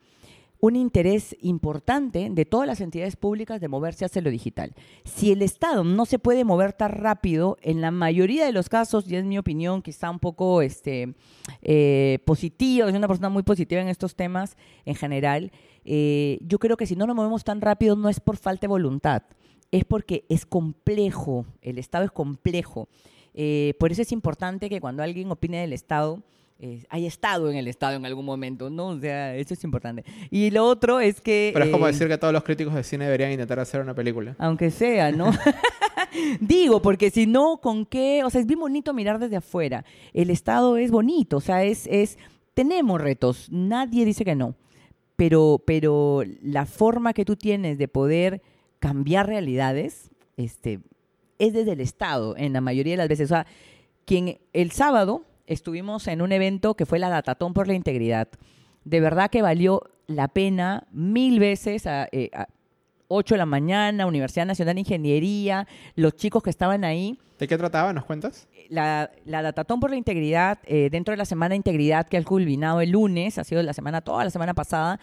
un 0.60 0.76
interés 0.76 1.36
importante 1.40 2.28
de 2.30 2.44
todas 2.44 2.66
las 2.66 2.80
entidades 2.80 3.16
públicas 3.16 3.60
de 3.60 3.68
moverse 3.68 4.04
hacia 4.04 4.22
lo 4.22 4.30
digital. 4.30 4.74
Si 5.04 5.32
el 5.32 5.42
Estado 5.42 5.84
no 5.84 6.04
se 6.04 6.18
puede 6.18 6.44
mover 6.44 6.72
tan 6.72 6.92
rápido, 6.92 7.56
en 7.62 7.80
la 7.80 7.90
mayoría 7.90 8.44
de 8.44 8.52
los 8.52 8.68
casos, 8.68 9.10
y 9.10 9.16
es 9.16 9.24
mi 9.24 9.38
opinión, 9.38 9.82
está 9.86 10.10
un 10.10 10.18
poco 10.18 10.62
este, 10.62 11.14
eh, 11.62 12.18
positiva, 12.24 12.86
soy 12.86 12.96
una 12.96 13.08
persona 13.08 13.30
muy 13.30 13.42
positiva 13.42 13.80
en 13.80 13.88
estos 13.88 14.14
temas 14.14 14.56
en 14.84 14.94
general, 14.94 15.50
eh, 15.84 16.38
yo 16.42 16.58
creo 16.58 16.76
que 16.76 16.86
si 16.86 16.94
no 16.94 17.06
nos 17.06 17.16
movemos 17.16 17.42
tan 17.42 17.60
rápido 17.60 17.96
no 17.96 18.08
es 18.08 18.20
por 18.20 18.36
falta 18.36 18.62
de 18.62 18.68
voluntad, 18.68 19.22
es 19.70 19.84
porque 19.84 20.24
es 20.28 20.46
complejo, 20.46 21.46
el 21.62 21.78
Estado 21.78 22.04
es 22.04 22.10
complejo. 22.10 22.88
Eh, 23.32 23.74
por 23.78 23.92
eso 23.92 24.02
es 24.02 24.12
importante 24.12 24.68
que 24.68 24.80
cuando 24.80 25.02
alguien 25.02 25.30
opine 25.30 25.60
del 25.60 25.72
Estado, 25.72 26.22
eh, 26.62 26.84
haya 26.90 27.08
estado 27.08 27.50
en 27.50 27.56
el 27.56 27.68
Estado 27.68 27.96
en 27.96 28.04
algún 28.04 28.26
momento, 28.26 28.68
¿no? 28.68 28.88
O 28.88 29.00
sea, 29.00 29.34
eso 29.34 29.54
es 29.54 29.64
importante. 29.64 30.04
Y 30.30 30.50
lo 30.50 30.66
otro 30.66 31.00
es 31.00 31.22
que... 31.22 31.52
Pero 31.54 31.64
es 31.64 31.70
como 31.70 31.88
eh, 31.88 31.92
decir 31.92 32.06
que 32.06 32.18
todos 32.18 32.34
los 32.34 32.44
críticos 32.44 32.74
de 32.74 32.84
cine 32.84 33.06
deberían 33.06 33.32
intentar 33.32 33.58
hacer 33.60 33.80
una 33.80 33.94
película. 33.94 34.36
Aunque 34.38 34.70
sea, 34.70 35.10
¿no? 35.10 35.32
Digo, 36.40 36.82
porque 36.82 37.10
si 37.10 37.26
no, 37.26 37.62
¿con 37.62 37.86
qué? 37.86 38.24
O 38.24 38.28
sea, 38.28 38.42
es 38.42 38.46
bien 38.46 38.60
bonito 38.60 38.92
mirar 38.92 39.18
desde 39.18 39.36
afuera. 39.36 39.86
El 40.12 40.28
Estado 40.28 40.76
es 40.76 40.90
bonito, 40.90 41.38
o 41.38 41.40
sea, 41.40 41.64
es... 41.64 41.86
es 41.86 42.18
tenemos 42.52 43.00
retos, 43.00 43.48
nadie 43.50 44.04
dice 44.04 44.22
que 44.24 44.34
no. 44.34 44.54
Pero, 45.16 45.62
pero 45.64 46.24
la 46.42 46.66
forma 46.66 47.14
que 47.14 47.24
tú 47.24 47.36
tienes 47.36 47.78
de 47.78 47.88
poder 47.88 48.42
cambiar 48.80 49.28
realidades, 49.28 50.10
este, 50.36 50.80
es 51.38 51.54
desde 51.54 51.72
el 51.72 51.80
Estado, 51.80 52.36
en 52.36 52.52
la 52.52 52.60
mayoría 52.60 52.94
de 52.94 52.98
las 52.98 53.08
veces. 53.08 53.30
O 53.30 53.34
sea, 53.34 53.46
quien 54.04 54.40
el 54.52 54.72
sábado 54.72 55.24
estuvimos 55.50 56.06
en 56.06 56.22
un 56.22 56.32
evento 56.32 56.74
que 56.74 56.86
fue 56.86 56.98
la 56.98 57.08
Datatón 57.08 57.52
por 57.52 57.66
la 57.66 57.74
Integridad. 57.74 58.28
De 58.84 59.00
verdad 59.00 59.30
que 59.30 59.42
valió 59.42 59.82
la 60.06 60.28
pena 60.28 60.86
mil 60.92 61.40
veces 61.40 61.86
a, 61.86 62.08
8 63.08 63.34
eh, 63.34 63.34
de 63.34 63.38
la 63.38 63.46
mañana, 63.46 64.06
Universidad 64.06 64.46
Nacional 64.46 64.76
de 64.76 64.80
Ingeniería, 64.80 65.66
los 65.96 66.14
chicos 66.14 66.42
que 66.42 66.50
estaban 66.50 66.84
ahí. 66.84 67.18
¿De 67.38 67.48
qué 67.48 67.58
trataba? 67.58 67.92
¿Nos 67.92 68.04
cuentas? 68.04 68.48
La, 68.68 69.10
la 69.24 69.42
Datatón 69.42 69.80
por 69.80 69.90
la 69.90 69.96
Integridad, 69.96 70.58
eh, 70.64 70.88
dentro 70.90 71.12
de 71.12 71.18
la 71.18 71.24
Semana 71.24 71.50
de 71.50 71.56
Integridad 71.56 72.06
que 72.06 72.16
ha 72.16 72.22
culminado 72.22 72.80
el 72.80 72.90
lunes, 72.90 73.36
ha 73.38 73.44
sido 73.44 73.62
la 73.62 73.72
semana, 73.72 74.00
toda 74.02 74.22
la 74.22 74.30
semana 74.30 74.54
pasada, 74.54 75.00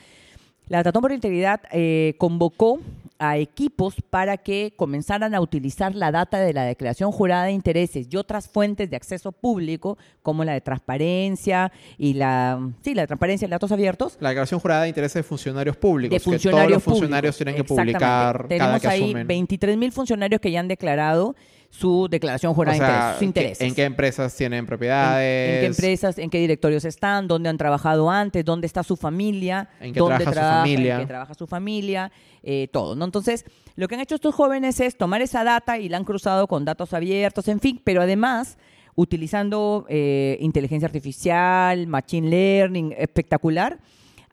la 0.70 0.78
Datatón 0.80 1.02
por 1.02 1.12
la 1.12 1.16
Integridad 1.16 1.62
eh, 1.72 2.16
convocó 2.18 2.80
a 3.19 3.38
equipos 3.38 3.95
para 4.10 4.38
que 4.38 4.73
comenzaran 4.75 5.34
a 5.36 5.41
utilizar 5.41 5.95
la 5.95 6.12
data 6.12 6.39
de 6.39 6.53
la 6.53 6.63
declaración 6.63 7.12
jurada 7.12 7.45
de 7.45 7.51
intereses 7.51 8.08
y 8.10 8.17
otras 8.17 8.47
fuentes 8.47 8.89
de 8.89 8.95
acceso 8.95 9.32
público, 9.32 9.97
como 10.21 10.43
la 10.43 10.53
de 10.53 10.62
transparencia 10.62 11.71
y 11.97 12.13
la, 12.13 12.60
sí, 12.82 12.93
la 12.93 13.03
de 13.03 13.08
transparencia 13.08 13.47
y 13.47 13.51
datos 13.51 13.71
abiertos. 13.71 14.17
La 14.19 14.30
declaración 14.30 14.60
jurada 14.60 14.84
de 14.84 14.89
intereses 14.89 15.15
de 15.15 15.23
funcionarios 15.23 15.77
públicos. 15.77 16.15
De 16.15 16.19
funcionarios 16.19 16.67
que 16.67 16.67
todos 16.67 16.71
los 16.71 16.84
funcionarios 16.84 17.38
tienen 17.38 17.56
que 17.56 17.63
publicar 17.63 18.47
Tenemos 18.47 18.67
cada 18.67 18.80
que 18.80 18.88
ahí 18.88 19.13
23 19.13 19.77
mil 19.77 19.91
funcionarios 19.91 20.41
que 20.41 20.51
ya 20.51 20.60
han 20.60 20.67
declarado 20.67 21.36
su 21.69 22.08
declaración 22.10 22.53
jurada 22.53 23.17
de 23.17 23.25
intereses, 23.25 23.62
¿En 23.62 23.75
qué 23.75 23.84
empresas 23.84 24.36
tienen 24.36 24.65
propiedades? 24.65 25.56
En, 25.56 25.60
qué 25.60 25.65
empresas, 25.65 26.17
en 26.17 26.30
qué 26.30 26.39
directorios 26.39 26.86
están, 26.86 27.27
dónde 27.27 27.49
han 27.49 27.58
trabajado 27.58 28.10
antes, 28.10 28.43
dónde 28.45 28.67
está 28.67 28.84
su 28.84 28.95
familia, 28.95 29.69
en 29.80 29.93
qué 29.93 29.99
dónde 29.99 30.23
trabaja, 30.25 30.63
su 30.63 30.63
familia, 30.63 30.95
en 30.95 31.01
qué 31.01 31.08
trabaja 31.08 31.34
su 31.34 31.47
familia, 31.47 32.12
eh, 32.50 32.68
todo. 32.72 32.96
¿no? 32.96 33.06
Entonces, 33.06 33.46
lo 33.76 33.88
que 33.88 33.96
han 33.96 34.02
hecho 34.02 34.16
estos 34.16 34.34
jóvenes 34.34 34.80
es 34.80 34.98
tomar 34.98 35.22
esa 35.22 35.44
data 35.44 35.78
y 35.78 35.90
la 35.90 35.98
han 35.98 36.06
cruzado 36.06 36.48
con 36.48 36.66
datos 36.66 36.94
abiertos, 36.94 37.48
en 37.48 37.60
fin, 37.60 37.82
pero 37.84 38.02
además 38.02 38.58
utilizando 38.96 39.86
eh, 39.90 40.38
inteligencia 40.40 40.88
artificial, 40.88 41.86
machine 41.88 42.30
learning, 42.30 42.96
espectacular 42.98 43.80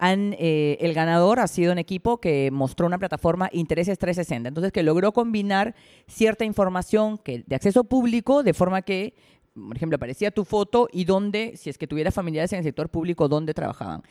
eh, 0.02 0.76
el 0.80 0.92
ganador 0.92 1.40
ha 1.40 1.46
sido 1.46 1.72
un 1.72 1.78
equipo 1.78 2.20
que 2.20 2.50
mostró 2.50 2.86
una 2.86 2.98
plataforma 2.98 3.48
Intereses 3.52 3.98
360, 3.98 4.48
entonces 4.48 4.72
que 4.72 4.82
logró 4.82 5.12
combinar 5.12 5.74
cierta 6.06 6.44
información 6.44 7.18
que, 7.18 7.44
de 7.46 7.56
acceso 7.56 7.84
público 7.84 8.42
de 8.42 8.54
forma 8.54 8.82
que, 8.82 9.14
por 9.54 9.76
ejemplo, 9.76 9.96
aparecía 9.96 10.30
tu 10.30 10.44
foto 10.44 10.88
y 10.92 11.04
dónde, 11.04 11.56
si 11.56 11.70
es 11.70 11.78
que 11.78 11.86
tuvieras 11.86 12.14
familiares 12.14 12.52
en 12.52 12.58
el 12.58 12.64
sector 12.64 12.88
público, 12.88 13.28
dónde 13.28 13.54
trabajaban. 13.54 14.02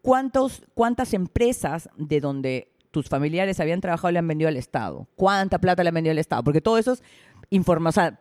¿Cuántos, 0.00 0.62
¿Cuántas 0.74 1.12
empresas 1.14 1.88
de 1.96 2.20
donde 2.20 2.75
tus 2.96 3.10
familiares 3.10 3.60
habían 3.60 3.82
trabajado 3.82 4.10
le 4.10 4.18
han 4.18 4.26
vendido 4.26 4.48
al 4.48 4.56
Estado? 4.56 5.06
¿Cuánta 5.16 5.58
plata 5.58 5.82
le 5.82 5.90
han 5.90 5.94
vendido 5.96 6.12
al 6.12 6.18
Estado? 6.18 6.42
Porque 6.42 6.62
todos 6.62 6.80
esos 6.80 7.02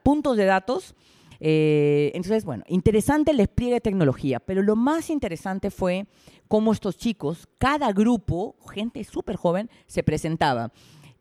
puntos 0.04 0.36
de 0.36 0.44
datos 0.44 0.96
eh, 1.40 2.12
entonces, 2.14 2.46
bueno, 2.46 2.64
interesante 2.68 3.32
el 3.32 3.38
despliegue 3.38 3.76
de 3.76 3.82
tecnología, 3.82 4.40
pero 4.40 4.62
lo 4.62 4.76
más 4.76 5.10
interesante 5.10 5.70
fue 5.70 6.08
cómo 6.48 6.72
estos 6.72 6.98
chicos, 6.98 7.48
cada 7.58 7.92
grupo, 7.92 8.56
gente 8.74 9.04
súper 9.04 9.36
joven, 9.36 9.70
se 9.86 10.04
presentaba. 10.04 10.72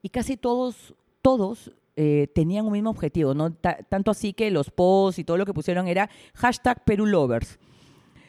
Y 0.02 0.10
casi 0.10 0.36
todos, 0.36 0.94
todos 1.22 1.72
eh, 1.96 2.28
tenían 2.34 2.66
un 2.66 2.72
mismo 2.72 2.90
objetivo, 2.90 3.34
¿no? 3.34 3.52
tanto 3.52 4.10
así 4.10 4.32
que 4.32 4.50
los 4.50 4.70
posts 4.70 5.18
y 5.18 5.24
todo 5.24 5.36
lo 5.36 5.46
que 5.46 5.54
pusieron 5.54 5.88
era 5.88 6.10
hashtag 6.34 6.84
Perulovers. 6.84 7.58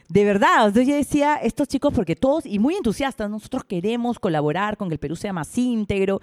De 0.07 0.23
verdad, 0.23 0.73
yo 0.73 0.95
decía, 0.95 1.35
estos 1.35 1.67
chicos, 1.67 1.93
porque 1.93 2.15
todos, 2.15 2.45
y 2.45 2.59
muy 2.59 2.75
entusiastas, 2.75 3.29
nosotros 3.29 3.63
queremos 3.63 4.19
colaborar 4.19 4.77
con 4.77 4.89
que 4.89 4.95
el 4.95 4.99
Perú 4.99 5.15
sea 5.15 5.33
más 5.33 5.57
íntegro. 5.57 6.21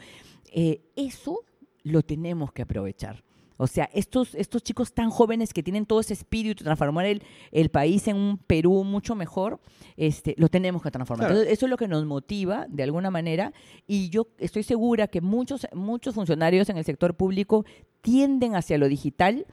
Eh, 0.52 0.80
eso 0.94 1.40
lo 1.82 2.02
tenemos 2.02 2.52
que 2.52 2.62
aprovechar. 2.62 3.22
O 3.62 3.66
sea, 3.66 3.88
estos, 3.92 4.34
estos 4.34 4.62
chicos 4.62 4.92
tan 4.92 5.10
jóvenes 5.10 5.52
que 5.52 5.62
tienen 5.62 5.86
todo 5.86 6.00
ese 6.00 6.14
espíritu 6.14 6.60
de 6.60 6.64
transformar 6.64 7.06
el, 7.06 7.22
el 7.52 7.68
país 7.68 8.08
en 8.08 8.16
un 8.16 8.38
Perú 8.38 8.82
mucho 8.82 9.14
mejor, 9.14 9.60
este, 9.96 10.34
lo 10.36 10.48
tenemos 10.48 10.82
que 10.82 10.90
transformar. 10.90 11.28
Claro. 11.28 11.34
Entonces, 11.34 11.52
eso 11.56 11.66
es 11.66 11.70
lo 11.70 11.76
que 11.76 11.86
nos 11.86 12.04
motiva 12.04 12.66
de 12.68 12.82
alguna 12.82 13.10
manera 13.10 13.52
y 13.86 14.08
yo 14.08 14.26
estoy 14.38 14.64
segura 14.64 15.06
que 15.06 15.20
muchos, 15.20 15.66
muchos 15.74 16.14
funcionarios 16.14 16.70
en 16.70 16.78
el 16.78 16.84
sector 16.84 17.14
público 17.14 17.64
tienden 18.00 18.56
hacia 18.56 18.78
lo 18.78 18.88
digital 18.88 19.46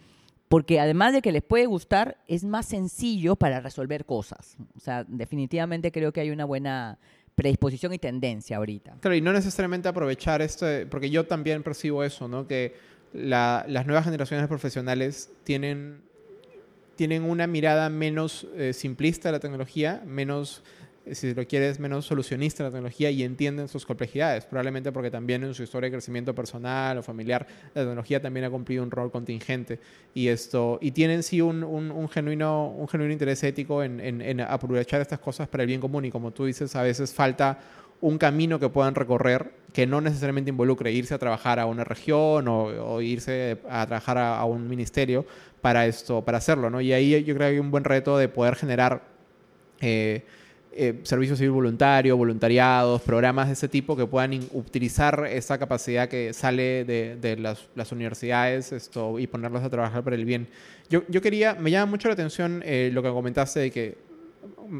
porque 0.50 0.80
además 0.80 1.14
de 1.14 1.22
que 1.22 1.32
les 1.32 1.44
puede 1.44 1.66
gustar, 1.68 2.18
es 2.28 2.44
más 2.44 2.66
sencillo 2.66 3.36
para 3.38 3.62
resolver 3.62 4.04
cosas. 4.06 4.58
O 4.76 4.80
sea, 4.80 5.06
definitivamente 5.08 5.92
creo 5.92 6.12
que 6.12 6.20
hay 6.22 6.32
una 6.32 6.44
buena 6.46 6.98
predisposición 7.36 7.94
y 7.94 8.00
tendencia 8.00 8.58
ahorita. 8.58 8.98
Claro, 9.00 9.16
y 9.16 9.22
no 9.22 9.32
necesariamente 9.32 9.88
aprovechar 9.88 10.42
este, 10.42 10.86
porque 10.88 11.10
yo 11.10 11.26
también 11.26 11.64
percibo 11.64 12.04
eso, 12.04 12.28
¿no? 12.28 12.48
Que 12.48 12.76
la- 13.14 13.64
las 13.68 13.86
nuevas 13.86 14.04
generaciones 14.06 14.46
profesionales 14.48 15.30
tienen, 15.46 16.02
tienen 16.96 17.24
una 17.24 17.48
mirada 17.48 17.90
menos 17.90 18.46
eh, 18.58 18.74
simplista 18.74 19.30
de 19.30 19.34
la 19.34 19.40
tecnología, 19.40 20.04
menos, 20.06 20.64
si 21.14 21.34
lo 21.34 21.46
quieres, 21.48 21.80
menos 21.80 22.06
solucionista 22.06 22.64
de 22.64 22.70
la 22.70 22.74
tecnología 22.74 23.12
y 23.12 23.24
entienden 23.24 23.68
sus 23.68 23.86
complejidades. 23.86 24.46
Probablemente 24.46 24.92
porque 24.92 25.12
también 25.12 25.44
en 25.44 25.54
su 25.54 25.64
historia 25.64 25.88
de 25.88 25.94
crecimiento 25.94 26.34
personal 26.36 26.98
o 26.98 27.04
familiar, 27.04 27.46
la 27.74 27.82
tecnología 27.82 28.22
también 28.22 28.46
ha 28.46 28.50
cumplido 28.50 28.84
un 28.84 28.92
rol 28.92 29.12
contingente. 29.12 29.80
Y, 30.14 30.28
esto, 30.28 30.78
y 30.82 30.92
tienen 30.92 31.24
sí 31.24 31.42
un, 31.42 31.64
un- 31.64 31.92
un 31.92 32.10
genuino, 32.10 32.68
un 32.70 32.88
genuino 32.88 33.12
interés 33.14 33.44
ético 33.44 33.84
en, 33.84 34.00
en- 34.00 34.22
en 34.22 34.42
aprovechar 34.42 35.02
estas 35.02 35.20
cosas 35.20 35.48
para 35.48 35.64
el 35.64 35.68
bien 35.68 35.82
común. 35.82 36.06
Y 36.06 36.12
como 36.12 36.32
tú 36.32 36.46
dices, 36.46 36.76
a 36.76 36.84
veces 36.84 37.14
falta 37.14 37.60
un 38.02 38.18
camino 38.18 38.60
que 38.60 38.70
puedan 38.70 38.96
recorrer 38.96 39.52
que 39.74 39.86
no 39.86 40.00
necesariamente 40.00 40.50
involucre 40.52 40.92
irse 40.92 41.14
a 41.14 41.18
trabajar 41.18 41.60
a 41.60 41.66
una 41.66 41.84
región 41.84 42.48
o, 42.48 42.64
o 42.64 43.02
irse 43.02 43.58
a 43.70 43.86
trabajar 43.86 44.18
a, 44.18 44.40
a 44.40 44.46
un 44.46 44.68
ministerio 44.70 45.26
para 45.62 45.86
esto, 45.86 46.24
para 46.24 46.38
hacerlo, 46.38 46.70
¿no? 46.70 46.80
Y 46.80 46.94
ahí 46.94 47.12
yo 47.26 47.36
creo 47.36 47.50
que 47.50 47.54
hay 47.56 47.60
un 47.60 47.72
buen 47.72 47.84
reto 47.84 48.18
de 48.18 48.30
poder 48.30 48.56
generar 48.56 49.04
eh, 49.82 50.24
eh, 50.72 51.00
servicio 51.04 51.36
civil 51.36 51.52
voluntario, 51.52 52.16
voluntariados, 52.16 53.02
programas 53.02 53.48
de 53.48 53.54
ese 53.54 53.68
tipo 53.68 53.98
que 53.98 54.06
puedan 54.06 54.40
utilizar 54.54 55.28
esa 55.30 55.58
capacidad 55.58 56.08
que 56.08 56.34
sale 56.34 56.86
de, 56.86 57.38
las, 57.38 57.92
universidades 57.92 58.74
y 59.18 59.28
ponerlos 59.28 59.64
a 59.64 59.70
trabajar 59.70 60.04
para 60.04 60.16
el 60.16 60.26
bien. 60.26 60.48
Yo, 60.90 61.04
yo 61.08 61.22
quería, 61.22 61.56
me 61.56 61.72
llama 61.72 61.92
mucho 61.92 62.08
la 62.08 62.14
atención 62.14 62.62
eh, 62.66 62.90
lo 62.94 63.04
que 63.04 63.10
comentaste 63.10 63.60
de 63.60 63.72
que 63.72 64.09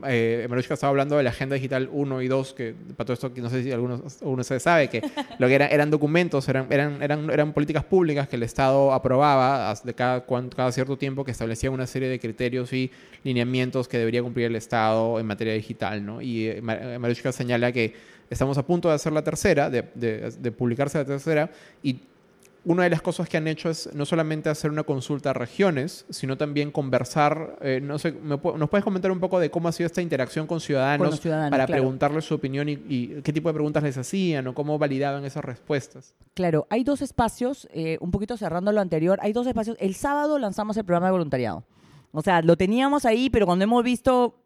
eh, 0.08 0.44
estaba 0.76 0.90
hablando 0.92 1.18
de 1.18 1.24
la 1.24 1.32
Agenda 1.32 1.56
Digital 1.56 1.90
1 1.92 2.22
y 2.22 2.28
2, 2.28 2.54
que 2.54 2.76
para 2.96 3.06
todo 3.06 3.14
esto, 3.14 3.32
no 3.42 3.50
sé 3.50 3.64
si 3.64 3.72
algunos, 3.72 4.22
alguno 4.22 4.44
se 4.44 4.60
sabe, 4.60 4.88
que 4.90 5.02
lo 5.38 5.48
que 5.48 5.56
era- 5.56 5.68
eran 5.68 5.90
documentos, 5.90 6.48
eran, 6.50 6.68
eran, 6.72 7.02
eran, 7.02 7.30
políticas 7.54 7.84
públicas 7.84 8.28
que 8.28 8.36
el 8.36 8.44
Estado 8.44 8.94
aprobaba 8.94 9.74
de 9.84 9.94
cada, 9.94 10.26
cada 10.26 10.72
cierto 10.72 10.98
tiempo 10.98 11.24
que 11.26 11.32
establecían 11.32 11.74
una 11.74 11.88
serie 11.88 12.08
de 12.10 12.20
criterios 12.20 12.72
y 12.74 12.92
lineamientos 13.24 13.88
que 13.88 13.98
debería 13.98 14.22
cumplir 14.22 14.46
el 14.48 14.56
Estado 14.56 15.20
en 15.20 15.26
materia 15.26 15.54
digital. 15.54 16.06
¿no? 16.06 16.22
Y 16.22 16.48
eh, 16.48 16.62
eh, 16.62 17.32
señala 17.32 17.72
que 17.72 17.94
estamos 18.30 18.58
a 18.58 18.66
punto 18.66 18.90
de 18.90 18.96
hacer 18.96 19.12
la 19.12 19.24
tercera, 19.24 19.70
de- 19.70 20.32
de 20.40 20.52
publicarse 20.52 20.98
la 21.00 21.06
tercera, 21.06 21.50
y 21.82 22.00
una 22.70 22.84
de 22.84 22.92
las 22.92 23.02
cosas 23.02 23.28
que 23.28 23.36
han 23.36 23.48
hecho 23.48 23.68
es 23.72 23.90
no 23.96 24.06
solamente 24.06 24.48
hacer 24.48 24.70
una 24.70 24.84
consulta 24.84 25.32
a 25.32 25.34
regiones, 25.34 26.06
sino 26.12 26.38
también 26.38 26.70
conversar. 26.70 27.58
eh, 27.62 27.80
no 27.82 27.98
sé, 27.98 28.12
me 28.12 28.38
¿nos 28.38 28.70
puedes 28.70 28.84
comentar 28.84 29.12
un 29.12 29.20
poco 29.20 29.40
de 29.40 29.50
cómo 29.50 29.68
ha 29.70 29.72
sido 29.72 29.88
esta 29.88 30.04
interacción 30.04 30.46
con 30.46 30.62
ciudadanos, 30.62 31.00
Con 31.00 31.10
los 31.10 31.20
ciudadanos, 31.20 31.50
para 31.50 31.66
claro. 31.66 31.82
preguntarles 31.82 32.26
su 32.26 32.36
opinión 32.36 32.70
y, 32.70 32.74
y 32.88 33.22
qué 33.24 33.34
tipo 33.34 33.50
de 33.50 33.54
preguntas 33.56 33.82
les 33.82 33.98
hacían 33.98 34.46
o 34.46 34.54
cómo 34.54 34.78
validaban 34.78 35.26
esas 35.26 35.44
respuestas? 35.44 36.14
Claro, 36.36 36.68
hay 36.70 36.84
dos 36.84 37.02
espacios, 37.02 37.68
eh, 37.74 37.98
un 38.02 38.12
poquito 38.12 38.38
cerrando 38.38 38.72
lo 38.72 38.82
anterior, 38.82 39.18
hay 39.24 39.34
dos 39.34 39.48
espacios. 39.48 39.76
El 39.80 39.96
sábado 39.96 40.38
lanzamos 40.38 40.78
el 40.78 40.86
programa 40.86 41.08
de 41.08 41.14
voluntariado. 41.14 41.64
O 42.12 42.22
sea, 42.22 42.44
lo 42.44 42.56
teníamos 42.56 43.04
ahí, 43.06 43.32
pero 43.32 43.48
cuando 43.48 43.64
hemos 43.64 43.84
visto 43.84 44.39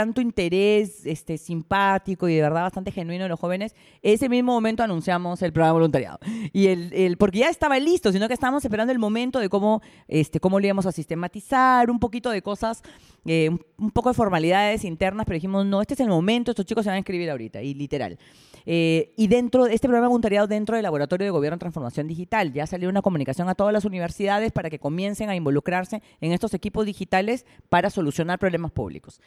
tanto 0.00 0.22
interés 0.22 1.04
este, 1.04 1.36
simpático 1.36 2.26
y 2.26 2.34
de 2.34 2.40
verdad 2.40 2.62
bastante 2.62 2.90
genuino 2.90 3.24
de 3.24 3.28
los 3.28 3.38
jóvenes, 3.38 3.74
ese 4.00 4.30
mismo 4.30 4.52
momento 4.52 4.82
anunciamos 4.82 5.42
el 5.42 5.52
programa 5.52 5.72
de 5.72 5.78
voluntariado. 5.80 6.18
Y 6.54 6.68
el, 6.68 6.90
el- 6.94 7.18
porque 7.18 7.40
ya 7.40 7.50
estaba 7.50 7.78
listo, 7.78 8.10
sino 8.10 8.26
que 8.28 8.32
estábamos 8.32 8.64
esperando 8.64 8.92
el 8.92 8.98
momento 8.98 9.40
de 9.40 9.50
cómo, 9.50 9.82
este, 10.08 10.40
cómo 10.40 10.58
lo 10.58 10.64
íbamos 10.64 10.86
a 10.86 10.92
sistematizar, 10.92 11.90
un 11.90 11.98
poquito 11.98 12.30
de 12.30 12.40
cosas, 12.40 12.82
eh, 13.26 13.50
un, 13.76 13.90
poco 13.90 14.08
de 14.08 14.14
formalidades 14.14 14.84
internas, 14.84 15.26
pero 15.26 15.34
dijimos, 15.34 15.66
no, 15.66 15.82
este 15.82 15.92
es 15.92 16.00
el 16.00 16.08
momento, 16.08 16.52
estos 16.52 16.64
chicos 16.64 16.84
se 16.84 16.88
van 16.88 16.94
a 16.94 16.98
inscribir 17.00 17.30
ahorita, 17.30 17.60
y 17.60 17.74
literal. 17.74 18.16
Eh, 18.64 19.12
y 19.18 19.26
dentro 19.26 19.64
de 19.64 19.74
este 19.74 19.86
programa 19.86 20.06
de 20.06 20.08
voluntariado, 20.08 20.46
dentro 20.46 20.76
del 20.76 20.82
Laboratorio 20.82 21.26
de 21.26 21.30
Gobierno 21.30 21.56
en 21.56 21.60
Transformación 21.60 22.06
Digital, 22.06 22.54
ya 22.54 22.66
salió 22.66 22.88
una 22.88 23.02
comunicación 23.02 23.50
a 23.50 23.54
todas 23.54 23.74
las 23.74 23.84
universidades 23.84 24.50
para 24.52 24.70
que 24.70 24.78
comiencen 24.78 25.28
a 25.28 25.36
involucrarse 25.36 26.02
en 26.22 26.32
estos 26.32 26.54
equipos 26.54 26.86
digitales 26.86 27.44
para 27.68 27.90
solucionar 27.90 28.38
problemas 28.38 28.70
públicos. 28.70 29.20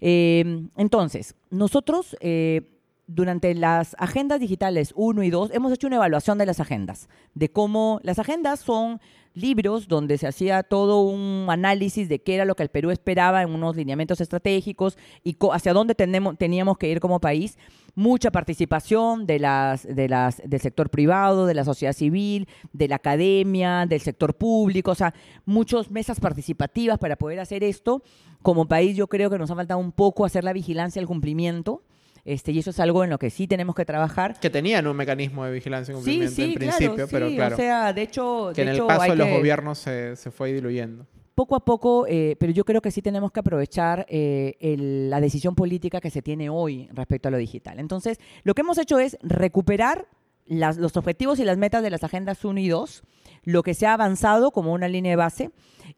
Eh, 0.00 0.68
entonces, 0.76 1.34
nosotros 1.50 2.16
eh, 2.20 2.80
durante 3.06 3.54
las 3.54 3.96
agendas 3.98 4.40
digitales 4.40 4.92
1 4.94 5.22
y 5.24 5.30
2 5.30 5.50
hemos 5.52 5.72
hecho 5.72 5.88
una 5.88 5.96
evaluación 5.96 6.38
de 6.38 6.46
las 6.46 6.60
agendas, 6.60 7.08
de 7.34 7.50
cómo 7.50 8.00
las 8.02 8.18
agendas 8.18 8.60
son 8.60 9.00
libros 9.34 9.88
donde 9.88 10.18
se 10.18 10.26
hacía 10.26 10.62
todo 10.62 11.02
un 11.02 11.46
análisis 11.48 12.08
de 12.08 12.20
qué 12.20 12.34
era 12.34 12.44
lo 12.44 12.54
que 12.54 12.62
el 12.62 12.68
Perú 12.68 12.90
esperaba 12.90 13.42
en 13.42 13.50
unos 13.50 13.76
lineamientos 13.76 14.20
estratégicos 14.20 14.96
y 15.22 15.36
hacia 15.52 15.72
dónde 15.72 15.94
teníamos 15.94 16.78
que 16.78 16.88
ir 16.88 17.00
como 17.00 17.20
país. 17.20 17.58
Mucha 17.94 18.30
participación 18.30 19.26
de 19.26 19.38
las, 19.38 19.86
de 19.86 20.08
las, 20.08 20.42
del 20.44 20.60
sector 20.60 20.90
privado, 20.90 21.46
de 21.46 21.54
la 21.54 21.64
sociedad 21.64 21.92
civil, 21.92 22.48
de 22.72 22.88
la 22.88 22.96
academia, 22.96 23.86
del 23.86 24.00
sector 24.00 24.34
público, 24.34 24.90
o 24.92 24.94
sea, 24.94 25.14
muchas 25.44 25.90
mesas 25.90 26.20
participativas 26.20 26.98
para 26.98 27.16
poder 27.16 27.40
hacer 27.40 27.64
esto. 27.64 28.02
Como 28.42 28.66
país 28.66 28.96
yo 28.96 29.06
creo 29.08 29.28
que 29.30 29.38
nos 29.38 29.50
ha 29.50 29.54
faltado 29.54 29.80
un 29.80 29.92
poco 29.92 30.24
hacer 30.24 30.44
la 30.44 30.52
vigilancia 30.52 31.00
del 31.00 31.06
cumplimiento. 31.06 31.82
Este, 32.24 32.52
y 32.52 32.58
eso 32.58 32.68
es 32.70 32.78
algo 32.80 33.02
en 33.02 33.08
lo 33.10 33.18
que 33.18 33.30
sí 33.30 33.46
tenemos 33.46 33.74
que 33.74 33.84
trabajar. 33.86 34.38
Que 34.38 34.50
tenían 34.50 34.86
un 34.86 34.94
mecanismo 34.96 35.44
de 35.46 35.52
vigilancia 35.52 35.92
y 35.92 35.94
cumplimiento 35.94 36.34
sí, 36.36 36.42
en 36.42 36.54
principio, 36.54 37.06
pero 37.10 37.28
claro, 37.30 37.54
O 37.54 37.58
sea, 37.58 37.92
de 37.94 38.02
hecho, 38.02 38.52
que 38.54 38.62
de 38.64 38.70
en 38.70 38.76
el 38.76 38.86
paso 38.86 39.10
de 39.10 39.16
los 39.16 39.26
que- 39.26 39.36
gobiernos 39.38 39.78
se, 39.78 40.16
se 40.16 40.30
fue 40.30 40.52
diluyendo. 40.52 41.06
Poco 41.40 41.56
a 41.56 41.64
poco, 41.64 42.06
eh, 42.06 42.36
pero 42.38 42.52
yo 42.52 42.64
creo 42.66 42.82
que 42.82 42.90
sí 42.90 43.00
tenemos 43.00 43.32
que 43.32 43.40
aprovechar 43.40 44.04
eh, 44.10 44.56
el- 44.60 45.08
la 45.08 45.20
decisión 45.22 45.54
política 45.54 45.98
que 46.00 46.10
se 46.10 46.20
tiene 46.20 46.50
hoy 46.50 46.86
respecto 46.92 47.28
a 47.28 47.30
lo 47.30 47.38
digital. 47.38 47.78
Entonces, 47.80 48.18
lo 48.44 48.52
que 48.54 48.60
hemos 48.60 48.76
hecho 48.76 48.98
es 48.98 49.16
recuperar 49.22 50.06
las- 50.44 50.76
los 50.76 50.98
objetivos 50.98 51.38
y 51.38 51.44
las 51.44 51.56
metas 51.56 51.82
de 51.82 51.88
las 51.88 52.04
agendas 52.04 52.44
1 52.44 52.60
y 52.60 52.68
2, 52.68 53.02
lo 53.44 53.62
que 53.62 53.72
se 53.72 53.86
ha 53.86 53.94
avanzado 53.94 54.50
como 54.50 54.74
una 54.74 54.86
línea 54.88 55.12
de 55.12 55.16
base 55.16 55.50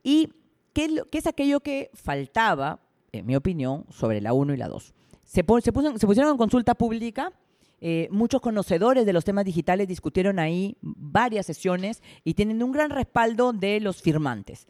y 0.05 0.29
qué, 0.75 1.03
qué 1.11 1.19
es 1.19 1.27
aquello 1.27 1.59
que 1.59 1.91
faltaba, 1.93 2.79
en 3.11 3.27
mi 3.27 3.35
opinión, 3.35 3.85
sobre 3.91 4.21
la 4.21 4.33
1 4.35 4.55
y 4.55 4.57
la 4.59 4.69
2. 4.69 4.95
Se, 5.25 5.43
se, 5.43 5.61
se 5.63 5.73
pusieron 6.07 6.31
en 6.31 6.37
consulta 6.37 6.75
pública. 6.77 7.33
eh, 7.85 8.07
muchos 8.13 8.41
conocedores 8.41 9.05
de 9.07 9.13
los 9.13 9.25
temas 9.25 9.45
digitales 9.45 9.89
discutieron 9.89 10.39
ahí 10.39 10.77
varias 10.83 11.47
sesiones 11.47 12.01
y 12.23 12.35
tienen 12.35 12.63
un 12.63 12.71
gran 12.71 12.91
respaldo 12.91 13.53
de 13.53 13.81
los 13.81 14.01
firmantes. 14.03 14.69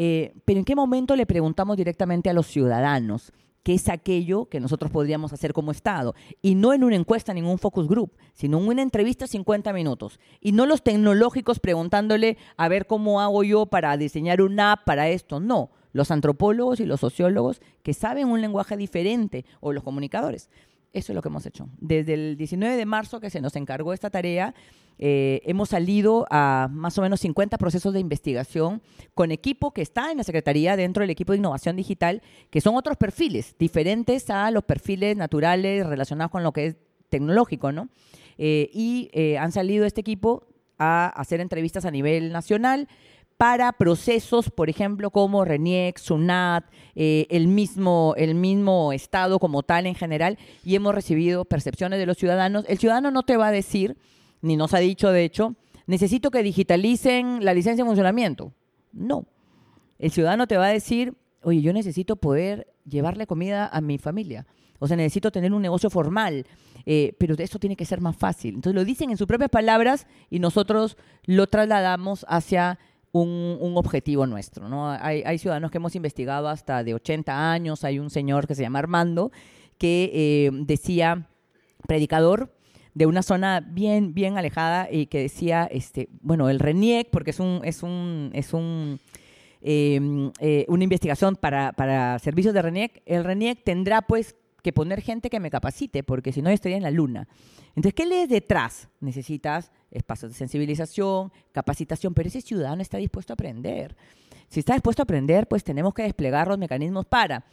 Eh, 0.00 0.32
pero 0.44 0.60
¿en 0.60 0.64
qué 0.64 0.76
momento 0.76 1.16
le 1.16 1.26
preguntamos 1.26 1.76
directamente 1.76 2.30
a 2.30 2.32
los 2.32 2.46
ciudadanos 2.46 3.32
qué 3.64 3.74
es 3.74 3.88
aquello 3.88 4.44
que 4.44 4.60
nosotros 4.60 4.92
podríamos 4.92 5.32
hacer 5.32 5.52
como 5.52 5.72
Estado? 5.72 6.14
Y 6.40 6.54
no 6.54 6.72
en 6.72 6.84
una 6.84 6.94
encuesta, 6.94 7.32
en 7.32 7.44
un 7.44 7.58
focus 7.58 7.88
group, 7.88 8.12
sino 8.32 8.58
en 8.58 8.68
una 8.68 8.82
entrevista 8.82 9.26
50 9.26 9.72
minutos. 9.72 10.20
Y 10.40 10.52
no 10.52 10.66
los 10.66 10.84
tecnológicos 10.84 11.58
preguntándole 11.58 12.38
a 12.56 12.68
ver 12.68 12.86
cómo 12.86 13.20
hago 13.20 13.42
yo 13.42 13.66
para 13.66 13.96
diseñar 13.96 14.40
una 14.40 14.70
app 14.70 14.84
para 14.84 15.08
esto. 15.08 15.40
No, 15.40 15.72
los 15.92 16.12
antropólogos 16.12 16.78
y 16.78 16.86
los 16.86 17.00
sociólogos 17.00 17.60
que 17.82 17.92
saben 17.92 18.28
un 18.28 18.40
lenguaje 18.40 18.76
diferente 18.76 19.46
o 19.58 19.72
los 19.72 19.82
comunicadores. 19.82 20.48
Eso 20.92 21.12
es 21.12 21.14
lo 21.14 21.22
que 21.22 21.28
hemos 21.28 21.44
hecho. 21.46 21.68
Desde 21.78 22.14
el 22.14 22.36
19 22.36 22.76
de 22.76 22.86
marzo 22.86 23.20
que 23.20 23.30
se 23.30 23.40
nos 23.40 23.56
encargó 23.56 23.92
esta 23.92 24.10
tarea, 24.10 24.54
eh, 24.98 25.42
hemos 25.44 25.68
salido 25.68 26.26
a 26.30 26.68
más 26.72 26.98
o 26.98 27.02
menos 27.02 27.20
50 27.20 27.56
procesos 27.56 27.92
de 27.92 28.00
investigación 28.00 28.82
con 29.14 29.30
equipo 29.30 29.72
que 29.72 29.82
está 29.82 30.10
en 30.10 30.18
la 30.18 30.24
Secretaría 30.24 30.76
dentro 30.76 31.02
del 31.02 31.10
equipo 31.10 31.32
de 31.32 31.38
innovación 31.38 31.76
digital, 31.76 32.22
que 32.50 32.60
son 32.60 32.74
otros 32.74 32.96
perfiles, 32.96 33.54
diferentes 33.58 34.28
a 34.30 34.50
los 34.50 34.64
perfiles 34.64 35.16
naturales 35.16 35.86
relacionados 35.86 36.32
con 36.32 36.42
lo 36.42 36.52
que 36.52 36.66
es 36.66 36.76
tecnológico, 37.10 37.70
¿no? 37.70 37.88
Eh, 38.38 38.70
y 38.72 39.10
eh, 39.12 39.38
han 39.38 39.52
salido 39.52 39.84
este 39.84 40.00
equipo 40.00 40.46
a 40.78 41.08
hacer 41.08 41.40
entrevistas 41.40 41.84
a 41.84 41.90
nivel 41.90 42.32
nacional 42.32 42.88
para 43.38 43.72
procesos, 43.72 44.50
por 44.50 44.68
ejemplo, 44.68 45.10
como 45.10 45.44
RENIEC, 45.44 45.96
SUNAT, 45.98 46.64
eh, 46.96 47.26
el, 47.30 47.46
mismo, 47.46 48.14
el 48.16 48.34
mismo 48.34 48.92
Estado 48.92 49.38
como 49.38 49.62
tal 49.62 49.86
en 49.86 49.94
general, 49.94 50.36
y 50.64 50.74
hemos 50.74 50.92
recibido 50.92 51.44
percepciones 51.44 52.00
de 52.00 52.06
los 52.06 52.18
ciudadanos. 52.18 52.64
El 52.68 52.78
ciudadano 52.78 53.12
no 53.12 53.22
te 53.22 53.36
va 53.36 53.46
a 53.46 53.52
decir, 53.52 53.96
ni 54.42 54.56
nos 54.56 54.74
ha 54.74 54.78
dicho 54.78 55.12
de 55.12 55.24
hecho, 55.24 55.54
necesito 55.86 56.32
que 56.32 56.42
digitalicen 56.42 57.44
la 57.44 57.54
licencia 57.54 57.84
de 57.84 57.88
funcionamiento. 57.88 58.52
No. 58.92 59.24
El 60.00 60.10
ciudadano 60.10 60.48
te 60.48 60.56
va 60.56 60.66
a 60.66 60.72
decir, 60.72 61.14
oye, 61.42 61.62
yo 61.62 61.72
necesito 61.72 62.16
poder 62.16 62.66
llevarle 62.84 63.28
comida 63.28 63.68
a 63.68 63.80
mi 63.80 63.98
familia. 63.98 64.46
O 64.80 64.88
sea, 64.88 64.96
necesito 64.96 65.30
tener 65.30 65.52
un 65.52 65.62
negocio 65.62 65.90
formal, 65.90 66.44
eh, 66.86 67.14
pero 67.18 67.36
eso 67.38 67.58
tiene 67.60 67.76
que 67.76 67.84
ser 67.84 68.00
más 68.00 68.16
fácil. 68.16 68.56
Entonces 68.56 68.74
lo 68.74 68.84
dicen 68.84 69.10
en 69.10 69.16
sus 69.16 69.26
propias 69.28 69.50
palabras 69.50 70.06
y 70.28 70.40
nosotros 70.40 70.96
lo 71.24 71.46
trasladamos 71.46 72.26
hacia 72.28 72.78
un, 73.12 73.72
objetivo 73.76 74.26
nuestro. 74.26 74.68
¿no? 74.68 74.90
Hay, 74.90 75.38
ciudadanos 75.38 75.70
que 75.70 75.78
hemos 75.78 75.94
investigado 75.94 76.48
hasta 76.48 76.84
de 76.84 76.94
80 76.94 77.52
años. 77.52 77.84
Hay 77.84 77.98
un 77.98 78.10
señor 78.10 78.46
que 78.46 78.54
se 78.54 78.62
llama 78.62 78.78
Armando 78.78 79.30
que 79.78 80.10
eh, 80.12 80.50
decía, 80.52 81.28
predicador, 81.86 82.52
de 82.94 83.06
una 83.06 83.22
zona 83.22 83.60
bien, 83.60 84.12
bien 84.12 84.36
alejada 84.36 84.88
y 84.90 85.06
que 85.06 85.20
decía, 85.20 85.68
este, 85.70 86.08
bueno, 86.20 86.50
el 86.50 86.58
RENIEC, 86.58 87.10
porque 87.10 87.30
es 87.30 87.38
un, 87.38 87.60
es 87.62 87.84
un, 87.84 88.30
es 88.34 88.52
un 88.52 88.98
em, 89.60 90.32
eh, 90.40 90.64
una 90.68 90.82
investigación 90.82 91.36
para, 91.36 91.72
para 91.72 92.18
servicios 92.18 92.54
de 92.54 92.62
RENIEC, 92.62 93.02
el 93.06 93.22
RENIEC 93.22 93.62
tendrá 93.62 94.02
pues 94.02 94.34
que 94.62 94.72
poner 94.72 95.00
gente 95.00 95.30
que 95.30 95.40
me 95.40 95.50
capacite, 95.50 96.02
porque 96.02 96.32
si 96.32 96.42
no 96.42 96.50
yo 96.50 96.54
estaría 96.54 96.76
en 96.76 96.82
la 96.82 96.90
luna. 96.90 97.28
Entonces, 97.68 97.94
¿qué 97.94 98.06
lees 98.06 98.28
detrás? 98.28 98.88
Necesitas 99.00 99.70
espacios 99.90 100.32
de 100.32 100.38
sensibilización, 100.38 101.32
capacitación, 101.52 102.14
pero 102.14 102.28
ese 102.28 102.40
ciudadano 102.40 102.82
está 102.82 102.98
dispuesto 102.98 103.32
a 103.32 103.34
aprender. 103.34 103.96
Si 104.48 104.60
está 104.60 104.72
dispuesto 104.74 105.02
a 105.02 105.04
aprender, 105.04 105.46
pues 105.46 105.62
tenemos 105.62 105.94
que 105.94 106.02
desplegar 106.02 106.48
los 106.48 106.58
mecanismos 106.58 107.06
para. 107.06 107.44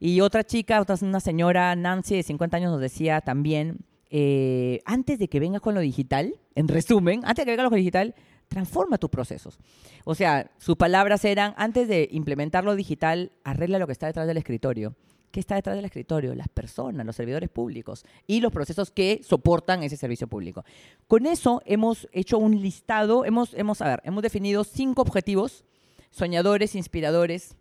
Y 0.00 0.20
otra 0.20 0.44
chica, 0.44 0.80
otra, 0.80 0.96
una 1.02 1.20
señora, 1.20 1.74
Nancy, 1.74 2.16
de 2.16 2.22
50 2.22 2.56
años, 2.56 2.72
nos 2.72 2.80
decía 2.80 3.20
también, 3.20 3.80
eh, 4.10 4.80
antes 4.84 5.18
de 5.18 5.28
que 5.28 5.40
vengas 5.40 5.60
con 5.60 5.74
lo 5.74 5.80
digital, 5.80 6.34
en 6.54 6.68
resumen, 6.68 7.22
antes 7.24 7.44
de 7.44 7.44
que 7.44 7.50
vengas 7.50 7.64
con 7.64 7.72
lo 7.72 7.78
digital, 7.78 8.14
transforma 8.46 8.98
tus 8.98 9.10
procesos. 9.10 9.58
O 10.04 10.14
sea, 10.14 10.50
sus 10.58 10.76
palabras 10.76 11.24
eran, 11.24 11.54
antes 11.56 11.88
de 11.88 12.08
implementar 12.12 12.64
lo 12.64 12.74
digital, 12.76 13.32
arregla 13.44 13.78
lo 13.78 13.86
que 13.86 13.92
está 13.92 14.06
detrás 14.06 14.26
del 14.26 14.38
escritorio. 14.38 14.94
¿Qué 15.30 15.40
está 15.40 15.56
detrás 15.56 15.76
del 15.76 15.84
escritorio? 15.84 16.34
Las 16.34 16.48
personas, 16.48 17.04
los 17.04 17.16
servidores 17.16 17.50
públicos 17.50 18.04
y 18.26 18.40
los 18.40 18.52
procesos 18.52 18.90
que 18.90 19.20
soportan 19.22 19.82
ese 19.82 19.96
servicio 19.96 20.26
público. 20.26 20.64
Con 21.06 21.26
eso 21.26 21.62
hemos 21.66 22.08
hecho 22.12 22.38
un 22.38 22.60
listado, 22.60 23.24
hemos, 23.24 23.52
hemos, 23.54 23.82
a 23.82 23.88
ver, 23.88 24.00
hemos 24.04 24.22
definido 24.22 24.64
cinco 24.64 25.02
objetivos 25.02 25.64
soñadores, 26.10 26.74
inspiradores 26.74 27.56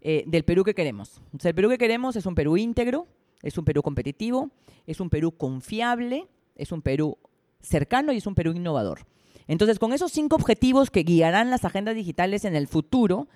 eh, 0.00 0.24
del 0.26 0.44
Perú 0.44 0.64
que 0.64 0.74
queremos. 0.74 1.20
el 1.42 1.54
Perú 1.54 1.68
que 1.68 1.78
queremos 1.78 2.16
es 2.16 2.24
un 2.24 2.34
Perú 2.34 2.56
íntegro, 2.56 3.06
es 3.42 3.58
un 3.58 3.64
Perú 3.64 3.82
competitivo, 3.82 4.50
es 4.86 5.00
un 5.00 5.10
Perú 5.10 5.32
confiable, 5.32 6.26
es 6.56 6.72
un 6.72 6.80
Perú 6.80 7.18
cercano 7.60 8.12
y 8.12 8.16
es 8.16 8.26
un 8.26 8.34
Perú 8.34 8.52
innovador. 8.52 9.06
Entonces, 9.46 9.78
con 9.78 9.92
esos 9.92 10.12
cinco 10.12 10.36
objetivos 10.36 10.90
que 10.90 11.02
guiarán 11.02 11.50
las 11.50 11.64
agendas 11.64 11.94
digitales 11.94 12.44
en 12.44 12.54
el 12.54 12.68
futuro, 12.68 13.28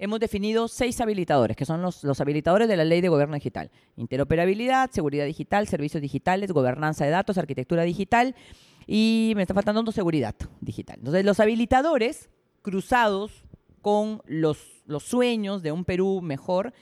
hemos 0.00 0.18
definido 0.18 0.66
seis 0.66 1.00
habilitadores, 1.00 1.56
que 1.56 1.66
son 1.66 1.82
los, 1.82 2.20
habilitadores 2.20 2.66
de 2.68 2.76
la 2.76 2.84
ley 2.84 3.02
de 3.02 3.08
gobierno 3.08 3.34
digital. 3.34 3.70
Interoperabilidad, 3.96 4.90
seguridad 4.90 5.26
digital, 5.26 5.68
servicios 5.68 6.00
digitales, 6.00 6.52
gobernanza 6.52 7.04
de 7.04 7.10
datos, 7.10 7.36
arquitectura 7.36 7.82
digital 7.82 8.34
y 8.86 9.34
me 9.36 9.42
está 9.42 9.52
faltando 9.52 9.92
seguridad 9.92 10.34
digital. 10.62 10.96
Entonces, 10.98 11.24
los 11.24 11.38
habilitadores 11.38 12.30
cruzados 12.62 13.44
con 13.82 14.22
los 14.24 14.58
sueños 15.00 15.62
de 15.62 15.70
un 15.70 15.84
Perú 15.84 16.20
mejor 16.22 16.72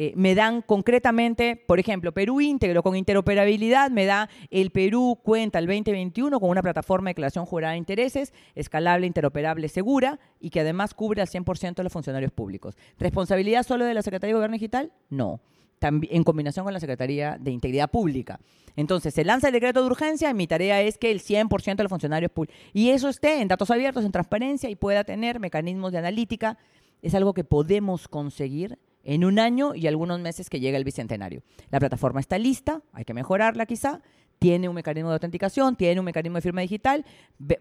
eh, 0.00 0.12
me 0.14 0.36
dan 0.36 0.62
concretamente, 0.62 1.56
por 1.56 1.80
ejemplo, 1.80 2.12
Perú 2.12 2.40
íntegro 2.40 2.84
con 2.84 2.94
interoperabilidad, 2.94 3.90
me 3.90 4.06
da 4.06 4.30
el 4.48 4.70
Perú 4.70 5.18
cuenta 5.24 5.58
el 5.58 5.66
2021 5.66 6.38
con 6.38 6.50
una 6.50 6.62
plataforma 6.62 7.08
de 7.08 7.14
declaración 7.14 7.44
jurada 7.46 7.72
de 7.72 7.78
intereses, 7.78 8.32
escalable, 8.54 9.08
interoperable, 9.08 9.68
segura 9.68 10.20
y 10.38 10.50
que 10.50 10.60
además 10.60 10.94
cubre 10.94 11.20
al 11.20 11.26
100% 11.26 11.74
de 11.74 11.82
los 11.82 11.92
funcionarios 11.92 12.30
públicos. 12.30 12.76
¿Responsabilidad 12.96 13.64
solo 13.64 13.86
de 13.86 13.94
la 13.94 14.02
Secretaría 14.02 14.34
de 14.34 14.34
Gobierno 14.34 14.54
Digital? 14.54 14.92
No. 15.10 15.40
También, 15.80 16.14
en 16.14 16.22
combinación 16.22 16.62
con 16.62 16.72
la 16.72 16.80
Secretaría 16.80 17.36
de 17.36 17.50
Integridad 17.50 17.90
Pública. 17.90 18.38
Entonces, 18.76 19.12
se 19.12 19.24
lanza 19.24 19.48
el 19.48 19.52
decreto 19.52 19.80
de 19.80 19.86
urgencia 19.88 20.30
y 20.30 20.34
mi 20.34 20.46
tarea 20.46 20.80
es 20.80 20.96
que 20.96 21.10
el 21.10 21.20
100% 21.20 21.74
de 21.74 21.82
los 21.82 21.90
funcionarios 21.90 22.30
públicos, 22.30 22.56
y 22.72 22.90
eso 22.90 23.08
esté 23.08 23.40
en 23.40 23.48
datos 23.48 23.72
abiertos, 23.72 24.04
en 24.04 24.12
transparencia 24.12 24.70
y 24.70 24.76
pueda 24.76 25.02
tener 25.02 25.40
mecanismos 25.40 25.90
de 25.90 25.98
analítica, 25.98 26.56
es 27.02 27.16
algo 27.16 27.34
que 27.34 27.42
podemos 27.42 28.06
conseguir 28.06 28.78
en 29.04 29.24
un 29.24 29.38
año 29.38 29.74
y 29.74 29.86
algunos 29.86 30.20
meses 30.20 30.50
que 30.50 30.60
llega 30.60 30.76
el 30.76 30.84
bicentenario. 30.84 31.42
La 31.70 31.78
plataforma 31.78 32.20
está 32.20 32.38
lista, 32.38 32.82
hay 32.92 33.04
que 33.04 33.14
mejorarla 33.14 33.66
quizá, 33.66 34.00
tiene 34.38 34.68
un 34.68 34.74
mecanismo 34.74 35.10
de 35.10 35.14
autenticación, 35.14 35.76
tiene 35.76 36.00
un 36.00 36.04
mecanismo 36.04 36.36
de 36.36 36.42
firma 36.42 36.60
digital, 36.60 37.04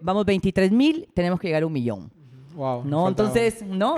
vamos 0.01 0.25
23 0.25 0.71
mil, 0.71 1.09
tenemos 1.13 1.39
que 1.39 1.47
llegar 1.47 1.63
a 1.63 1.67
un 1.67 1.73
millón. 1.73 2.11
Wow, 2.53 2.83
¿No? 2.85 3.07
Entonces, 3.07 3.61
¿no? 3.63 3.95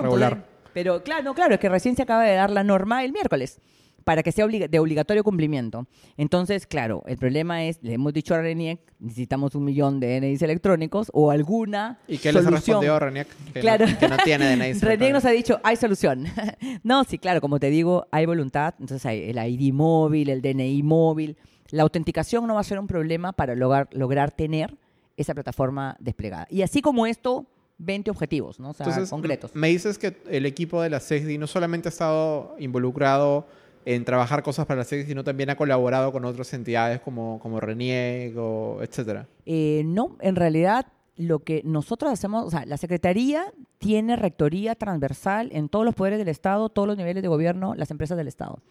pero 0.72 1.02
claro, 1.02 1.34
claro, 1.34 1.54
es 1.54 1.60
que 1.60 1.68
recién 1.68 1.96
se 1.96 2.02
acaba 2.02 2.24
de 2.24 2.34
dar 2.34 2.50
la 2.50 2.62
norma 2.62 3.04
el 3.04 3.12
miércoles 3.12 3.60
para 4.04 4.22
que 4.22 4.32
sea 4.32 4.46
de 4.46 4.78
obligatorio 4.78 5.22
cumplimiento. 5.24 5.86
Entonces, 6.16 6.66
claro, 6.66 7.02
el 7.06 7.16
problema 7.18 7.64
es, 7.64 7.78
le 7.82 7.94
hemos 7.94 8.12
dicho 8.12 8.34
a 8.34 8.40
RENIEC, 8.40 8.80
necesitamos 8.98 9.54
un 9.54 9.64
millón 9.64 10.00
de 10.00 10.20
DNIs 10.20 10.42
electrónicos 10.42 11.10
o 11.12 11.30
alguna 11.30 11.98
¿Y 12.08 12.18
qué 12.18 12.32
les 12.32 12.46
ha 12.46 12.50
respondido 12.50 12.98
RENIEC? 12.98 13.28
Que, 13.52 13.60
claro. 13.60 13.86
no, 13.86 13.98
que 13.98 14.08
no 14.08 14.16
tiene 14.18 14.56
DNIs 14.56 14.82
RENIEC 14.82 15.12
nos 15.12 15.24
ha 15.24 15.30
dicho, 15.30 15.60
hay 15.62 15.76
solución. 15.76 16.26
no, 16.82 17.04
sí, 17.04 17.18
claro, 17.18 17.40
como 17.40 17.58
te 17.60 17.70
digo, 17.70 18.06
hay 18.10 18.26
voluntad. 18.26 18.74
Entonces 18.80 19.04
hay 19.06 19.30
el 19.30 19.38
ID 19.38 19.72
móvil, 19.72 20.30
el 20.30 20.42
DNI 20.42 20.82
móvil. 20.82 21.36
La 21.70 21.82
autenticación 21.82 22.46
no 22.46 22.54
va 22.54 22.60
a 22.60 22.64
ser 22.64 22.78
un 22.78 22.86
problema 22.86 23.32
para 23.32 23.54
lograr, 23.54 23.88
lograr 23.92 24.32
tener 24.32 24.76
esa 25.16 25.34
plataforma 25.34 25.96
desplegada. 26.00 26.46
Y 26.50 26.62
así 26.62 26.80
como 26.80 27.06
esto, 27.06 27.46
20 27.78 28.10
objetivos, 28.10 28.60
¿no? 28.60 28.70
O 28.70 28.74
sea, 28.74 28.86
concretos. 29.08 29.54
Me 29.54 29.68
dices 29.68 29.98
que 29.98 30.16
el 30.28 30.46
equipo 30.46 30.82
de 30.82 30.90
la 30.90 31.00
CESDI 31.00 31.38
no 31.38 31.46
solamente 31.46 31.88
ha 31.88 31.90
estado 31.90 32.54
involucrado 32.58 33.46
en 33.84 34.04
trabajar 34.04 34.42
cosas 34.42 34.66
para 34.66 34.78
la 34.78 34.84
SEDI, 34.84 35.04
sino 35.04 35.24
también 35.24 35.50
ha 35.50 35.56
colaborado 35.56 36.12
con 36.12 36.24
otras 36.24 36.52
entidades 36.52 37.00
como, 37.00 37.38
como 37.40 37.60
RENIEG 37.60 38.36
o 38.38 38.82
etcétera? 38.82 39.26
Eh, 39.46 39.82
no, 39.86 40.16
en 40.20 40.36
realidad 40.36 40.86
lo 41.16 41.40
que 41.40 41.62
nosotros 41.64 42.10
hacemos, 42.10 42.46
o 42.46 42.50
sea, 42.50 42.64
la 42.64 42.76
Secretaría 42.76 43.52
tiene 43.78 44.16
rectoría 44.16 44.74
transversal 44.74 45.50
en 45.52 45.68
todos 45.68 45.84
los 45.84 45.94
poderes 45.94 46.18
del 46.18 46.28
Estado, 46.28 46.68
todos 46.68 46.88
los 46.88 46.96
niveles 46.96 47.22
de 47.22 47.28
gobierno, 47.28 47.74
las 47.74 47.90
empresas 47.90 48.16
del 48.16 48.28
Estado. 48.28 48.62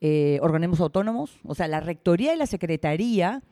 Eh, 0.00 0.38
organismos 0.42 0.80
autónomos, 0.80 1.38
o 1.44 1.54
sea, 1.54 1.66
la 1.66 1.80
rectoría 1.80 2.34
y 2.34 2.36
la 2.36 2.46
Secretaría 2.46 3.42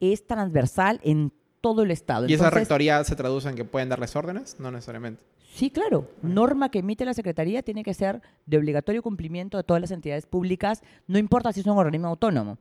es 0.00 0.26
transversal 0.26 1.00
en 1.04 1.32
todo 1.60 1.82
el 1.82 1.90
Estado. 1.90 2.26
¿Y 2.26 2.34
esa 2.34 2.50
rectoría 2.50 3.02
se 3.04 3.16
traduce 3.16 3.48
en 3.48 3.54
que 3.54 3.64
pueden 3.64 3.88
darles 3.88 4.16
órdenes? 4.16 4.56
No 4.58 4.70
necesariamente. 4.70 5.22
Sí, 5.52 5.70
claro. 5.70 6.08
Norma 6.22 6.70
que 6.70 6.78
emite 6.78 7.04
la 7.04 7.14
Secretaría 7.14 7.62
tiene 7.62 7.82
que 7.82 7.92
ser 7.92 8.22
de 8.46 8.56
obligatorio 8.56 9.02
cumplimiento 9.02 9.56
de 9.56 9.64
todas 9.64 9.80
las 9.80 9.90
entidades 9.90 10.26
públicas, 10.26 10.82
no 11.06 11.18
importa 11.18 11.52
si 11.52 11.60
es 11.60 11.66
un 11.66 11.76
organismo 11.76 12.08
autónomo. 12.08 12.58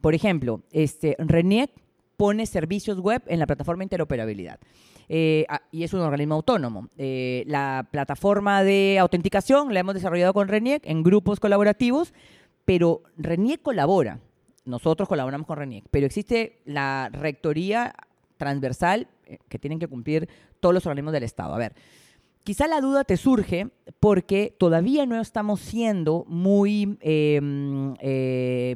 Por 0.00 0.14
ejemplo, 0.14 0.62
este, 0.70 1.16
RENIEC 1.18 1.70
pone 2.16 2.46
servicios 2.46 3.00
web 3.00 3.22
en 3.26 3.38
la 3.38 3.46
plataforma 3.46 3.82
interoperabilidad. 3.82 4.58
Eh, 5.08 5.46
y 5.72 5.84
es 5.84 5.92
un 5.94 6.00
organismo 6.00 6.36
autónomo. 6.36 6.88
Eh, 6.96 7.44
la 7.46 7.88
plataforma 7.90 8.62
de 8.62 8.98
autenticación 9.00 9.72
la 9.72 9.80
hemos 9.80 9.94
desarrollado 9.94 10.32
con 10.32 10.48
RENIEC 10.48 10.86
en 10.86 11.02
grupos 11.02 11.40
colaborativos, 11.40 12.12
pero 12.64 13.02
RENIEC 13.16 13.62
colabora. 13.62 14.20
Nosotros 14.64 15.08
colaboramos 15.08 15.46
con 15.46 15.56
RENIEC, 15.56 15.84
pero 15.90 16.06
existe 16.06 16.60
la 16.66 17.08
rectoría 17.12 17.94
transversal 18.36 19.08
eh, 19.26 19.38
que 19.48 19.58
tienen 19.58 19.78
que 19.78 19.88
cumplir 19.88 20.28
todos 20.60 20.74
los 20.74 20.86
organismos 20.86 21.12
del 21.12 21.22
Estado. 21.24 21.54
A 21.54 21.58
ver, 21.58 21.74
Quizá 22.48 22.66
la 22.66 22.80
duda 22.80 23.04
te 23.04 23.18
surge 23.18 23.68
porque 24.00 24.56
todavía 24.58 25.04
no 25.04 25.20
estamos 25.20 25.60
siendo 25.60 26.24
muy 26.28 26.96
em, 27.02 27.94
eh, 28.00 28.74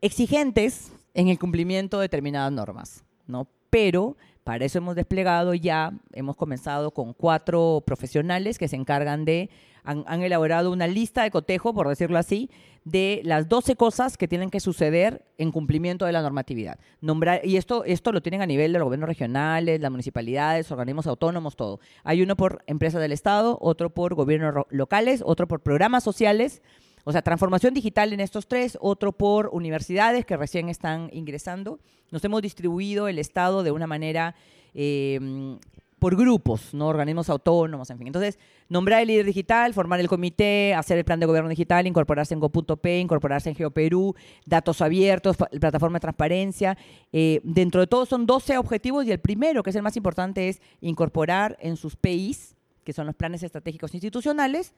exigentes 0.00 0.90
en 1.14 1.28
el 1.28 1.38
cumplimiento 1.38 1.98
de 2.00 2.06
determinadas 2.06 2.50
normas, 2.50 3.04
¿no? 3.28 3.46
Pero 3.70 4.16
para 4.42 4.64
eso 4.64 4.78
hemos 4.78 4.96
desplegado 4.96 5.54
ya, 5.54 5.92
hemos 6.12 6.34
comenzado 6.34 6.90
con 6.90 7.12
cuatro 7.12 7.84
profesionales 7.86 8.58
que 8.58 8.66
se 8.66 8.74
encargan 8.74 9.24
de, 9.24 9.48
han, 9.84 10.22
elaborado 10.24 10.72
una 10.72 10.88
lista 10.88 11.22
de 11.22 11.30
cotejo, 11.30 11.72
por 11.72 11.88
decirlo 11.88 12.18
así, 12.18 12.50
de 12.84 13.20
las 13.24 13.48
12 13.48 13.76
cosas 13.76 14.16
que 14.16 14.26
tienen 14.26 14.50
que 14.50 14.60
suceder 14.60 15.24
en 15.38 15.52
cumplimiento 15.52 16.04
de 16.04 16.12
la 16.12 16.22
normatividad. 16.22 16.78
Nombrar, 17.00 17.40
y 17.44 17.56
esto, 17.56 17.84
esto 17.84 18.12
lo 18.12 18.22
tienen 18.22 18.42
a 18.42 18.46
nivel 18.46 18.72
de 18.72 18.78
los 18.78 18.86
gobiernos 18.86 19.08
regionales, 19.08 19.80
las 19.80 19.90
municipalidades, 19.90 20.70
organismos 20.70 21.06
autónomos, 21.06 21.56
todo. 21.56 21.80
Hay 22.02 22.22
uno 22.22 22.36
por 22.36 22.62
empresas 22.66 23.00
del 23.00 23.12
Estado, 23.12 23.58
otro 23.60 23.90
por 23.90 24.14
gobiernos 24.14 24.66
locales, 24.70 25.22
otro 25.24 25.46
por 25.46 25.60
programas 25.60 26.02
sociales, 26.02 26.62
o 27.04 27.12
sea, 27.12 27.22
transformación 27.22 27.74
digital 27.74 28.12
en 28.12 28.20
estos 28.20 28.46
tres, 28.46 28.78
otro 28.80 29.12
por 29.12 29.48
universidades 29.52 30.24
que 30.24 30.36
recién 30.36 30.68
están 30.68 31.08
ingresando. 31.12 31.80
Nos 32.10 32.24
hemos 32.24 32.42
distribuido 32.42 33.08
el 33.08 33.18
Estado 33.18 33.62
de 33.62 33.72
una 33.72 33.86
manera 33.86 34.34
em, 34.74 35.58
por 36.02 36.16
grupos, 36.16 36.74
¿no? 36.74 36.88
organismos 36.88 37.30
autónomos, 37.30 37.88
en 37.88 37.96
fin. 37.96 38.08
Entonces, 38.08 38.36
nombrar 38.68 39.02
el 39.02 39.06
líder 39.06 39.24
digital, 39.24 39.72
formar 39.72 40.00
el 40.00 40.08
comité, 40.08 40.74
hacer 40.74 40.98
el 40.98 41.04
plan 41.04 41.20
de 41.20 41.26
gobierno 41.26 41.48
digital, 41.48 41.86
incorporarse 41.86 42.34
en 42.34 42.40
Go.p, 42.40 42.98
incorporarse 42.98 43.50
en 43.50 43.54
GeoPerú, 43.54 44.12
datos 44.44 44.80
abiertos, 44.82 45.36
plataforma 45.36 45.98
de 45.98 46.00
transparencia. 46.00 46.76
Eh, 47.12 47.40
dentro 47.44 47.80
de 47.80 47.86
todo 47.86 48.04
son 48.04 48.26
12 48.26 48.58
objetivos 48.58 49.06
y 49.06 49.12
el 49.12 49.20
primero, 49.20 49.62
que 49.62 49.70
es 49.70 49.76
el 49.76 49.82
más 49.82 49.96
importante, 49.96 50.48
es 50.48 50.60
incorporar 50.80 51.56
en 51.60 51.76
sus 51.76 51.94
PIs, 51.94 52.56
que 52.82 52.92
son 52.92 53.06
los 53.06 53.14
planes 53.14 53.44
estratégicos 53.44 53.94
institucionales, 53.94 54.74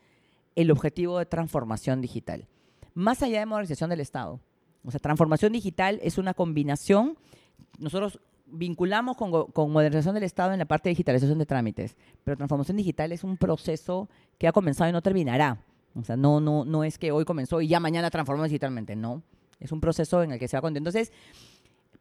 el 0.56 0.70
objetivo 0.70 1.18
de 1.18 1.24
transformación 1.24 2.02
digital. 2.02 2.46
Más 2.92 3.22
allá 3.22 3.38
de 3.38 3.46
modernización 3.46 3.88
del 3.88 4.00
Estado, 4.00 4.40
O 4.84 4.90
sea, 4.90 5.00
transformación 5.00 5.54
digital 5.54 6.00
es 6.02 6.18
una 6.18 6.34
combinación. 6.34 7.16
Nosotros 7.78 8.20
vinculamos 8.46 9.16
con, 9.16 9.46
con 9.52 9.72
modernización 9.72 10.14
del 10.14 10.24
Estado 10.24 10.52
en 10.52 10.58
la 10.58 10.64
parte 10.64 10.88
de 10.88 10.92
digitalización 10.92 11.38
de 11.38 11.46
trámites, 11.46 11.96
pero 12.24 12.36
transformación 12.36 12.76
digital 12.76 13.12
es 13.12 13.24
un 13.24 13.36
proceso 13.36 14.08
que 14.38 14.48
ha 14.48 14.52
comenzado 14.52 14.90
y 14.90 14.92
no 14.92 15.02
terminará. 15.02 15.58
O 15.94 16.02
sea, 16.02 16.16
no, 16.16 16.40
no, 16.40 16.64
no 16.64 16.84
es 16.84 16.98
que 16.98 17.12
hoy 17.12 17.24
comenzó 17.24 17.60
y 17.60 17.68
ya 17.68 17.80
mañana 17.80 18.10
transformamos 18.10 18.50
digitalmente, 18.50 18.96
no. 18.96 19.22
Es 19.60 19.72
un 19.72 19.80
proceso 19.80 20.22
en 20.22 20.32
el 20.32 20.38
que 20.38 20.48
se 20.48 20.56
va 20.56 20.60
con 20.60 20.76
Entonces, 20.76 21.12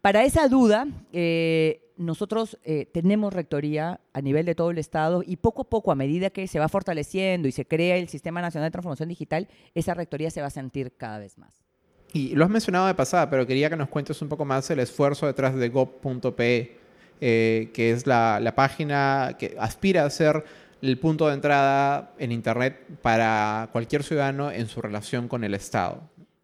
para 0.01 0.23
esa 0.23 0.47
duda, 0.47 0.87
eh, 1.13 1.93
nosotros 1.95 2.57
eh, 2.63 2.87
tenemos 2.91 3.33
rectoría 3.33 4.01
a 4.11 4.21
nivel 4.21 4.45
de 4.45 4.55
todo 4.55 4.71
el 4.71 4.77
Estado 4.77 5.23
y 5.25 5.37
poco 5.37 5.61
a 5.61 5.69
poco, 5.69 5.91
a 5.91 5.95
medida 5.95 6.29
que 6.29 6.47
se 6.47 6.59
va 6.59 6.67
fortaleciendo 6.67 7.47
y 7.47 7.51
se 7.51 7.65
crea 7.65 7.97
el 7.97 8.09
Sistema 8.09 8.41
Nacional 8.41 8.67
de 8.67 8.71
Transformación 8.71 9.09
Digital, 9.09 9.47
esa 9.75 9.93
rectoría 9.93 10.31
se 10.31 10.41
va 10.41 10.47
a 10.47 10.51
sentir 10.51 10.93
cada 10.97 11.19
vez 11.19 11.37
más. 11.37 11.63
Y 12.14 12.36
lo 12.36 12.45
has 12.45 12.49
mencionado 12.51 12.86
de 12.88 12.93
pasada, 12.93 13.30
pero 13.30 13.45
quería 13.47 13.70
que 13.70 13.76
nos 13.76 13.89
cuentes 13.89 14.22
un 14.22 14.30
poco 14.30 14.45
más 14.45 14.70
el 14.70 14.80
esfuerzo 14.80 15.26
detrás 15.26 15.55
de 15.55 15.70
gov.pe, 15.70 16.78
eh, 17.20 17.72
que 17.74 17.91
es 17.91 18.05
la, 18.05 18.39
la 18.39 18.53
página 18.53 19.36
que 19.39 19.57
aspira 19.59 20.05
a 20.05 20.09
ser 20.11 20.45
el 20.82 20.99
punto 20.99 21.28
de 21.28 21.34
entrada 21.34 22.14
en 22.20 22.32
Internet 22.32 22.86
para 23.01 23.70
cualquier 23.72 24.03
ciudadano 24.03 24.51
en 24.51 24.68
su 24.68 24.82
relación 24.82 25.28
con 25.28 25.43
el 25.43 25.55
Estado. 25.55 26.01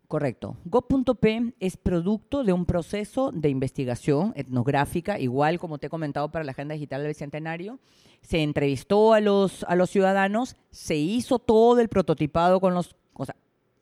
Correcto. 0.10 0.58
Go.p 0.66 1.54
es 1.60 1.78
producto 1.78 2.44
de 2.44 2.52
un 2.52 2.66
proceso 2.66 3.32
de 3.32 3.50
investigación 3.50 4.34
etnográfica, 4.36 5.20
igual 5.20 5.60
como 5.60 5.78
te 5.78 5.86
he 5.86 5.90
comentado 5.92 6.32
para 6.32 6.44
la 6.44 6.54
Agenda 6.54 6.74
Digital 6.74 7.02
del 7.02 7.10
Bicentenario. 7.10 7.78
Se 8.24 8.42
entrevistó 8.42 9.14
a 9.14 9.20
los, 9.20 9.64
a 9.66 9.76
los 9.76 9.92
ciudadanos, 9.92 10.56
se 10.72 10.96
hizo 10.96 11.38
todo 11.38 11.80
el 11.80 11.90
prototipado 11.90 12.60
con 12.60 12.74
los... 12.74 12.96
O 13.14 13.24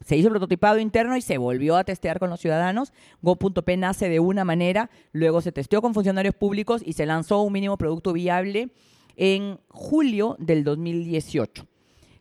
se 0.07 0.15
hizo 0.15 0.29
prototipado 0.29 0.79
interno 0.79 1.17
y 1.17 1.21
se 1.21 1.37
volvió 1.37 1.75
a 1.75 1.83
testear 1.83 2.17
con 2.17 2.29
los 2.29 2.39
ciudadanos. 2.39 2.93
Go.p 3.21 3.75
nace 3.75 4.07
de 4.07 4.21
una 4.21 4.45
manera, 4.45 4.89
luego 5.11 5.41
se 5.41 5.51
testeó 5.51 5.81
con 5.81 5.93
funcionarios 5.93 6.33
públicos 6.33 6.81
y 6.85 6.93
se 6.93 7.05
lanzó 7.05 7.41
un 7.41 7.51
mínimo 7.51 7.75
producto 7.77 8.13
viable 8.13 8.69
en 9.17 9.59
julio 9.67 10.37
del 10.39 10.63
2018. 10.63 11.67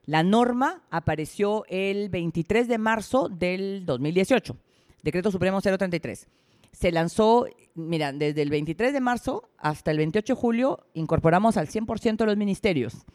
La 0.04 0.24
norma 0.24 0.82
apareció 0.90 1.64
el 1.68 2.08
23 2.08 2.66
de 2.66 2.78
marzo 2.78 3.28
del 3.28 3.86
2018, 3.86 4.56
Decreto 5.04 5.30
Supremo 5.30 5.60
033. 5.60 6.26
Se 6.72 6.90
lanzó, 6.90 7.46
mira, 7.76 8.12
desde 8.12 8.42
el 8.42 8.50
23 8.50 8.94
de 8.94 9.00
marzo 9.00 9.48
hasta 9.58 9.92
el 9.92 9.98
28 9.98 10.34
de 10.34 10.40
julio 10.40 10.86
incorporamos 10.92 11.56
al 11.56 11.68
100% 11.68 12.16
de 12.16 12.26
los 12.26 12.36
ministerios. 12.36 13.06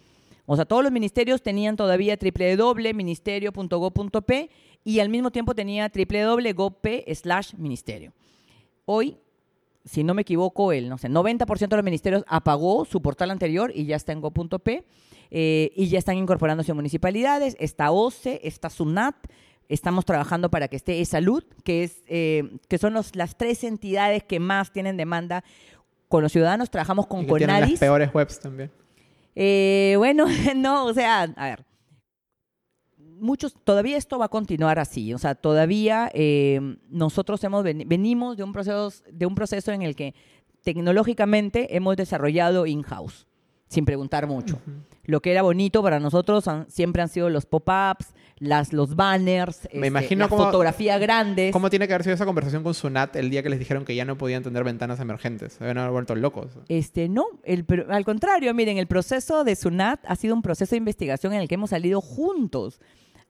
O 0.51 0.55
sea, 0.57 0.65
todos 0.65 0.83
los 0.83 0.91
ministerios 0.91 1.41
tenían 1.41 1.77
todavía 1.77 2.17
www.ministerio.go.p 2.21 4.49
y 4.83 4.99
al 4.99 5.07
mismo 5.09 5.31
tiempo 5.31 5.55
tenía 5.55 5.89
www.gop 5.89 6.85
slash 7.13 7.53
ministerio. 7.55 8.11
Hoy, 8.85 9.15
si 9.85 10.03
no 10.03 10.13
me 10.13 10.23
equivoco, 10.23 10.73
el 10.73 10.89
no 10.89 10.97
sé, 10.97 11.07
90% 11.09 11.69
de 11.69 11.75
los 11.77 11.85
ministerios 11.85 12.25
apagó 12.27 12.83
su 12.83 13.01
portal 13.01 13.31
anterior 13.31 13.71
y 13.73 13.85
ya 13.85 13.95
está 13.95 14.11
en 14.11 14.19
go.p 14.19 14.83
eh, 15.31 15.71
y 15.73 15.87
ya 15.87 15.99
están 15.99 16.17
incorporándose 16.17 16.73
municipalidades, 16.73 17.55
está 17.57 17.91
OCE, 17.91 18.41
está 18.43 18.69
SUNAT, 18.69 19.15
estamos 19.69 20.03
trabajando 20.03 20.51
para 20.51 20.67
que 20.67 20.75
esté 20.75 20.99
E-Salud, 20.99 21.45
que, 21.63 21.85
es, 21.85 22.03
eh, 22.07 22.57
que 22.67 22.77
son 22.77 22.93
los- 22.93 23.15
las 23.15 23.37
tres 23.37 23.63
entidades 23.63 24.23
que 24.23 24.41
más 24.41 24.73
tienen 24.73 24.97
demanda 24.97 25.45
con 26.09 26.21
los 26.23 26.33
ciudadanos, 26.33 26.69
trabajamos 26.69 27.07
con 27.07 27.21
Y 27.21 27.27
que 27.27 27.35
tienen 27.35 27.61
las 27.61 27.79
peores 27.79 28.13
webs 28.13 28.37
también. 28.41 28.69
Eh, 29.35 29.95
bueno, 29.97 30.25
no, 30.55 30.85
o 30.85 30.93
sea, 30.93 31.23
a 31.23 31.45
ver. 31.45 31.65
Muchos, 32.97 33.53
todavía 33.63 33.97
esto 33.97 34.17
va 34.17 34.25
a 34.25 34.29
continuar 34.29 34.79
así. 34.79 35.13
O 35.13 35.17
sea, 35.19 35.35
todavía 35.35 36.09
eh, 36.13 36.59
nosotros 36.89 37.43
hemos 37.43 37.63
veni- 37.63 37.85
venimos 37.85 38.35
de 38.35 38.43
un, 38.43 38.51
proceso, 38.51 38.91
de 39.11 39.25
un 39.27 39.35
proceso 39.35 39.71
en 39.71 39.83
el 39.83 39.95
que 39.95 40.15
tecnológicamente 40.63 41.75
hemos 41.75 41.95
desarrollado 41.97 42.65
in-house, 42.65 43.27
sin 43.71 43.85
preguntar 43.85 44.27
mucho. 44.27 44.59
Lo 45.05 45.21
que 45.21 45.31
era 45.31 45.41
bonito 45.41 45.81
para 45.81 45.99
nosotros 45.99 46.47
han- 46.47 46.69
siempre 46.69 47.01
han 47.01 47.07
sido 47.09 47.29
los 47.29 47.45
pop-ups, 47.45 48.13
las, 48.37 48.73
los 48.73 48.95
banners, 48.95 49.65
este, 49.71 49.87
imagino 49.87 50.19
las 50.21 50.29
cómo- 50.29 50.43
fotografías 50.45 50.99
grandes. 50.99 51.53
¿Cómo 51.53 51.69
tiene 51.69 51.87
que 51.87 51.93
haber 51.93 52.03
sido 52.03 52.13
esa 52.15 52.25
conversación 52.25 52.63
con 52.63 52.73
Sunat 52.73 53.15
el 53.15 53.29
día 53.29 53.41
que 53.43 53.49
les 53.49 53.59
dijeron 53.59 53.85
que 53.85 53.95
ya 53.95 54.03
no 54.05 54.17
podían 54.17 54.43
tener 54.43 54.63
ventanas 54.63 54.99
emergentes? 54.99 55.53
Se 55.53 55.63
habían 55.63 55.77
haber 55.79 55.91
vuelto 55.91 56.15
locos. 56.15 56.51
Este, 56.67 57.07
no, 57.09 57.25
el, 57.43 57.65
pero 57.65 57.85
al 57.91 58.03
contrario, 58.05 58.53
miren, 58.53 58.77
el 58.77 58.87
proceso 58.87 59.43
de 59.43 59.55
SUNAT 59.55 60.01
ha 60.05 60.15
sido 60.15 60.35
un 60.35 60.41
proceso 60.41 60.71
de 60.71 60.77
investigación 60.77 61.33
en 61.33 61.41
el 61.41 61.47
que 61.47 61.55
hemos 61.55 61.69
salido 61.71 62.01
juntos 62.01 62.79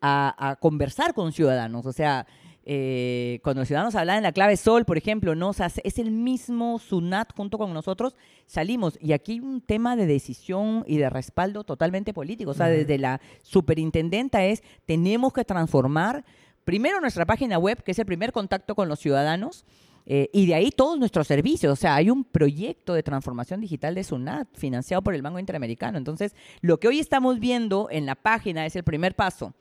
a, 0.02 0.34
a 0.50 0.56
conversar 0.56 1.14
con 1.14 1.32
ciudadanos. 1.32 1.86
O 1.86 1.94
sea, 1.94 2.26
eh, 2.64 3.40
cuando 3.44 3.62
los 3.62 3.68
ciudadanos 3.68 3.96
hablan 3.96 4.18
en 4.18 4.24
la 4.24 4.32
clave 4.32 4.56
sol, 4.56 4.86
por 4.86 4.98
ejemplo, 4.98 5.34
¿no? 5.34 5.50
O 5.50 5.54
sea, 5.54 5.72
es 5.84 5.98
el 5.98 6.12
mismo 6.12 6.78
SUNAT 6.78 7.34
junto 7.36 7.58
con 7.58 7.74
nosotros, 7.74 8.16
salimos. 8.46 8.98
Y 9.02 9.14
aquí 9.14 9.34
hay 9.34 9.40
un 9.40 9.62
tema 9.62 9.96
de 9.96 10.06
decisión 10.06 10.84
y 10.88 10.98
de 10.98 11.10
respaldo 11.10 11.64
totalmente 11.64 12.14
político. 12.14 12.52
O 12.52 12.54
sea, 12.54 12.68
desde 12.68 12.98
la 12.98 13.20
superintendenta 13.42 14.46
es, 14.46 14.64
tenemos 14.86 15.34
que 15.34 15.44
transformar 15.44 16.24
primero 16.64 17.02
nuestra 17.02 17.26
página 17.26 17.58
web, 17.58 17.82
que 17.84 17.92
es 17.92 18.00
el 18.00 18.06
primer 18.06 18.32
contacto 18.32 18.76
con 18.76 18.88
los 18.88 19.00
ciudadanos, 19.00 19.66
eh, 20.06 20.30
y 20.34 20.46
de 20.46 20.56
ahí 20.56 20.72
todos 20.72 21.00
nuestros 21.00 21.28
servicios. 21.28 21.74
O 21.74 21.76
sea, 21.76 21.96
hay 21.96 22.12
un 22.12 22.24
proyecto 22.24 22.94
de 22.94 23.02
transformación 23.02 23.62
digital 23.62 23.96
de 23.96 24.04
SUNAT 24.04 24.48
financiado 24.56 25.02
por 25.02 25.16
el 25.16 25.24
Banco 25.24 25.40
Interamericano. 25.40 25.98
Entonces, 25.98 26.36
lo 26.62 26.80
que 26.80 26.88
hoy 26.88 27.00
estamos 27.00 27.40
viendo 27.40 27.88
en 27.90 28.06
la 28.06 28.16
página 28.16 28.66
es 28.68 28.76
el 28.76 28.84
primer 28.84 29.16
paso. 29.16 29.54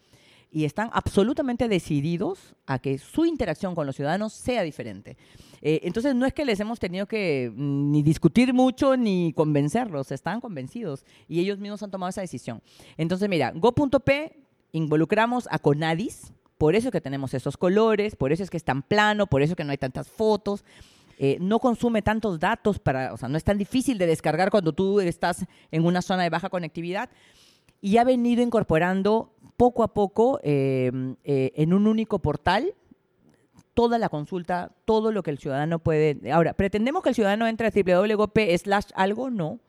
Y 0.52 0.64
están 0.64 0.90
absolutamente 0.92 1.68
decididos 1.68 2.54
a 2.66 2.78
que 2.78 2.98
su 2.98 3.24
interacción 3.24 3.74
con 3.74 3.86
los 3.86 3.96
ciudadanos 3.96 4.32
sea 4.32 4.62
diferente. 4.62 5.16
Eh, 5.62 5.80
entonces, 5.84 6.14
no 6.14 6.26
es 6.26 6.32
que 6.32 6.44
les 6.44 6.58
hemos 6.60 6.78
tenido 6.78 7.06
que 7.06 7.52
mm, 7.54 7.90
ni 7.92 8.02
discutir 8.02 8.52
mucho 8.52 8.96
ni 8.96 9.32
convencerlos, 9.32 10.10
están 10.10 10.40
convencidos 10.40 11.04
y 11.28 11.40
ellos 11.40 11.58
mismos 11.58 11.82
han 11.82 11.90
tomado 11.90 12.10
esa 12.10 12.20
decisión. 12.20 12.62
Entonces, 12.96 13.28
mira, 13.28 13.52
go.p 13.52 14.36
involucramos 14.72 15.48
a 15.50 15.58
Conadis, 15.58 16.32
por 16.58 16.74
eso 16.74 16.88
es 16.88 16.92
que 16.92 17.00
tenemos 17.00 17.34
esos 17.34 17.56
colores, 17.56 18.16
por 18.16 18.32
eso 18.32 18.42
es 18.42 18.50
que 18.50 18.56
es 18.56 18.64
tan 18.64 18.82
plano, 18.82 19.26
por 19.26 19.42
eso 19.42 19.52
es 19.52 19.56
que 19.56 19.64
no 19.64 19.72
hay 19.72 19.78
tantas 19.78 20.08
fotos. 20.08 20.64
eh, 21.18 21.36
no 21.38 21.58
consume 21.58 22.00
tantos 22.00 22.40
datos 22.40 22.78
para, 22.78 23.12
o 23.12 23.16
sea, 23.18 23.28
no 23.28 23.36
es 23.36 23.44
tan 23.44 23.58
difícil 23.58 23.98
de 23.98 24.06
descargar 24.06 24.50
cuando 24.50 24.72
tú 24.72 25.00
estás 25.00 25.44
en 25.70 25.84
una 25.84 26.00
zona 26.00 26.22
de 26.22 26.30
baja 26.30 26.48
conectividad 26.48 27.10
y 27.82 27.96
ha 27.98 28.04
venido 28.04 28.42
incorporando 28.42 29.34
poco 29.60 29.82
a 29.82 29.92
poco 29.92 30.40
eh, 30.42 30.90
eh, 31.22 31.52
en 31.54 31.74
un 31.74 31.86
único 31.86 32.20
portal 32.20 32.72
toda 33.74 33.98
la 33.98 34.08
consulta, 34.08 34.72
todo 34.86 35.12
lo 35.12 35.22
que 35.22 35.30
el 35.30 35.36
ciudadano 35.36 35.80
puede. 35.80 36.32
Ahora, 36.32 36.54
¿pretendemos 36.54 37.02
que 37.02 37.10
el 37.10 37.14
ciudadano 37.14 37.46
entre 37.46 37.66
a 37.66 37.70
www.gop 37.70 38.38
slash 38.56 38.86
algo? 38.94 39.28
No. 39.28 39.60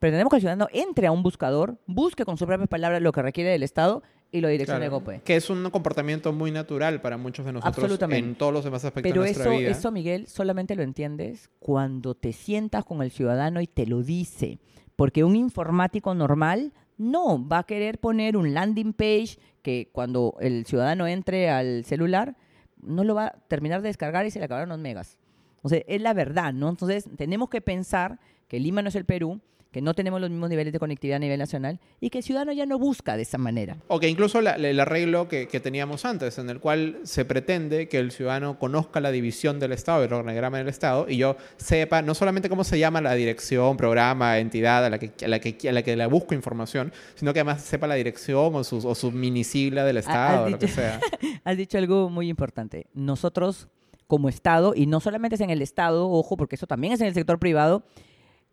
Pretendemos 0.00 0.30
que 0.30 0.36
el 0.38 0.40
ciudadano 0.42 0.66
entre 0.72 1.06
a 1.06 1.12
un 1.12 1.22
buscador, 1.22 1.78
busque 1.86 2.24
con 2.24 2.36
sus 2.36 2.48
propias 2.48 2.68
palabras 2.68 3.00
lo 3.00 3.12
que 3.12 3.22
requiere 3.22 3.50
del 3.50 3.62
Estado 3.62 4.02
y 4.32 4.40
lo 4.40 4.48
direccione 4.48 4.86
a 4.86 4.88
Claro, 4.88 5.04
GoPe. 5.04 5.20
Que 5.22 5.36
es 5.36 5.48
un 5.50 5.70
comportamiento 5.70 6.32
muy 6.32 6.50
natural 6.50 7.00
para 7.00 7.16
muchos 7.16 7.46
de 7.46 7.52
nosotros 7.52 7.76
Absolutamente. 7.78 8.28
en 8.28 8.34
todos 8.34 8.52
los 8.52 8.64
demás 8.64 8.84
aspectos 8.84 9.08
Pero 9.08 9.22
de 9.22 9.28
nuestra 9.28 9.52
eso, 9.52 9.58
vida. 9.60 9.70
eso, 9.70 9.92
Miguel, 9.92 10.26
solamente 10.26 10.74
lo 10.74 10.82
entiendes 10.82 11.48
cuando 11.60 12.16
te 12.16 12.32
sientas 12.32 12.84
con 12.84 13.02
el 13.02 13.12
ciudadano 13.12 13.60
y 13.60 13.68
te 13.68 13.86
lo 13.86 14.02
dice. 14.02 14.58
Porque 14.96 15.22
un 15.22 15.36
informático 15.36 16.12
normal 16.12 16.72
no 16.98 17.46
va 17.46 17.58
a 17.58 17.62
querer 17.64 17.98
poner 17.98 18.36
un 18.36 18.52
landing 18.52 18.92
page 18.92 19.38
que 19.62 19.88
cuando 19.92 20.36
el 20.40 20.66
ciudadano 20.66 21.06
entre 21.06 21.50
al 21.50 21.84
celular 21.84 22.36
no 22.82 23.04
lo 23.04 23.14
va 23.14 23.26
a 23.26 23.32
terminar 23.48 23.82
de 23.82 23.88
descargar 23.88 24.26
y 24.26 24.30
se 24.30 24.38
le 24.38 24.44
acabaron 24.44 24.68
los 24.68 24.78
megas. 24.78 25.18
O 25.62 25.68
sea, 25.68 25.82
es 25.86 26.00
la 26.00 26.12
verdad, 26.12 26.52
¿no? 26.52 26.68
Entonces, 26.68 27.08
tenemos 27.16 27.48
que 27.48 27.60
pensar 27.60 28.20
que 28.46 28.60
Lima 28.60 28.82
no 28.82 28.88
es 28.88 28.94
el 28.94 29.04
Perú, 29.04 29.40
que 29.70 29.82
no 29.82 29.92
tenemos 29.94 30.20
los 30.20 30.30
mismos 30.30 30.48
niveles 30.48 30.72
de 30.72 30.78
conectividad 30.78 31.16
a 31.16 31.20
nivel 31.20 31.38
nacional 31.38 31.78
y 32.00 32.08
que 32.10 32.18
el 32.18 32.24
ciudadano 32.24 32.52
ya 32.52 32.64
no 32.64 32.78
busca 32.78 33.16
de 33.16 33.22
esa 33.22 33.36
manera. 33.36 33.76
O 33.88 34.00
que 34.00 34.08
incluso 34.08 34.40
la- 34.40 34.54
el 34.56 34.80
arreglo 34.80 35.28
que, 35.28 35.46
que 35.46 35.60
teníamos 35.60 36.04
antes, 36.06 36.38
en 36.38 36.48
el 36.48 36.58
cual 36.58 37.00
se 37.04 37.24
pretende 37.26 37.86
que 37.88 37.98
el 37.98 38.10
ciudadano 38.10 38.58
conozca 38.58 39.00
la 39.00 39.10
división 39.10 39.60
del 39.60 39.72
Estado, 39.72 40.04
el 40.04 40.12
organigrama 40.12 40.56
del 40.58 40.68
Estado, 40.68 41.06
y 41.08 41.18
yo 41.18 41.36
sepa 41.58 42.00
no 42.00 42.14
solamente 42.14 42.48
cómo 42.48 42.64
se 42.64 42.78
llama 42.78 43.00
la 43.02 43.14
dirección, 43.14 43.76
programa, 43.76 44.38
entidad 44.38 44.86
a 44.86 44.90
la 44.90 44.98
que, 44.98 45.12
a 45.24 45.28
la 45.28 45.38
que, 45.38 45.68
a 45.68 45.72
la 45.72 45.82
que 45.82 45.96
le 45.96 46.06
busco 46.06 46.34
información, 46.34 46.92
sino 47.14 47.34
que 47.34 47.40
además 47.40 47.62
sepa 47.62 47.86
la 47.86 47.94
dirección 47.96 48.54
o 48.54 48.64
su, 48.64 48.78
o 48.78 48.94
su 48.94 49.12
minisigla 49.12 49.84
del 49.84 49.98
Estado, 49.98 50.44
o 50.46 50.48
lo 50.50 50.58
que 50.58 50.68
sea. 50.68 50.98
Has 51.44 51.56
dicho 51.58 51.76
algo 51.76 52.08
muy 52.08 52.28
importante. 52.30 52.86
Nosotros, 52.94 53.68
como 54.06 54.30
Estado, 54.30 54.72
y 54.74 54.86
no 54.86 55.00
solamente 55.00 55.34
es 55.34 55.40
en 55.42 55.50
el 55.50 55.60
Estado, 55.60 56.08
ojo, 56.08 56.36
porque 56.38 56.54
eso 56.56 56.66
también 56.66 56.94
es 56.94 57.00
en 57.02 57.08
el 57.08 57.14
sector 57.14 57.38
privado, 57.38 57.82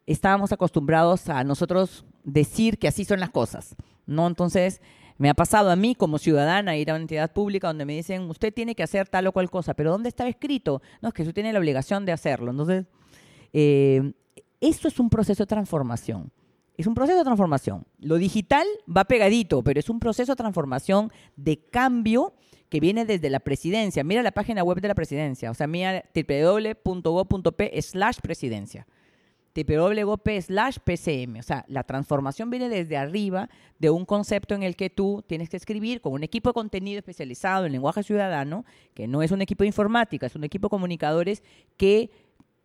estábamos 0.05 0.51
acostumbrados 0.51 1.29
a 1.29 1.43
nosotros 1.43 2.05
decir 2.23 2.77
que 2.77 2.87
así 2.87 3.05
son 3.05 3.19
las 3.19 3.29
cosas, 3.29 3.75
¿no? 4.05 4.27
Entonces, 4.27 4.81
me 5.17 5.29
ha 5.29 5.33
pasado 5.33 5.71
a 5.71 5.75
mí 5.75 5.95
como 5.95 6.17
ciudadana 6.17 6.75
ir 6.75 6.91
a 6.91 6.95
una 6.95 7.03
entidad 7.03 7.31
pública 7.31 7.67
donde 7.67 7.85
me 7.85 7.95
dicen, 7.95 8.23
usted 8.29 8.53
tiene 8.53 8.75
que 8.75 8.83
hacer 8.83 9.07
tal 9.07 9.27
o 9.27 9.31
cual 9.31 9.49
cosa, 9.49 9.73
pero 9.73 9.91
¿dónde 9.91 10.09
está 10.09 10.27
escrito? 10.27 10.81
No, 11.01 11.09
es 11.09 11.13
que 11.13 11.21
usted 11.21 11.33
tiene 11.33 11.53
la 11.53 11.59
obligación 11.59 12.05
de 12.05 12.11
hacerlo. 12.11 12.51
Entonces, 12.51 12.85
eh, 13.53 14.13
eso 14.59 14.87
es 14.87 14.99
un 14.99 15.09
proceso 15.09 15.43
de 15.43 15.47
transformación. 15.47 16.31
Es 16.77 16.87
un 16.87 16.93
proceso 16.93 17.17
de 17.17 17.23
transformación. 17.23 17.85
Lo 17.99 18.17
digital 18.17 18.67
va 18.85 19.05
pegadito, 19.05 19.63
pero 19.63 19.79
es 19.79 19.89
un 19.89 19.99
proceso 19.99 20.33
de 20.33 20.35
transformación 20.35 21.09
de 21.37 21.63
cambio 21.65 22.33
que 22.67 22.81
viene 22.81 23.05
desde 23.05 23.29
la 23.29 23.39
presidencia. 23.39 24.03
Mira 24.03 24.21
la 24.21 24.33
página 24.33 24.63
web 24.63 24.81
de 24.81 24.89
la 24.89 24.95
presidencia, 24.95 25.49
o 25.49 25.53
sea, 25.53 25.67
mira 25.67 26.03
www.go.p 26.13 27.81
slash 27.81 28.17
presidencia 28.21 28.85
www.gop 29.55 30.27
slash 30.41 30.77
pcm. 30.83 31.39
O 31.39 31.43
sea, 31.43 31.65
la 31.67 31.83
transformación 31.83 32.49
viene 32.49 32.69
desde 32.69 32.97
arriba 32.97 33.49
de 33.79 33.89
un 33.89 34.05
concepto 34.05 34.55
en 34.55 34.63
el 34.63 34.75
que 34.75 34.89
tú 34.89 35.23
tienes 35.27 35.49
que 35.49 35.57
escribir 35.57 36.01
con 36.01 36.13
un 36.13 36.23
equipo 36.23 36.49
de 36.49 36.53
contenido 36.53 36.99
especializado 36.99 37.65
en 37.65 37.71
lenguaje 37.71 38.03
ciudadano, 38.03 38.65
que 38.93 39.07
no 39.07 39.21
es 39.21 39.31
un 39.31 39.41
equipo 39.41 39.63
de 39.63 39.67
informática, 39.67 40.25
es 40.25 40.35
un 40.35 40.43
equipo 40.43 40.67
de 40.67 40.71
comunicadores 40.71 41.43
que 41.77 42.09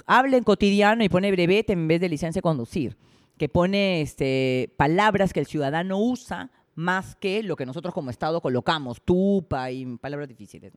habla 0.07 0.37
en 0.37 0.45
cotidiano 0.45 1.05
y 1.05 1.09
pone 1.09 1.31
brevete 1.31 1.73
en 1.73 1.87
vez 1.87 2.01
de 2.01 2.09
licencia 2.09 2.41
de 2.41 2.43
conducir, 2.43 2.97
que 3.37 3.49
pone 3.49 4.01
este, 4.01 4.73
palabras 4.77 5.33
que 5.33 5.41
el 5.41 5.47
ciudadano 5.47 5.99
usa 5.99 6.51
más 6.75 7.15
que 7.17 7.43
lo 7.43 7.57
que 7.57 7.67
nosotros 7.67 7.93
como 7.93 8.11
Estado 8.11 8.41
colocamos, 8.41 9.03
tupa 9.03 9.71
y 9.71 9.85
palabras 9.99 10.29
difíciles. 10.29 10.73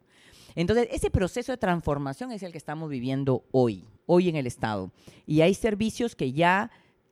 Entonces, 0.56 0.88
ese 0.91 1.10
proceso 1.10 1.51
de 1.51 1.58
transformación 1.58 2.32
es 2.32 2.43
el 2.43 2.51
que 2.51 2.58
estamos 2.58 2.89
viviendo 2.89 3.43
hoy, 3.51 3.86
hoy 4.06 4.30
en 4.30 4.36
el 4.36 4.47
Estado. 4.47 4.91
Y 5.26 5.41
hay 5.41 5.54
servicios 5.54 6.16
que 6.16 6.34
ya 6.34 6.72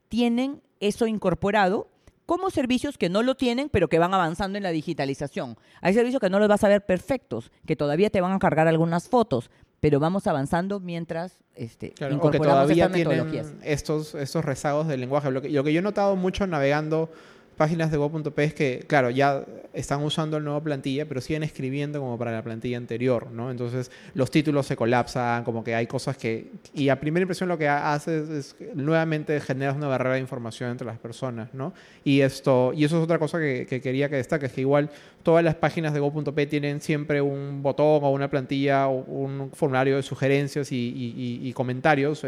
tienen 0.09 0.61
eso 0.79 1.07
incorporado 1.07 1.87
como 2.25 2.49
servicios 2.49 2.97
que 2.97 3.09
no 3.09 3.23
lo 3.23 3.35
tienen, 3.35 3.67
pero 3.69 3.89
que 3.89 3.99
van 3.99 4.13
avanzando 4.13 4.57
en 4.57 4.63
la 4.63 4.71
digitalización. 4.71 5.57
Hay 5.81 5.93
servicios 5.93 6.21
que 6.21 6.29
no 6.29 6.39
los 6.39 6.47
vas 6.47 6.63
a 6.63 6.69
ver 6.69 6.85
perfectos, 6.85 7.51
que 7.65 7.75
todavía 7.75 8.09
te 8.09 8.21
van 8.21 8.31
a 8.31 8.39
cargar 8.39 8.69
algunas 8.69 9.09
fotos, 9.09 9.49
pero 9.81 9.99
vamos 9.99 10.27
avanzando 10.27 10.79
mientras 10.79 11.39
este, 11.55 11.87
incorporamos 11.87 12.31
que 12.31 12.39
todavía 12.39 12.85
estas 12.85 12.97
metodologías. 12.97 13.53
Estos, 13.63 14.15
estos 14.15 14.45
rezagos 14.45 14.87
del 14.87 15.01
lenguaje. 15.01 15.29
Lo 15.29 15.41
que, 15.41 15.49
lo 15.49 15.63
que 15.63 15.73
yo 15.73 15.79
he 15.79 15.83
notado 15.83 16.15
mucho 16.15 16.47
navegando 16.47 17.09
páginas 17.61 17.91
de 17.91 17.97
Go.p 17.97 18.43
es 18.43 18.55
que, 18.55 18.83
claro, 18.87 19.11
ya 19.11 19.45
están 19.71 20.01
usando 20.01 20.37
el 20.37 20.43
nuevo 20.43 20.63
plantilla, 20.63 21.07
pero 21.07 21.21
siguen 21.21 21.43
escribiendo 21.43 21.99
como 21.99 22.17
para 22.17 22.31
la 22.31 22.41
plantilla 22.41 22.75
anterior, 22.75 23.27
¿no? 23.31 23.51
Entonces 23.51 23.91
los 24.15 24.31
títulos 24.31 24.65
se 24.65 24.75
colapsan, 24.75 25.43
como 25.43 25.63
que 25.63 25.75
hay 25.75 25.85
cosas 25.85 26.17
que... 26.17 26.47
Y 26.73 26.89
a 26.89 26.99
primera 26.99 27.21
impresión 27.21 27.49
lo 27.49 27.59
que 27.59 27.67
hace 27.67 28.23
es, 28.35 28.55
nuevamente 28.73 29.39
generas 29.41 29.75
una 29.75 29.87
barrera 29.87 30.15
de 30.15 30.21
información 30.21 30.71
entre 30.71 30.87
las 30.87 30.97
personas, 30.97 31.53
¿no? 31.53 31.71
Y, 32.03 32.21
esto, 32.21 32.73
y 32.75 32.83
eso 32.83 32.97
es 32.97 33.03
otra 33.03 33.19
cosa 33.19 33.37
que, 33.37 33.67
quería 33.67 34.09
que 34.09 34.15
destaque, 34.15 34.47
es 34.47 34.53
que 34.53 34.61
igual 34.61 34.89
todas 35.21 35.43
las 35.43 35.53
páginas 35.53 35.93
de 35.93 35.99
Go.p 35.99 36.47
tienen 36.47 36.81
siempre 36.81 37.21
un 37.21 37.61
botón 37.61 38.03
o 38.03 38.09
una 38.09 38.27
plantilla 38.27 38.87
o 38.87 39.03
un 39.03 39.51
formulario 39.53 39.97
de 39.97 40.01
sugerencias 40.01 40.69
y, 40.71 41.53
comentarios 41.53 42.25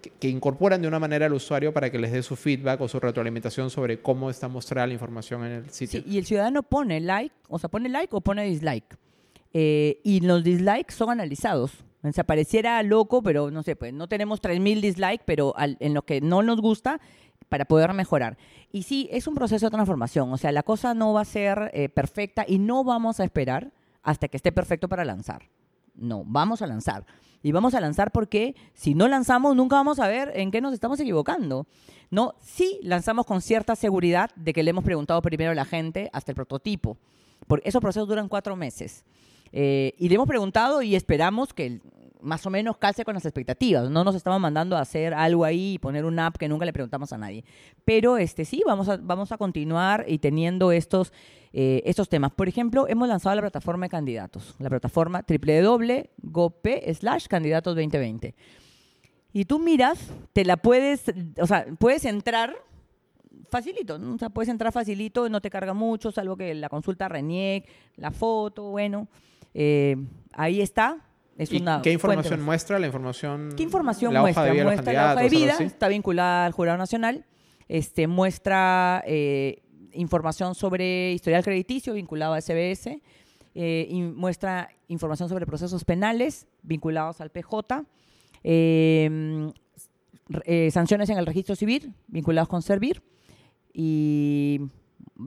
que, 0.00 0.28
incorporan 0.28 0.82
de 0.82 0.88
una 0.88 0.98
manera 0.98 1.26
al 1.26 1.32
usuario 1.32 1.72
para 1.72 1.90
que 1.90 1.98
les 1.98 2.12
dé 2.12 2.22
su 2.22 2.36
feedback 2.36 2.80
o 2.80 2.88
su 2.88 2.98
retroalimentación 3.00 3.70
sobre 3.70 4.00
cómo 4.00 4.30
está 4.30 4.48
mostrada 4.48 4.86
la 4.86 4.92
información 4.94 5.44
en 5.44 5.52
el 5.52 5.70
sitio. 5.70 6.02
y 6.06 6.18
el 6.18 6.26
ciudadano 6.26 6.62
pone 6.62 7.00
like, 7.00 7.34
o 7.48 7.58
sea, 7.58 7.68
pone 7.68 7.88
like 7.88 8.14
o 8.14 8.20
pone 8.20 8.44
dislike. 8.44 8.96
Eh, 9.52 10.00
y 10.04 10.20
los 10.20 10.44
dislikes 10.44 10.94
son 10.94 11.10
analizados. 11.10 11.72
O 12.02 12.12
sea, 12.12 12.24
pareciera 12.24 12.82
loco, 12.82 13.22
pero 13.22 13.50
no 13.50 13.62
sé, 13.62 13.76
pues 13.76 13.92
no 13.92 14.08
tenemos 14.08 14.40
3.000 14.40 14.80
dislikes, 14.80 15.22
pero 15.26 15.54
en 15.58 15.92
lo 15.92 16.02
que 16.02 16.20
no 16.20 16.42
nos 16.42 16.60
gusta, 16.60 17.00
para 17.48 17.66
poder 17.66 17.92
mejorar. 17.92 18.38
Y 18.72 18.84
sí, 18.84 19.08
es 19.12 19.26
un 19.26 19.34
proceso 19.34 19.66
de 19.66 19.70
transformación. 19.70 20.32
O 20.32 20.38
sea, 20.38 20.52
la 20.52 20.62
cosa 20.62 20.94
no 20.94 21.12
va 21.12 21.22
a 21.22 21.26
ser 21.26 21.70
eh, 21.74 21.88
perfecta 21.88 22.44
y 22.46 22.58
no 22.58 22.84
vamos 22.84 23.20
a 23.20 23.24
esperar 23.24 23.72
hasta 24.02 24.28
que 24.28 24.36
esté 24.36 24.52
perfecto 24.52 24.88
para 24.88 25.04
lanzar. 25.04 25.42
No, 25.94 26.22
vamos 26.24 26.62
a 26.62 26.66
lanzar. 26.66 27.04
Y 27.42 27.52
vamos 27.52 27.74
a 27.74 27.80
lanzar 27.80 28.12
porque 28.12 28.54
si 28.74 28.94
no 28.94 29.08
lanzamos, 29.08 29.56
nunca 29.56 29.76
vamos 29.76 29.98
a 29.98 30.08
ver 30.08 30.32
en 30.34 30.50
qué 30.50 30.60
nos 30.60 30.74
estamos 30.74 31.00
equivocando. 31.00 31.66
No, 32.10 32.34
sí 32.40 32.80
lanzamos 32.82 33.24
con 33.24 33.40
cierta 33.40 33.76
seguridad 33.76 34.30
de 34.36 34.52
que 34.52 34.62
le 34.62 34.70
hemos 34.70 34.84
preguntado 34.84 35.22
primero 35.22 35.52
a 35.52 35.54
la 35.54 35.64
gente 35.64 36.10
hasta 36.12 36.32
el 36.32 36.36
prototipo. 36.36 36.98
Porque 37.46 37.68
esos 37.68 37.80
procesos 37.80 38.08
duran 38.08 38.28
cuatro 38.28 38.56
meses. 38.56 39.04
Eh, 39.52 39.94
y 39.98 40.08
le 40.08 40.16
hemos 40.16 40.28
preguntado 40.28 40.82
y 40.82 40.94
esperamos 40.94 41.52
que 41.52 41.80
más 42.22 42.44
o 42.46 42.50
menos 42.50 42.76
calce 42.76 43.04
con 43.04 43.14
las 43.14 43.24
expectativas. 43.24 43.90
No 43.90 44.04
nos 44.04 44.14
estamos 44.14 44.40
mandando 44.40 44.76
a 44.76 44.80
hacer 44.80 45.14
algo 45.14 45.44
ahí 45.44 45.74
y 45.74 45.78
poner 45.78 46.04
una 46.04 46.26
app 46.26 46.36
que 46.36 46.48
nunca 46.48 46.64
le 46.64 46.72
preguntamos 46.72 47.12
a 47.12 47.18
nadie. 47.18 47.44
Pero 47.84 48.16
este 48.16 48.44
sí, 48.44 48.62
vamos 48.66 48.88
a, 48.88 48.96
vamos 48.96 49.32
a 49.32 49.38
continuar 49.38 50.04
y 50.08 50.18
teniendo 50.18 50.72
estos, 50.72 51.12
eh, 51.52 51.82
estos 51.84 52.08
temas. 52.08 52.32
Por 52.32 52.48
ejemplo, 52.48 52.86
hemos 52.88 53.08
lanzado 53.08 53.34
la 53.36 53.42
plataforma 53.42 53.86
de 53.86 53.90
candidatos, 53.90 54.54
la 54.58 54.70
plataforma 54.70 55.24
www.gop 55.26 56.66
slash 56.94 57.26
candidatos 57.26 57.74
2020. 57.74 58.34
Y 59.32 59.44
tú 59.44 59.58
miras, 59.58 59.98
te 60.32 60.44
la 60.44 60.56
puedes, 60.56 61.04
o 61.40 61.46
sea, 61.46 61.66
puedes 61.78 62.04
entrar 62.04 62.56
facilito, 63.48 63.96
o 63.96 64.18
sea, 64.18 64.30
puedes 64.30 64.48
entrar 64.48 64.72
facilito, 64.72 65.28
no 65.28 65.40
te 65.40 65.50
carga 65.50 65.74
mucho, 65.74 66.10
salvo 66.10 66.36
que 66.36 66.54
la 66.54 66.68
consulta 66.68 67.08
RENIEC, 67.08 67.68
la 67.96 68.10
foto, 68.10 68.70
bueno, 68.70 69.08
eh, 69.54 69.96
ahí 70.32 70.60
está, 70.60 70.98
¿Qué 71.82 71.92
información 71.92 72.42
muestra? 72.42 72.78
La 72.78 72.86
información. 72.86 73.50
¿Qué 73.56 73.62
información 73.62 74.12
muestra? 74.14 74.42
Hoja 74.42 74.52
de 74.52 74.64
muestra 74.64 74.92
la 74.92 75.12
hoja 75.12 75.22
de 75.22 75.28
vida, 75.28 75.56
está 75.60 75.88
vinculada 75.88 76.46
al 76.46 76.52
Jurado 76.52 76.78
Nacional. 76.78 77.24
Este, 77.68 78.06
muestra 78.06 79.02
eh, 79.06 79.62
información 79.92 80.54
sobre 80.54 81.12
historial 81.12 81.42
crediticio 81.42 81.94
vinculado 81.94 82.34
a 82.34 82.40
SBS. 82.40 83.00
Eh, 83.54 83.88
y 83.90 84.02
muestra 84.02 84.68
información 84.88 85.28
sobre 85.28 85.44
procesos 85.44 85.84
penales 85.84 86.46
vinculados 86.62 87.20
al 87.20 87.30
PJ. 87.30 87.84
Em, 88.42 89.52
eh, 90.44 90.70
sanciones 90.70 91.10
en 91.10 91.18
el 91.18 91.26
registro 91.26 91.56
civil 91.56 91.92
vinculados 92.06 92.48
con 92.48 92.62
Servir. 92.62 93.02
Y 93.72 94.60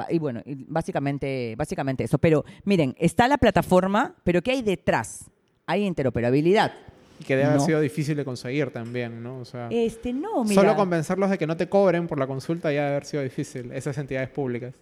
y 0.10 0.20
bueno, 0.20 0.42
básicamente, 0.46 1.56
básicamente 1.58 2.04
eso. 2.04 2.18
Pero 2.18 2.46
miren, 2.64 2.96
está 2.98 3.28
la 3.28 3.38
plataforma, 3.38 4.16
pero 4.24 4.42
¿qué 4.42 4.52
hay 4.52 4.62
detrás? 4.62 5.30
Hay 5.66 5.86
interoperabilidad. 5.86 6.74
Y 7.20 7.26
que 7.26 7.36
debe 7.36 7.50
haber 7.50 7.62
sido 7.62 7.80
difícil 7.80 8.18
de 8.18 8.26
conseguir 8.26 8.72
también, 8.72 9.22
¿no? 9.22 9.40
O 9.40 9.46
sea, 9.46 9.68
este, 9.70 10.14
no, 10.14 10.44
mira, 10.44 10.62
Solo 10.62 10.76
convencerlos 10.76 11.30
de 11.30 11.38
que 11.38 11.48
no 11.48 11.56
te 11.56 11.70
cobren 11.70 12.08
por 12.08 12.18
la 12.18 12.28
consulta 12.28 12.72
ya 12.72 12.82
debe 12.82 12.92
haber 12.92 13.06
sido 13.06 13.24
difícil, 13.24 13.72
esas 13.72 13.98
entidades 13.98 14.30
públicas. 14.30 14.74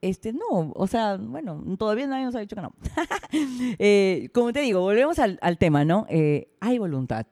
Este, 0.00 0.32
no, 0.32 0.72
o 0.74 0.86
sea, 0.88 1.16
bueno, 1.16 1.62
todavía 1.78 2.08
nadie 2.08 2.24
nos 2.24 2.34
ha 2.34 2.40
dicho 2.40 2.56
que 2.56 2.62
no. 2.62 2.74
Eh, 3.78 4.28
como 4.34 4.52
te 4.52 4.60
digo, 4.60 4.80
volvemos 4.80 5.18
al, 5.18 5.38
tema, 5.58 5.84
¿no? 5.84 6.06
Eh, 6.10 6.48
hay 6.60 6.78
voluntad, 6.78 7.26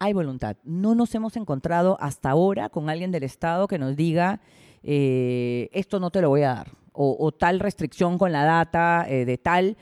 hay 0.00 0.12
voluntad. 0.12 0.56
No 0.64 0.96
nos 0.96 1.14
hemos 1.14 1.36
encontrado 1.36 1.96
hasta 2.00 2.30
ahora 2.30 2.70
con 2.70 2.90
alguien 2.90 3.12
del 3.12 3.22
Estado 3.22 3.68
que 3.68 3.78
nos 3.78 3.94
diga, 3.94 4.40
eh, 4.82 5.68
esto 5.72 6.00
no 6.00 6.10
te 6.10 6.20
lo 6.20 6.30
voy 6.30 6.42
a 6.42 6.54
dar, 6.54 6.72
o, 6.92 7.16
o 7.20 7.30
tal 7.30 7.60
restricción 7.60 8.18
con 8.18 8.32
la 8.32 8.42
data 8.42 9.06
de 9.08 9.38
tal 9.38 9.76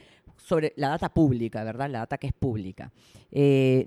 sobre 0.47 0.72
la 0.76 0.90
data 0.90 1.12
pública, 1.12 1.64
¿verdad? 1.64 1.90
La 1.90 1.99
data 2.01 2.18
que 2.18 2.28
es 2.28 2.32
pública. 2.32 2.92
Eh, 3.32 3.84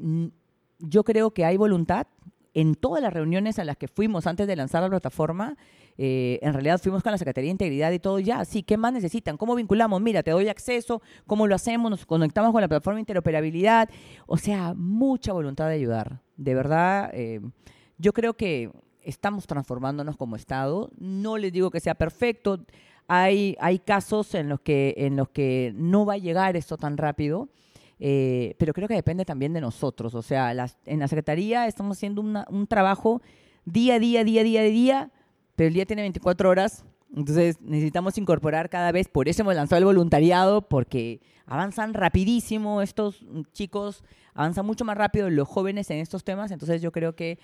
yo 0.79 1.03
creo 1.05 1.31
que 1.31 1.45
hay 1.45 1.55
voluntad. 1.55 2.07
En 2.53 2.75
todas 2.75 3.01
las 3.01 3.13
reuniones 3.13 3.59
a 3.59 3.63
las 3.63 3.77
que 3.77 3.87
fuimos 3.87 4.27
antes 4.27 4.47
de 4.47 4.55
lanzar 4.55 4.81
la 4.81 4.89
plataforma, 4.89 5.55
eh, 5.97 6.39
en 6.41 6.51
realidad 6.51 6.81
fuimos 6.81 7.03
con 7.03 7.11
la 7.11 7.17
Secretaría 7.17 7.47
de 7.47 7.51
Integridad 7.51 7.91
y 7.91 7.99
todo 7.99 8.19
ya. 8.19 8.43
Sí, 8.43 8.63
¿qué 8.63 8.75
más 8.75 8.91
necesitan? 8.91 9.37
¿Cómo 9.37 9.55
vinculamos? 9.55 10.01
Mira, 10.01 10.21
te 10.23 10.31
doy 10.31 10.49
acceso, 10.49 11.01
¿cómo 11.27 11.47
lo 11.47 11.55
hacemos? 11.55 11.91
Nos 11.91 12.05
conectamos 12.05 12.51
con 12.51 12.59
la 12.59 12.67
plataforma 12.67 12.95
de 12.95 13.01
interoperabilidad. 13.01 13.89
O 14.25 14.35
sea, 14.35 14.73
mucha 14.75 15.31
voluntad 15.31 15.67
de 15.67 15.75
ayudar. 15.75 16.21
De 16.35 16.55
verdad, 16.55 17.11
eh, 17.13 17.39
yo 17.97 18.11
creo 18.11 18.33
que 18.33 18.71
estamos 19.03 19.47
transformándonos 19.47 20.17
como 20.17 20.35
Estado. 20.35 20.89
No 20.97 21.37
les 21.37 21.53
digo 21.53 21.69
que 21.69 21.79
sea 21.79 21.95
perfecto. 21.95 22.59
Hay, 23.11 23.55
casos 23.85 24.35
en 24.35 24.49
los, 24.49 24.61
que, 24.61 24.93
en 24.97 25.15
los 25.15 25.29
que 25.29 25.73
no 25.75 26.05
va 26.05 26.13
a 26.13 26.17
llegar 26.17 26.55
esto 26.55 26.77
tan 26.77 26.95
rápido, 26.95 27.49
eh, 27.99 28.55
pero 28.57 28.71
creo 28.71 28.87
que 28.87 28.93
depende 28.93 29.25
también 29.25 29.51
de 29.51 29.61
nosotros. 29.61 30.13
O 30.15 30.21
sea, 30.21 30.51
en 30.85 30.99
la 30.99 31.07
Secretaría 31.07 31.67
estamos 31.67 31.97
haciendo 31.97 32.21
un 32.21 32.67
trabajo 32.67 33.21
día 33.65 33.95
a 33.95 33.99
día, 33.99 34.23
día 34.23 34.41
a 34.41 34.43
día, 34.43 34.61
día, 34.61 35.11
pero 35.55 35.67
el 35.67 35.73
día 35.73 35.85
tiene 35.85 36.03
24 36.03 36.49
horas, 36.49 36.85
entonces 37.15 37.59
necesitamos 37.61 38.17
incorporar 38.17 38.69
cada 38.69 38.91
vez, 38.91 39.07
por 39.07 39.27
eso 39.27 39.41
hemos 39.41 39.55
lanzado 39.55 39.79
el 39.79 39.85
voluntariado, 39.85 40.61
porque 40.61 41.21
avanzan 41.45 41.93
rapidísimo 41.93 42.81
estos 42.81 43.25
chicos, 43.51 44.03
avanzan 44.33 44.65
mucho 44.65 44.85
más 44.85 44.97
rápido 44.97 45.29
los 45.29 45.47
jóvenes 45.47 45.89
en 45.89 45.97
estos 45.97 46.23
temas, 46.23 46.51
entonces 46.51 46.81
yo 46.81 46.91
creo 46.91 47.15
que 47.15 47.39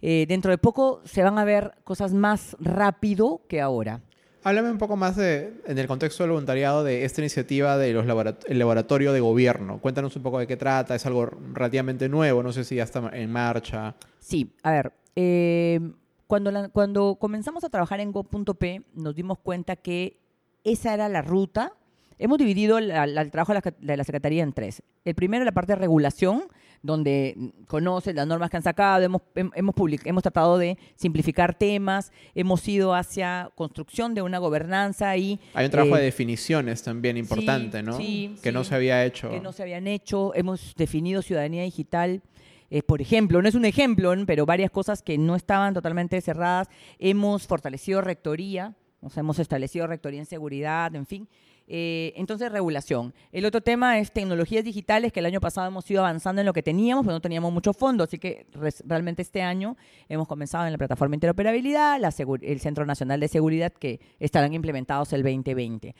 eh, 0.00 0.26
dentro 0.28 0.50
de 0.50 0.58
poco 0.58 1.00
se 1.04 1.22
van 1.22 1.38
a 1.38 1.44
ver 1.44 1.74
cosas 1.84 2.12
más 2.12 2.56
rápido 2.60 3.42
que 3.48 3.60
ahora. 3.60 4.02
Háblame 4.48 4.70
un 4.70 4.78
poco 4.78 4.96
más 4.96 5.14
de, 5.14 5.60
en 5.66 5.76
el 5.76 5.86
contexto 5.86 6.22
del 6.22 6.30
voluntariado 6.30 6.82
de 6.82 7.04
esta 7.04 7.20
iniciativa 7.20 7.76
de 7.76 7.92
los 7.92 8.06
laboratorio 8.06 9.12
de 9.12 9.20
gobierno. 9.20 9.78
Cuéntanos 9.78 10.16
un 10.16 10.22
poco 10.22 10.38
de 10.38 10.46
qué 10.46 10.56
trata. 10.56 10.94
Es 10.94 11.04
algo 11.04 11.26
relativamente 11.52 12.08
nuevo. 12.08 12.42
No 12.42 12.50
sé 12.50 12.64
si 12.64 12.76
ya 12.76 12.84
está 12.84 13.10
en 13.12 13.30
marcha. 13.30 13.94
Sí, 14.20 14.50
a 14.62 14.70
ver. 14.70 14.92
Eh, 15.16 15.80
cuando, 16.26 16.70
cuando 16.70 17.16
comenzamos 17.16 17.62
a 17.62 17.68
trabajar 17.68 18.00
en 18.00 18.10
Go.p 18.10 18.84
nos 18.94 19.14
dimos 19.14 19.36
cuenta 19.38 19.76
que 19.76 20.18
esa 20.64 20.94
era 20.94 21.10
la 21.10 21.20
ruta 21.20 21.74
hemos 22.18 22.38
dividido 22.38 22.80
la- 22.80 23.06
la- 23.06 23.20
el 23.22 23.30
trabajo 23.30 23.52
de 23.54 23.60
la, 23.64 23.74
de 23.78 23.96
la 23.96 24.04
Secretaría 24.04 24.42
en 24.42 24.52
tres. 24.52 24.82
El 25.04 25.14
primero, 25.14 25.44
la 25.44 25.52
parte 25.52 25.72
de 25.72 25.76
regulación, 25.76 26.42
donde 26.82 27.36
conoce 27.66 28.14
las 28.14 28.26
normas 28.26 28.50
que 28.50 28.56
han 28.56 28.62
sacado, 28.62 29.02
hemos, 29.04 29.22
hem- 29.34 29.50
hemos, 29.54 29.74
public- 29.74 30.06
hemos 30.06 30.22
tratado 30.22 30.58
de 30.58 30.78
simplificar 30.94 31.54
temas, 31.54 32.12
hemos 32.34 32.66
ido 32.68 32.94
hacia 32.94 33.50
construcción 33.56 34.14
de 34.14 34.22
una 34.22 34.38
gobernanza 34.38 35.16
y... 35.16 35.40
Hay 35.54 35.64
un 35.64 35.70
trabajo 35.72 35.96
eh, 35.96 36.00
de 36.00 36.04
definiciones 36.06 36.82
también 36.82 37.16
importante, 37.16 37.82
¿no? 37.82 37.96
sí, 37.96 38.36
que 38.42 38.50
sí. 38.50 38.54
no 38.54 38.62
se 38.64 38.74
había 38.76 39.04
hecho. 39.04 39.28
que 39.30 39.40
no 39.40 39.52
se 39.52 39.62
habían 39.62 39.86
hecho. 39.88 40.32
Hemos 40.34 40.74
definido 40.76 41.20
ciudadanía 41.22 41.64
digital. 41.64 42.22
eh, 42.70 42.82
por 42.82 43.00
ejemplo, 43.02 43.40
no 43.42 43.48
es 43.48 43.54
un 43.56 43.64
ejemplo, 43.64 44.12
pero 44.26 44.46
varias 44.46 44.70
cosas 44.70 45.02
que 45.02 45.18
no 45.18 45.34
estaban 45.34 45.74
totalmente 45.74 46.20
cerradas. 46.20 46.68
Hemos 47.00 47.46
fortalecido 47.46 48.02
rectoría, 48.02 48.74
o 49.00 49.10
sea, 49.10 49.22
hemos 49.22 49.38
establecido 49.40 49.86
rectoría 49.88 50.20
en 50.20 50.26
seguridad, 50.26 50.94
en 50.94 51.06
fin. 51.06 51.28
Eh, 51.70 52.14
entonces, 52.16 52.50
regulación. 52.50 53.12
El 53.30 53.44
otro 53.44 53.60
tema 53.60 53.98
es 53.98 54.10
tecnologías 54.10 54.64
digitales, 54.64 55.12
que 55.12 55.20
el 55.20 55.26
año 55.26 55.38
pasado 55.38 55.68
hemos 55.68 55.88
ido 55.90 56.00
avanzando 56.00 56.40
en 56.40 56.46
lo 56.46 56.54
que 56.54 56.62
teníamos, 56.62 57.04
pero 57.04 57.12
no 57.12 57.20
teníamos 57.20 57.52
mucho 57.52 57.74
fondo, 57.74 58.04
así 58.04 58.18
que 58.18 58.46
realmente 58.86 59.20
este 59.20 59.42
año 59.42 59.76
hemos 60.08 60.26
comenzado 60.26 60.64
en 60.64 60.72
la 60.72 60.78
plataforma 60.78 61.12
de 61.12 61.16
interoperabilidad, 61.16 62.00
el 62.40 62.60
Centro 62.60 62.86
Nacional 62.86 63.20
de 63.20 63.28
Seguridad, 63.28 63.70
que 63.70 64.00
estarán 64.18 64.54
implementados 64.54 65.12
el 65.12 65.22
2020. 65.22 65.94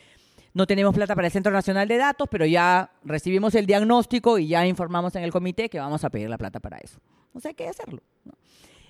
No 0.55 0.67
tenemos 0.67 0.95
plata 0.95 1.15
para 1.15 1.27
el 1.27 1.33
Centro 1.33 1.53
Nacional 1.53 1.87
de 1.87 1.99
Datos, 1.99 2.29
pero 2.31 2.47
ya 2.47 2.91
recibimos 3.05 3.55
el 3.55 3.67
diagnóstico 3.67 4.39
y 4.39 4.49
ya 4.49 4.67
informamos 4.67 5.15
en 5.17 5.23
el 5.23 5.31
comité 5.31 5.69
que 5.69 5.79
vamos 5.79 6.03
a 6.03 6.09
pedir 6.09 6.31
la 6.31 6.39
plata 6.39 6.61
para 6.61 6.79
eso. 6.79 6.99
O 7.35 7.41
sea, 7.41 7.51
hay 7.51 7.55
que 7.55 7.69
hacerlo. 7.69 8.03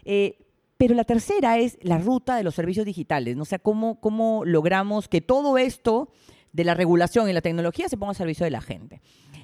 Eh, 0.04 0.38
pero 0.76 0.94
la 0.94 1.02
tercera 1.02 1.58
es 1.58 1.76
la 1.82 1.98
ruta 1.98 2.36
de 2.36 2.44
los 2.44 2.54
servicios 2.54 2.86
digitales. 2.86 3.36
¿no? 3.36 3.42
O 3.42 3.46
sea, 3.46 3.58
cómo, 3.58 4.00
cómo 4.00 4.44
logramos 4.44 5.08
que 5.08 5.20
todo 5.20 5.58
esto 5.58 6.08
de 6.52 6.64
la 6.64 6.74
regulación 6.74 7.28
y 7.28 7.32
la 7.32 7.40
tecnología 7.40 7.88
se 7.88 7.96
ponga 7.96 8.10
al 8.10 8.16
servicio 8.16 8.44
de 8.44 8.50
la 8.50 8.60
gente. 8.60 9.00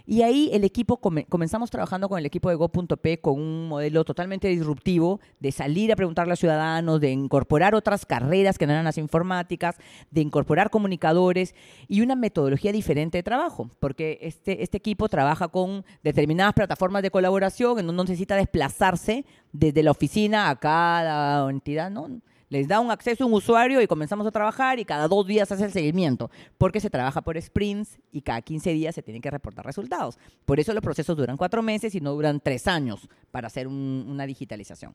Y 0.06 0.20
ahí 0.20 0.50
el 0.52 0.64
equipo, 0.64 0.98
come- 0.98 1.24
comenzamos 1.24 1.70
trabajando 1.70 2.10
con 2.10 2.18
el 2.18 2.26
equipo 2.26 2.50
de 2.50 2.56
Go.p 2.56 3.20
con 3.22 3.40
un 3.40 3.68
modelo 3.68 4.04
totalmente 4.04 4.48
disruptivo 4.48 5.18
de 5.40 5.50
salir 5.50 5.90
a 5.92 5.96
preguntarle 5.96 6.30
a 6.30 6.32
los 6.32 6.40
ciudadanos, 6.40 7.00
de 7.00 7.10
incorporar 7.10 7.74
otras 7.74 8.04
carreras 8.04 8.58
que 8.58 8.66
no 8.66 8.72
eran 8.74 8.84
las 8.84 8.98
informáticas, 8.98 9.76
de 10.10 10.20
incorporar 10.20 10.68
comunicadores 10.68 11.54
y 11.88 12.02
una 12.02 12.16
metodología 12.16 12.70
diferente 12.70 13.16
de 13.16 13.22
trabajo, 13.22 13.70
porque 13.80 14.18
este, 14.20 14.62
este 14.62 14.76
equipo 14.76 15.08
trabaja 15.08 15.48
con 15.48 15.86
determinadas 16.02 16.52
plataformas 16.52 17.02
de 17.02 17.10
colaboración 17.10 17.78
en 17.78 17.86
donde 17.86 18.02
necesita 18.02 18.36
desplazarse 18.36 19.24
desde 19.52 19.82
la 19.82 19.90
oficina 19.92 20.50
a 20.50 20.56
cada 20.56 21.48
entidad, 21.48 21.90
¿no? 21.90 22.08
Les 22.54 22.68
da 22.68 22.78
un 22.78 22.92
acceso 22.92 23.24
a 23.24 23.26
un 23.26 23.32
usuario 23.32 23.80
y 23.82 23.88
comenzamos 23.88 24.24
a 24.28 24.30
trabajar 24.30 24.78
y 24.78 24.84
cada 24.84 25.08
dos 25.08 25.26
días 25.26 25.50
hace 25.50 25.64
el 25.64 25.72
seguimiento, 25.72 26.30
porque 26.56 26.78
se 26.78 26.88
trabaja 26.88 27.20
por 27.20 27.36
sprints 27.42 27.98
y 28.12 28.20
cada 28.20 28.40
15 28.42 28.72
días 28.72 28.94
se 28.94 29.02
tienen 29.02 29.20
que 29.20 29.28
reportar 29.28 29.66
resultados. 29.66 30.20
Por 30.44 30.60
eso 30.60 30.72
los 30.72 30.80
procesos 30.80 31.16
duran 31.16 31.36
cuatro 31.36 31.64
meses 31.64 31.96
y 31.96 32.00
no 32.00 32.12
duran 32.12 32.38
tres 32.38 32.68
años 32.68 33.08
para 33.32 33.48
hacer 33.48 33.66
un- 33.66 34.06
una 34.08 34.24
digitalización. 34.24 34.94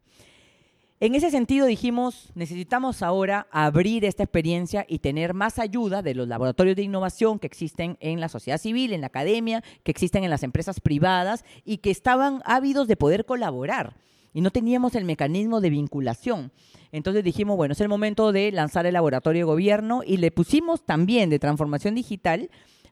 En 1.01 1.15
ese 1.15 1.31
sentido 1.31 1.65
dijimos, 1.65 2.31
necesitamos 2.33 3.03
ahora 3.03 3.47
abrir 3.51 4.05
esta 4.05 4.23
experiencia 4.23 4.85
y 4.87 4.99
tener 4.99 5.33
más 5.33 5.59
ayuda 5.59 6.01
de 6.01 6.15
los 6.15 6.29
laboratorios 6.29 6.77
de 6.77 6.83
innovación 6.83 7.39
que 7.39 7.47
existen 7.47 7.97
en 7.99 8.21
la 8.21 8.29
sociedad 8.29 8.57
civil, 8.57 8.93
en 8.93 9.01
la 9.01 9.07
academia, 9.07 9.65
que 9.83 9.91
existen 9.91 10.23
en 10.23 10.29
las 10.29 10.43
empresas 10.43 10.79
privadas 10.79 11.43
y 11.65 11.79
que 11.79 11.91
estaban 11.91 12.41
ávidos 12.45 12.87
de 12.87 12.95
poder 12.95 13.25
colaborar. 13.25 13.97
Y 14.33 14.41
no 14.41 14.51
teníamos 14.51 14.95
el 14.95 15.05
mecanismo 15.05 15.61
de 15.61 15.69
vinculación. 15.69 16.51
Entonces 16.91 17.23
dijimos, 17.23 17.57
bueno, 17.57 17.73
es 17.73 17.81
el 17.81 17.89
momento 17.89 18.31
de 18.31 18.51
lanzar 18.51 18.85
el 18.85 18.93
laboratorio 18.93 19.41
de 19.41 19.51
gobierno 19.51 20.01
y 20.05 20.17
le 20.17 20.31
pusimos 20.31 20.85
también 20.85 21.29
de 21.29 21.39
transformación 21.39 21.95
digital 21.95 22.49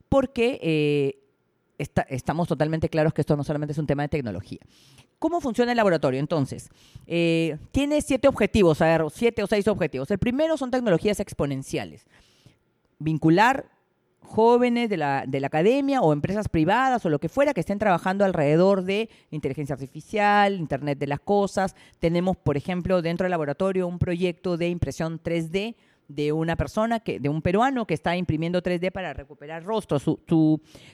porque 0.09 0.59
eh, 0.61 1.19
estamos 2.09 2.47
totalmente 2.47 2.89
claros 2.89 3.13
que 3.13 3.21
esto 3.21 3.35
no 3.35 3.43
solamente 3.43 3.73
es 3.73 3.77
un 3.77 3.87
tema 3.87 4.03
de 4.03 4.09
tecnología. 4.09 4.59
¿Cómo 5.19 5.41
funciona 5.41 5.71
el 5.71 5.77
laboratorio? 5.77 6.19
Entonces, 6.19 6.69
eh, 7.07 7.57
tiene 7.71 8.01
siete 8.01 8.27
objetivos, 8.27 8.81
a 8.81 8.85
ver, 8.85 9.05
siete 9.11 9.41
o 9.41 9.47
seis 9.47 9.67
objetivos. 9.67 10.11
El 10.11 10.19
primero 10.19 10.57
son 10.57 10.69
tecnologías 10.69 11.19
exponenciales. 11.19 12.05
Vincular 12.99 13.65
jóvenes 14.27 14.89
de 14.89 14.97
la, 14.97 15.23
de 15.27 15.39
la 15.39 15.47
academia 15.47 16.01
o 16.01 16.13
empresas 16.13 16.49
privadas 16.49 17.05
o 17.05 17.09
lo 17.09 17.19
que 17.19 17.29
fuera 17.29 17.53
que 17.53 17.61
estén 17.61 17.79
trabajando 17.79 18.25
alrededor 18.25 18.83
de 18.83 19.09
inteligencia 19.31 19.73
artificial, 19.73 20.53
Internet 20.53 20.99
de 20.99 21.07
las 21.07 21.19
Cosas. 21.21 21.75
Tenemos, 21.99 22.37
por 22.37 22.57
ejemplo, 22.57 23.01
dentro 23.01 23.25
del 23.25 23.31
laboratorio 23.31 23.87
un 23.87 23.99
proyecto 23.99 24.57
de 24.57 24.69
impresión 24.69 25.19
3D 25.21 25.75
de 26.07 26.31
una 26.31 26.55
persona, 26.55 26.99
que, 26.99 27.19
de 27.19 27.29
un 27.29 27.41
peruano 27.41 27.85
que 27.85 27.93
está 27.93 28.15
imprimiendo 28.15 28.61
3D 28.61 28.91
para 28.91 29.13
recuperar 29.13 29.63
rostros. 29.63 30.03
Su, 30.03 30.19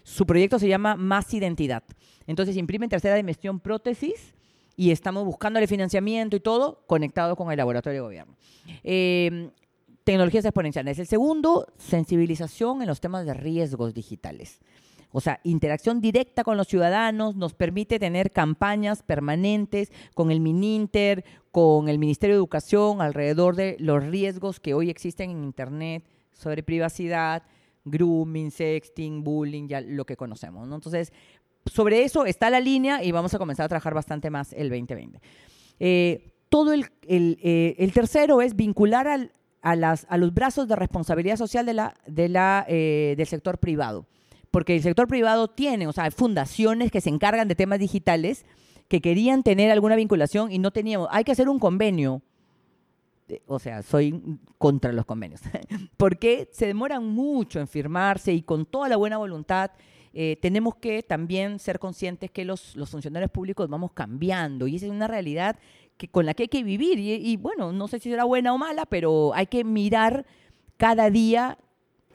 su, 0.03 0.25
proyecto 0.25 0.59
se 0.59 0.67
llama 0.67 0.95
Más 0.95 1.33
Identidad. 1.33 1.83
Entonces 2.27 2.55
imprime 2.55 2.85
en 2.85 2.91
tercera 2.91 3.15
dimensión 3.15 3.59
prótesis 3.59 4.33
y 4.75 4.91
estamos 4.91 5.25
buscándole 5.25 5.67
financiamiento 5.67 6.35
y 6.35 6.39
todo 6.39 6.83
conectado 6.87 7.35
con 7.35 7.51
el 7.51 7.57
laboratorio 7.57 7.99
de 7.99 8.05
gobierno. 8.07 8.35
Eh, 8.83 9.49
tecnologías 10.03 10.45
exponenciales. 10.45 10.99
El 10.99 11.07
segundo, 11.07 11.67
sensibilización 11.77 12.81
en 12.81 12.87
los 12.87 13.01
temas 13.01 13.25
de 13.25 13.33
riesgos 13.33 13.93
digitales. 13.93 14.59
O 15.11 15.21
sea, 15.21 15.39
interacción 15.43 16.01
directa 16.01 16.43
con 16.43 16.57
los 16.57 16.67
ciudadanos 16.67 17.35
nos 17.35 17.53
permite 17.53 17.99
tener 17.99 18.31
campañas 18.31 19.03
permanentes 19.03 19.91
con 20.15 20.31
el 20.31 20.39
Mininter, 20.39 21.23
con 21.51 21.87
el 21.87 21.99
Ministerio 21.99 22.35
de 22.35 22.39
Educación 22.39 22.99
alrededor 22.99 23.55
de 23.55 23.77
los 23.79 24.03
riesgos 24.03 24.59
que 24.59 24.73
hoy 24.73 24.89
existen 24.89 25.29
en 25.29 25.43
Internet 25.43 26.03
sobre 26.31 26.63
privacidad, 26.63 27.43
grooming, 27.85 28.49
sexting, 28.49 29.23
bullying, 29.23 29.67
ya 29.67 29.81
lo 29.81 30.03
que 30.03 30.17
conocemos. 30.17 30.67
¿no? 30.67 30.75
Entonces, 30.75 31.13
sobre 31.67 32.03
eso 32.03 32.25
está 32.25 32.49
la 32.49 32.59
línea 32.59 33.03
y 33.03 33.11
vamos 33.11 33.35
a 33.35 33.37
comenzar 33.37 33.65
a 33.65 33.69
trabajar 33.69 33.93
bastante 33.93 34.31
más 34.31 34.51
el 34.53 34.69
2020. 34.69 35.21
Eh, 35.79 36.33
todo 36.49 36.73
el, 36.73 36.87
eh, 37.07 37.75
el 37.77 37.93
tercero 37.93 38.41
es 38.41 38.55
vincular 38.55 39.07
al, 39.07 39.31
a, 39.63 39.75
las, 39.75 40.05
a 40.09 40.17
los 40.17 40.33
brazos 40.33 40.67
de 40.67 40.75
responsabilidad 40.75 41.37
social 41.37 41.67
eh, 41.67 43.15
del 43.17 43.27
sector 43.27 43.57
privado. 43.57 44.05
Porque 44.51 44.75
el 44.75 44.83
sector 44.83 45.07
privado 45.07 45.47
tiene, 45.47 45.87
o 45.87 45.93
sea, 45.93 46.11
fundaciones 46.11 46.91
que 46.91 47.01
se 47.01 47.09
encargan 47.09 47.47
de 47.47 47.55
temas 47.55 47.79
digitales 47.79 48.45
que 48.87 49.01
querían 49.01 49.41
tener 49.41 49.71
alguna 49.71 49.95
vinculación 49.95 50.51
y 50.51 50.59
no 50.59 50.71
teníamos. 50.71 51.07
Hay 51.09 51.23
que 51.23 51.31
hacer 51.31 51.49
un 51.49 51.57
convenio. 51.57 52.21
Eh, 53.29 53.41
O 53.47 53.57
sea, 53.57 53.81
soy 53.81 54.21
contra 54.57 54.91
los 54.91 55.05
convenios. 55.05 55.41
porque 55.97 56.49
se 56.51 56.67
demoran 56.67 57.07
mucho 57.07 57.59
en 57.59 57.67
firmarse 57.67 58.33
y 58.33 58.41
con 58.43 58.65
toda 58.65 58.89
la 58.89 58.97
buena 58.97 59.17
voluntad 59.17 59.71
eh, 60.15 60.37
tenemos 60.41 60.75
que 60.75 61.01
también 61.01 61.57
ser 61.57 61.79
conscientes 61.79 62.29
que 62.29 62.45
los, 62.45 62.75
los 62.75 62.89
funcionarios 62.89 63.31
públicos 63.31 63.67
vamos 63.67 63.93
cambiando 63.93 64.67
y 64.67 64.75
esa 64.75 64.85
es 64.85 64.91
una 64.91 65.07
realidad 65.07 65.57
que, 65.97 66.07
con 66.07 66.25
la 66.25 66.33
que 66.33 66.43
hay 66.43 66.49
que 66.49 66.63
vivir. 66.63 66.99
Y, 66.99 67.11
y, 67.13 67.37
bueno, 67.37 67.71
no 67.71 67.87
sé 67.87 67.99
si 67.99 68.09
será 68.09 68.23
buena 68.23 68.53
o 68.53 68.57
mala, 68.57 68.85
pero 68.85 69.31
hay 69.33 69.47
que 69.47 69.63
mirar 69.63 70.25
cada 70.77 71.09
día 71.09 71.57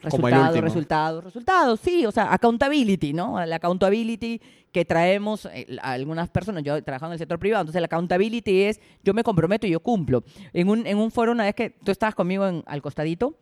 resultados, 0.01 0.61
resultados, 0.61 1.25
resultados. 1.25 1.81
Sí, 1.81 2.07
o 2.07 2.13
sea, 2.13 2.33
accountability, 2.33 3.13
¿no? 3.13 3.45
La 3.45 3.57
accountability 3.57 4.41
que 4.71 4.85
traemos 4.85 5.47
eh, 5.47 5.67
a 5.83 5.93
algunas 5.93 6.29
personas. 6.29 6.63
Yo 6.63 6.77
he 6.77 6.83
trabajado 6.83 7.11
en 7.11 7.15
el 7.15 7.19
sector 7.19 7.39
privado, 7.39 7.63
entonces 7.63 7.81
la 7.81 7.87
accountability 7.87 8.63
es 8.63 8.81
yo 9.03 9.13
me 9.15 9.25
comprometo 9.25 9.67
y 9.67 9.71
yo 9.71 9.81
cumplo. 9.81 10.23
En 10.53 10.69
un, 10.69 10.87
en 10.87 10.99
un 10.99 11.11
foro, 11.11 11.33
una 11.33 11.45
vez 11.45 11.55
que 11.55 11.71
tú 11.71 11.91
estabas 11.91 12.15
conmigo 12.15 12.47
en- 12.47 12.63
al 12.67 12.81
costadito, 12.83 13.35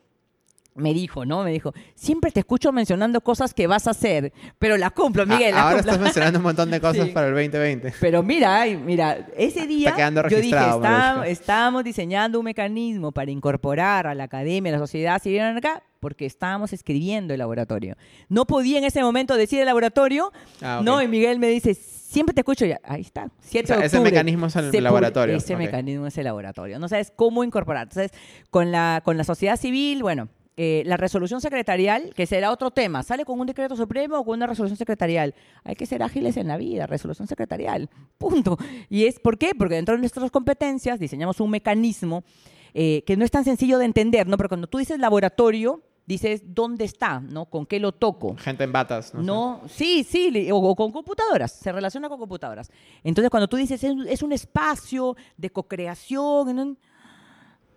me 0.77 0.95
dijo, 0.95 1.25
¿no? 1.25 1.43
Me 1.43 1.51
dijo, 1.53 1.73
siempre 1.95 2.31
te 2.31 2.41
escucho 2.41 2.73
mencionando 2.73 3.21
cosas 3.21 3.55
que 3.55 3.67
vas 3.67 3.87
a 3.87 3.91
hacer, 3.91 4.33
pero 4.59 4.77
las 4.77 4.93
cumplo, 4.93 5.27
Miguel. 5.27 5.53
Ah, 5.55 5.57
las 5.57 5.63
ahora 5.65 5.75
cumplo". 5.77 5.93
estás 5.93 6.05
mencionando 6.05 6.39
un 6.39 6.43
montón 6.45 6.71
de 6.71 6.81
cosas 6.81 7.07
Sí. 7.07 7.13
para 7.13 7.29
el 7.29 7.35
2020. 7.35 7.95
Pero 8.01 8.23
mira, 8.23 8.65
mira, 8.85 9.27
ese 9.37 9.67
día 9.67 9.95
quedando 9.95 10.23
yo 10.29 10.37
dije, 10.41 10.57
"Está- 10.57 10.79
Marushka". 10.79 11.29
estábamos 11.29 11.85
diseñando 11.85 12.39
un 12.39 12.45
mecanismo 12.45 13.13
para 13.13 13.31
incorporar 13.31 14.07
a 14.07 14.15
la 14.15 14.25
academia, 14.25 14.71
a 14.71 14.75
la 14.75 14.79
sociedad 14.79 15.21
civil 15.23 15.41
acá, 15.41 15.83
porque 16.01 16.27
estábamos 16.27 16.73
escribiendo 16.73 17.33
el 17.35 17.39
laboratorio. 17.39 17.97
No 18.29 18.45
podía 18.47 18.79
en 18.79 18.85
ese 18.85 19.03
momento 19.03 19.35
decir 19.37 19.61
el 19.61 19.67
laboratorio, 19.67 20.33
Ah, 20.63 20.81
no, 20.85 21.01
y 21.03 21.09
Miguel 21.09 21.39
me 21.39 21.49
dice, 21.49 21.75
siempre 21.75 22.33
te 22.35 22.43
escucho, 22.43 22.65
ya, 22.67 22.79
ahí 22.85 23.01
está, 23.01 23.29
7 23.41 23.65
O 23.65 23.67
sea, 23.67 23.77
de 23.79 23.87
ese 23.87 23.97
octubre. 23.97 24.13
mecanismo 24.13 24.47
es 24.47 24.57
el 24.57 24.71
Se 24.71 24.81
laboratorio, 24.81 25.37
Ese 25.37 25.57
mecanismo 25.57 26.07
es 26.07 26.17
el 26.19 26.25
laboratorio. 26.25 26.79
No 26.79 26.89
sabes 26.89 27.13
cómo 27.15 27.43
incorporar. 27.45 27.85
Entonces, 27.89 28.13
con 28.51 28.71
la, 28.71 29.01
con 29.05 29.17
la 29.17 29.25
sociedad 29.25 29.57
civil, 29.57 30.03
bueno, 30.03 30.29
eh, 30.59 30.83
la 30.87 30.97
resolución 30.97 31.43
secretarial, 31.43 32.15
que 32.15 32.25
será 32.25 32.51
otro 32.51 32.71
tema, 32.71 33.03
sale 33.03 33.27
con 33.27 33.39
un 33.39 33.47
decreto 33.47 33.77
supremo 33.77 34.19
o 34.19 34.25
con 34.25 34.37
una 34.37 34.47
resolución 34.47 34.79
secretarial. 34.79 35.35
Hay 35.65 35.77
que 35.77 35.85
ser 35.85 36.03
ágiles 36.03 36.39
en 36.39 36.49
la 36.49 36.57
vida, 36.57 36.87
resolución 36.87 37.29
secretarial, 37.29 37.91
punto. 38.19 38.57
¿Y 38.89 39.05
es 39.05 39.21
por 39.21 39.37
qué? 39.37 39.53
Porque 39.55 39.75
dentro 39.75 39.95
de 39.95 40.01
nuestras 40.01 40.31
competencias 40.31 40.99
diseñamos 40.99 41.41
un 41.41 41.51
mecanismo 41.51 42.25
eh, 42.73 43.05
que 43.07 43.19
no 43.19 43.25
es 43.27 43.31
tan 43.31 43.45
sencillo 43.45 43.79
de 43.79 43.85
entender, 43.85 44.27
¿no? 44.27 44.39
Pero 44.39 44.49
cuando 44.49 44.67
tú 44.67 44.79
dices 44.79 44.99
laboratorio, 44.99 45.83
dices 46.07 46.43
dónde 46.47 46.87
está, 46.87 47.21
¿no? 47.21 47.47
¿Con 47.47 47.67
qué 47.67 47.79
lo 47.79 47.93
toco? 47.93 48.37
Gente 48.37 48.65
en 48.65 48.73
batas. 48.73 49.13
No. 49.13 49.23
No, 49.23 49.61
sí, 49.69 50.05
sí, 50.05 50.51
o, 50.51 50.57
o 50.57 50.75
con 50.75 50.91
computadoras, 50.91 51.53
se 51.53 51.71
relaciona 51.71 52.09
con 52.09 52.19
computadoras. 52.19 52.71
Entonces, 53.05 53.29
cuando 53.31 53.49
tú 53.49 53.57
dices 53.57 53.85
es, 53.85 53.95
es 54.09 54.23
un 54.23 54.33
espacio 54.33 55.17
de 55.37 55.51
co-creación, 55.51 56.57
¿no? 56.57 56.77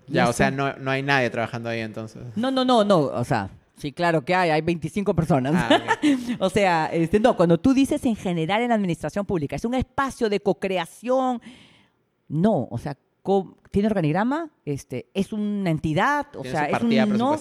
Ya, 0.10 0.30
o 0.30 0.34
sea, 0.34 0.51
no, 0.51 0.74
no 0.74 0.91
hay 0.91 1.03
nadie 1.03 1.30
trabajando 1.30 1.70
ahí 1.70 1.80
entonces. 1.80 2.22
no, 2.36 2.51
no, 2.51 2.66
no, 2.66 2.84
no, 2.84 2.99
o 2.99 3.24
sea, 3.24 3.49
Sí, 3.80 3.93
claro 3.93 4.26
que 4.26 4.36
hay, 4.36 4.49
hay 4.49 4.62
25 4.62 5.14
personas. 5.16 5.53
Ah, 5.55 5.97
o 6.39 6.49
sea, 6.49 6.88
este, 6.88 7.18
no, 7.18 7.38
cuando 7.38 7.57
tú 7.57 7.74
dices 7.74 8.03
en 8.03 8.18
general 8.18 8.62
en 8.62 8.70
la 8.70 8.76
administración 8.76 9.26
pública, 9.26 9.55
es 9.55 9.64
un 9.64 9.74
espacio 9.74 10.30
de 10.30 10.41
co-creación. 10.41 11.41
No, 12.28 12.68
o 12.70 12.78
sea, 12.78 12.97
tiene 13.72 13.88
organigrama, 13.88 14.50
este, 14.66 15.10
es 15.14 15.32
una 15.32 15.70
entidad, 15.70 16.26
o 16.36 16.42
Tiene 16.42 16.50
sea, 16.58 16.70
su 16.70 16.76
es 16.76 16.82
un 16.82 16.90
no, 17.18 17.32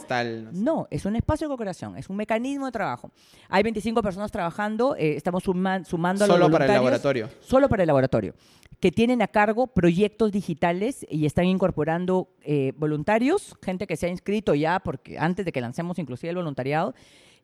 no 0.53 0.87
es 0.91 1.05
un 1.07 1.17
espacio 1.17 1.49
de 1.49 1.55
co-creación, 1.55 1.97
es 1.97 2.09
un 2.11 2.17
mecanismo 2.17 2.67
de 2.67 2.73
trabajo. 2.73 3.11
Hay 3.49 3.63
25 3.63 4.03
personas 4.03 4.31
trabajando, 4.31 4.95
eh, 4.97 5.17
estamos 5.17 5.43
suma- 5.45 5.85
sumando 5.85 6.25
a 6.25 6.27
los 6.27 6.37
Solo 6.37 6.51
para 6.51 6.67
el 6.67 6.73
laboratorio. 6.73 7.29
Solo 7.41 7.69
para 7.69 7.83
el 7.83 7.87
laboratorio. 7.87 8.35
Que 8.81 8.93
tienen 8.93 9.23
a 9.23 9.29
cargo 9.29 9.67
proyectos 9.69 10.31
digitales 10.31 11.07
y 11.11 11.25
están 11.25 11.47
incorporando 11.47 12.29
eh, 12.43 12.73
voluntarios, 12.77 13.57
gente 13.63 13.87
que 13.87 13.97
se 13.97 14.07
ha 14.07 14.11
inscrito 14.11 14.55
ya, 14.55 14.81
porque 14.81 15.19
antes 15.19 15.45
de 15.47 15.53
que 15.53 15.61
lancemos 15.61 15.99
inclusive 15.99 16.31
el 16.31 16.37
voluntariado. 16.37 16.95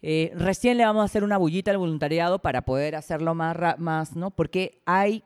Eh, 0.06 0.32
recién 0.36 0.76
le 0.76 0.84
vamos 0.84 1.00
a 1.00 1.04
hacer 1.06 1.24
una 1.24 1.38
bullita 1.38 1.70
al 1.70 1.78
voluntariado 1.78 2.38
para 2.40 2.62
poder 2.66 2.94
hacerlo 2.94 3.34
más, 3.34 3.56
más 3.78 4.14
¿no? 4.14 4.30
Porque 4.30 4.82
hay 4.84 5.24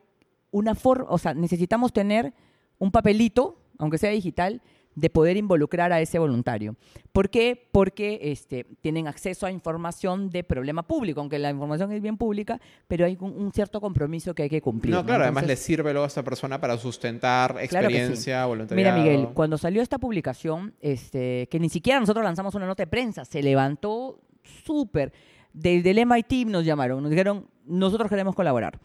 una 0.51 0.73
forma, 0.73 1.05
o 1.09 1.17
sea, 1.17 1.33
necesitamos 1.33 1.91
tener 1.91 2.33
un 2.79 2.91
papelito, 2.91 3.57
aunque 3.77 3.97
sea 3.97 4.09
digital, 4.09 4.61
de 4.95 5.09
poder 5.09 5.37
involucrar 5.37 5.93
a 5.93 6.01
ese 6.01 6.19
voluntario. 6.19 6.75
¿Por 7.13 7.29
qué? 7.29 7.69
Porque 7.71 8.19
este, 8.23 8.65
tienen 8.81 9.07
acceso 9.07 9.45
a 9.45 9.51
información 9.51 10.29
de 10.29 10.43
problema 10.43 10.83
público, 10.83 11.21
aunque 11.21 11.39
la 11.39 11.51
información 11.51 11.91
es 11.91 12.01
bien 12.01 12.17
pública, 12.17 12.59
pero 12.87 13.05
hay 13.05 13.17
un, 13.19 13.31
un 13.31 13.51
cierto 13.53 13.79
compromiso 13.79 14.33
que 14.33 14.43
hay 14.43 14.49
que 14.49 14.61
cumplir. 14.61 14.93
No, 14.93 15.05
claro, 15.05 15.23
además 15.23 15.47
le 15.47 15.55
sirve 15.55 15.93
luego 15.93 16.03
a 16.03 16.07
esta 16.07 16.23
persona 16.23 16.59
para 16.59 16.77
sustentar 16.77 17.55
Claro 17.69 17.89
sí. 17.89 17.95
experiencia, 17.95 18.45
voluntariado. 18.45 18.97
Mira, 18.97 19.03
Miguel, 19.03 19.29
cuando 19.33 19.57
salió 19.57 19.81
esta 19.81 19.97
publicación, 19.99 20.73
este, 20.81 21.47
que 21.49 21.59
ni 21.59 21.69
siquiera 21.69 21.99
nosotros 21.99 22.23
lanzamos 22.23 22.55
una 22.55 22.65
nota 22.65 22.83
de 22.83 22.87
prensa, 22.87 23.25
se 23.25 23.41
levantó 23.41 24.19
súper. 24.65 25.13
Desde 25.53 25.91
el 25.91 26.05
MIT 26.05 26.47
nos 26.47 26.65
llamaron, 26.65 27.01
nos 27.01 27.09
dijeron, 27.09 27.47
nosotros 27.65 28.09
queremos 28.09 28.35
colaborar. 28.35 28.79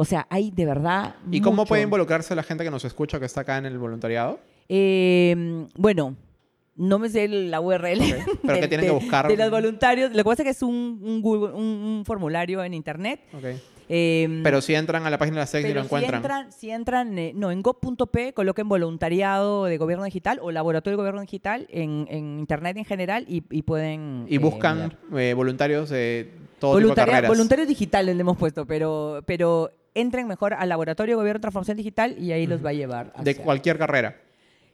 O 0.00 0.04
sea, 0.04 0.26
hay 0.30 0.50
de 0.52 0.64
verdad. 0.64 1.16
¿Y 1.30 1.40
cómo 1.40 1.66
puede 1.66 1.82
involucrarse 1.82 2.34
la 2.36 2.42
gente 2.44 2.62
que 2.64 2.70
nos 2.70 2.84
escucha 2.84 3.18
que 3.18 3.26
está 3.26 3.40
acá 3.40 3.58
en 3.58 3.66
el 3.66 3.78
voluntariado? 3.78 4.38
Eh, 4.68 5.66
bueno, 5.76 6.14
no 6.76 6.98
me 7.00 7.08
sé 7.08 7.26
la 7.26 7.60
URL. 7.60 7.98
Pero 8.42 8.54
de- 8.54 8.60
que 8.60 8.68
tienen 8.68 8.86
de- 8.86 8.86
que 8.86 8.90
buscar. 8.92 9.26
De 9.26 9.36
los 9.36 9.50
voluntarios. 9.50 10.10
Lo 10.12 10.18
que 10.18 10.24
pasa 10.24 10.42
es 10.42 10.44
que 10.44 10.50
es 10.50 10.62
un, 10.62 11.00
un 11.02 11.20
Google- 11.20 11.52
un- 11.54 11.62
un 11.98 12.04
formulario 12.04 12.62
en 12.62 12.74
internet. 12.74 13.20
Ok. 13.34 13.44
Eh, 13.90 14.40
Pero 14.44 14.60
si 14.60 14.74
entran 14.74 15.06
a 15.06 15.10
la 15.10 15.16
página 15.16 15.36
de 15.36 15.40
la 15.40 15.46
SEC 15.46 15.66
y 15.70 15.72
lo 15.72 15.80
encuentran. 15.80 16.10
Si 16.12 16.16
entran, 16.26 16.52
si 16.52 16.70
entran 16.70 17.18
eh, 17.18 17.32
no, 17.34 17.50
en 17.50 17.62
go.p, 17.62 18.34
coloquen 18.34 18.68
voluntariado 18.68 19.64
de 19.64 19.78
gobierno 19.78 20.04
digital 20.04 20.38
o 20.42 20.50
laboratorio 20.52 20.92
de 20.96 21.00
gobierno 21.00 21.22
digital 21.22 21.66
en, 21.70 22.06
en 22.10 22.38
internet 22.38 22.76
en 22.76 22.84
general 22.84 23.24
y, 23.26 23.42
y 23.50 23.62
pueden. 23.62 24.26
y 24.28 24.36
eh, 24.36 24.38
buscan 24.38 24.94
eh, 25.16 25.32
voluntarios 25.34 25.88
de 25.88 26.30
todo 26.58 26.76
tipo 26.76 26.90
de 26.90 26.94
carreras. 26.96 27.28
voluntarios 27.28 27.66
digitales 27.66 28.14
le 28.14 28.20
hemos 28.20 28.36
puesto, 28.36 28.66
pero, 28.66 29.22
pero 29.24 29.70
entren 29.94 30.26
mejor 30.26 30.54
al 30.54 30.68
laboratorio 30.68 31.14
de 31.14 31.16
gobierno 31.16 31.38
de 31.38 31.42
transformación 31.42 31.76
digital 31.76 32.16
y 32.18 32.32
ahí 32.32 32.46
los 32.46 32.64
va 32.64 32.70
a 32.70 32.74
llevar. 32.74 33.12
de 33.22 33.30
hacia- 33.32 33.44
cualquier 33.44 33.78
carrera. 33.78 34.16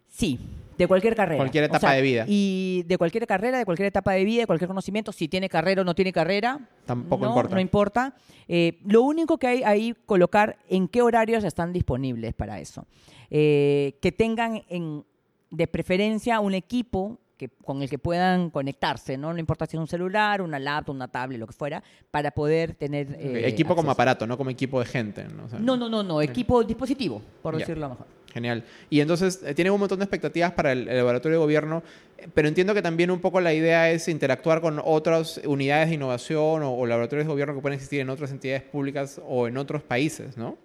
Sí, 0.08 0.38
de 0.78 0.86
cualquier 0.86 1.14
carrera. 1.16 1.38
Cualquier 1.38 1.64
etapa 1.64 1.92
de 1.92 2.02
vida. 2.02 2.24
Y 2.28 2.84
de 2.86 2.98
cualquier 2.98 3.26
carrera, 3.26 3.58
de 3.58 3.64
cualquier 3.64 3.86
etapa 3.88 4.12
de 4.12 4.24
vida, 4.24 4.42
de 4.42 4.46
cualquier 4.46 4.68
conocimiento, 4.68 5.12
si 5.12 5.28
tiene 5.28 5.48
carrera 5.48 5.82
o 5.82 5.84
no 5.84 5.94
tiene 5.94 6.12
carrera. 6.12 6.60
Tampoco 6.84 7.24
no, 7.24 7.30
importa. 7.30 7.54
No 7.54 7.60
importa. 7.60 8.14
Eh, 8.48 8.78
lo 8.84 9.02
único 9.02 9.38
que 9.38 9.46
hay 9.48 9.62
ahí, 9.64 9.94
colocar 10.06 10.56
en 10.68 10.88
qué 10.88 11.02
horarios 11.02 11.42
están 11.44 11.72
disponibles 11.72 12.34
para 12.34 12.60
eso. 12.60 12.86
Eh, 13.30 13.98
que 14.00 14.12
tengan 14.12 14.62
en, 14.68 15.04
de 15.50 15.66
preferencia 15.66 16.40
un 16.40 16.54
equipo 16.54 17.18
que, 17.48 17.64
con 17.64 17.82
el 17.82 17.88
que 17.88 17.98
puedan 17.98 18.50
conectarse, 18.50 19.16
¿no? 19.16 19.32
No 19.32 19.38
importa 19.38 19.66
si 19.66 19.76
es 19.76 19.80
un 19.80 19.86
celular, 19.86 20.42
una 20.42 20.58
laptop, 20.58 20.94
una 20.94 21.08
tablet, 21.08 21.38
lo 21.38 21.46
que 21.46 21.52
fuera, 21.52 21.82
para 22.10 22.30
poder 22.30 22.74
tener... 22.74 23.16
Eh, 23.18 23.46
equipo 23.46 23.74
como 23.76 23.90
aparato, 23.90 24.26
no 24.26 24.36
como 24.36 24.50
equipo 24.50 24.80
de 24.80 24.86
gente. 24.86 25.24
¿no? 25.24 25.44
O 25.44 25.48
sea, 25.48 25.58
No, 25.58 25.76
no, 25.76 25.88
no, 25.88 26.02
no, 26.02 26.22
equipo 26.22 26.62
dispositivo, 26.64 27.22
por 27.42 27.56
decirlo 27.56 27.88
mejor. 27.88 28.06
Genial. 28.32 28.64
Y 28.90 28.98
entonces 28.98 29.40
eh, 29.44 29.54
tienen 29.54 29.72
un 29.72 29.78
montón 29.78 30.00
de 30.00 30.06
expectativas 30.06 30.52
para 30.52 30.72
el, 30.72 30.88
el 30.88 30.96
laboratorio 30.96 31.38
de 31.38 31.44
gobierno, 31.44 31.84
eh, 32.18 32.26
pero 32.34 32.48
entiendo 32.48 32.74
que 32.74 32.82
también 32.82 33.12
un 33.12 33.20
poco 33.20 33.40
la 33.40 33.54
idea 33.54 33.90
es 33.90 34.08
interactuar 34.08 34.60
con 34.60 34.80
otras 34.84 35.40
unidades 35.44 35.90
de 35.90 35.94
innovación 35.94 36.64
o, 36.64 36.74
o 36.74 36.84
laboratorios 36.84 37.26
de 37.26 37.32
gobierno 37.32 37.54
que 37.54 37.60
pueden 37.60 37.76
existir 37.76 38.00
en 38.00 38.10
otras 38.10 38.32
entidades 38.32 38.62
públicas 38.62 39.20
o 39.24 39.46
en 39.46 39.56
otros 39.56 39.82
países, 39.84 40.36
¿no? 40.36 40.58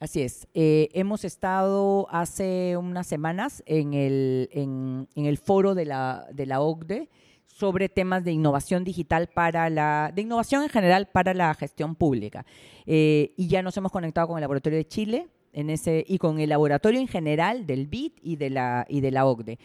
Así 0.00 0.22
es. 0.22 0.48
Eh, 0.54 0.88
hemos 0.94 1.26
estado 1.26 2.06
hace 2.10 2.78
unas 2.78 3.06
semanas 3.06 3.62
en 3.66 3.92
el, 3.92 4.48
en, 4.50 5.06
en 5.14 5.26
el 5.26 5.36
foro 5.36 5.74
de 5.74 5.84
la, 5.84 6.26
de 6.32 6.46
la 6.46 6.62
OCDE 6.62 7.10
sobre 7.46 7.90
temas 7.90 8.24
de 8.24 8.32
innovación 8.32 8.82
digital 8.82 9.28
para 9.28 9.68
la, 9.68 10.10
de 10.14 10.22
innovación 10.22 10.62
en 10.62 10.70
general 10.70 11.08
para 11.12 11.34
la 11.34 11.52
gestión 11.52 11.96
pública. 11.96 12.46
Eh, 12.86 13.34
y 13.36 13.48
ya 13.48 13.60
nos 13.60 13.76
hemos 13.76 13.92
conectado 13.92 14.28
con 14.28 14.38
el 14.38 14.40
laboratorio 14.40 14.78
de 14.78 14.88
Chile 14.88 15.28
en 15.52 15.68
ese, 15.68 16.02
y 16.08 16.16
con 16.16 16.40
el 16.40 16.48
laboratorio 16.48 16.98
en 16.98 17.08
general 17.08 17.66
del 17.66 17.86
BID 17.86 18.12
y 18.22 18.36
de 18.36 18.48
la, 18.48 18.86
y 18.88 19.02
de 19.02 19.10
la 19.10 19.26
OCDE. 19.26 19.58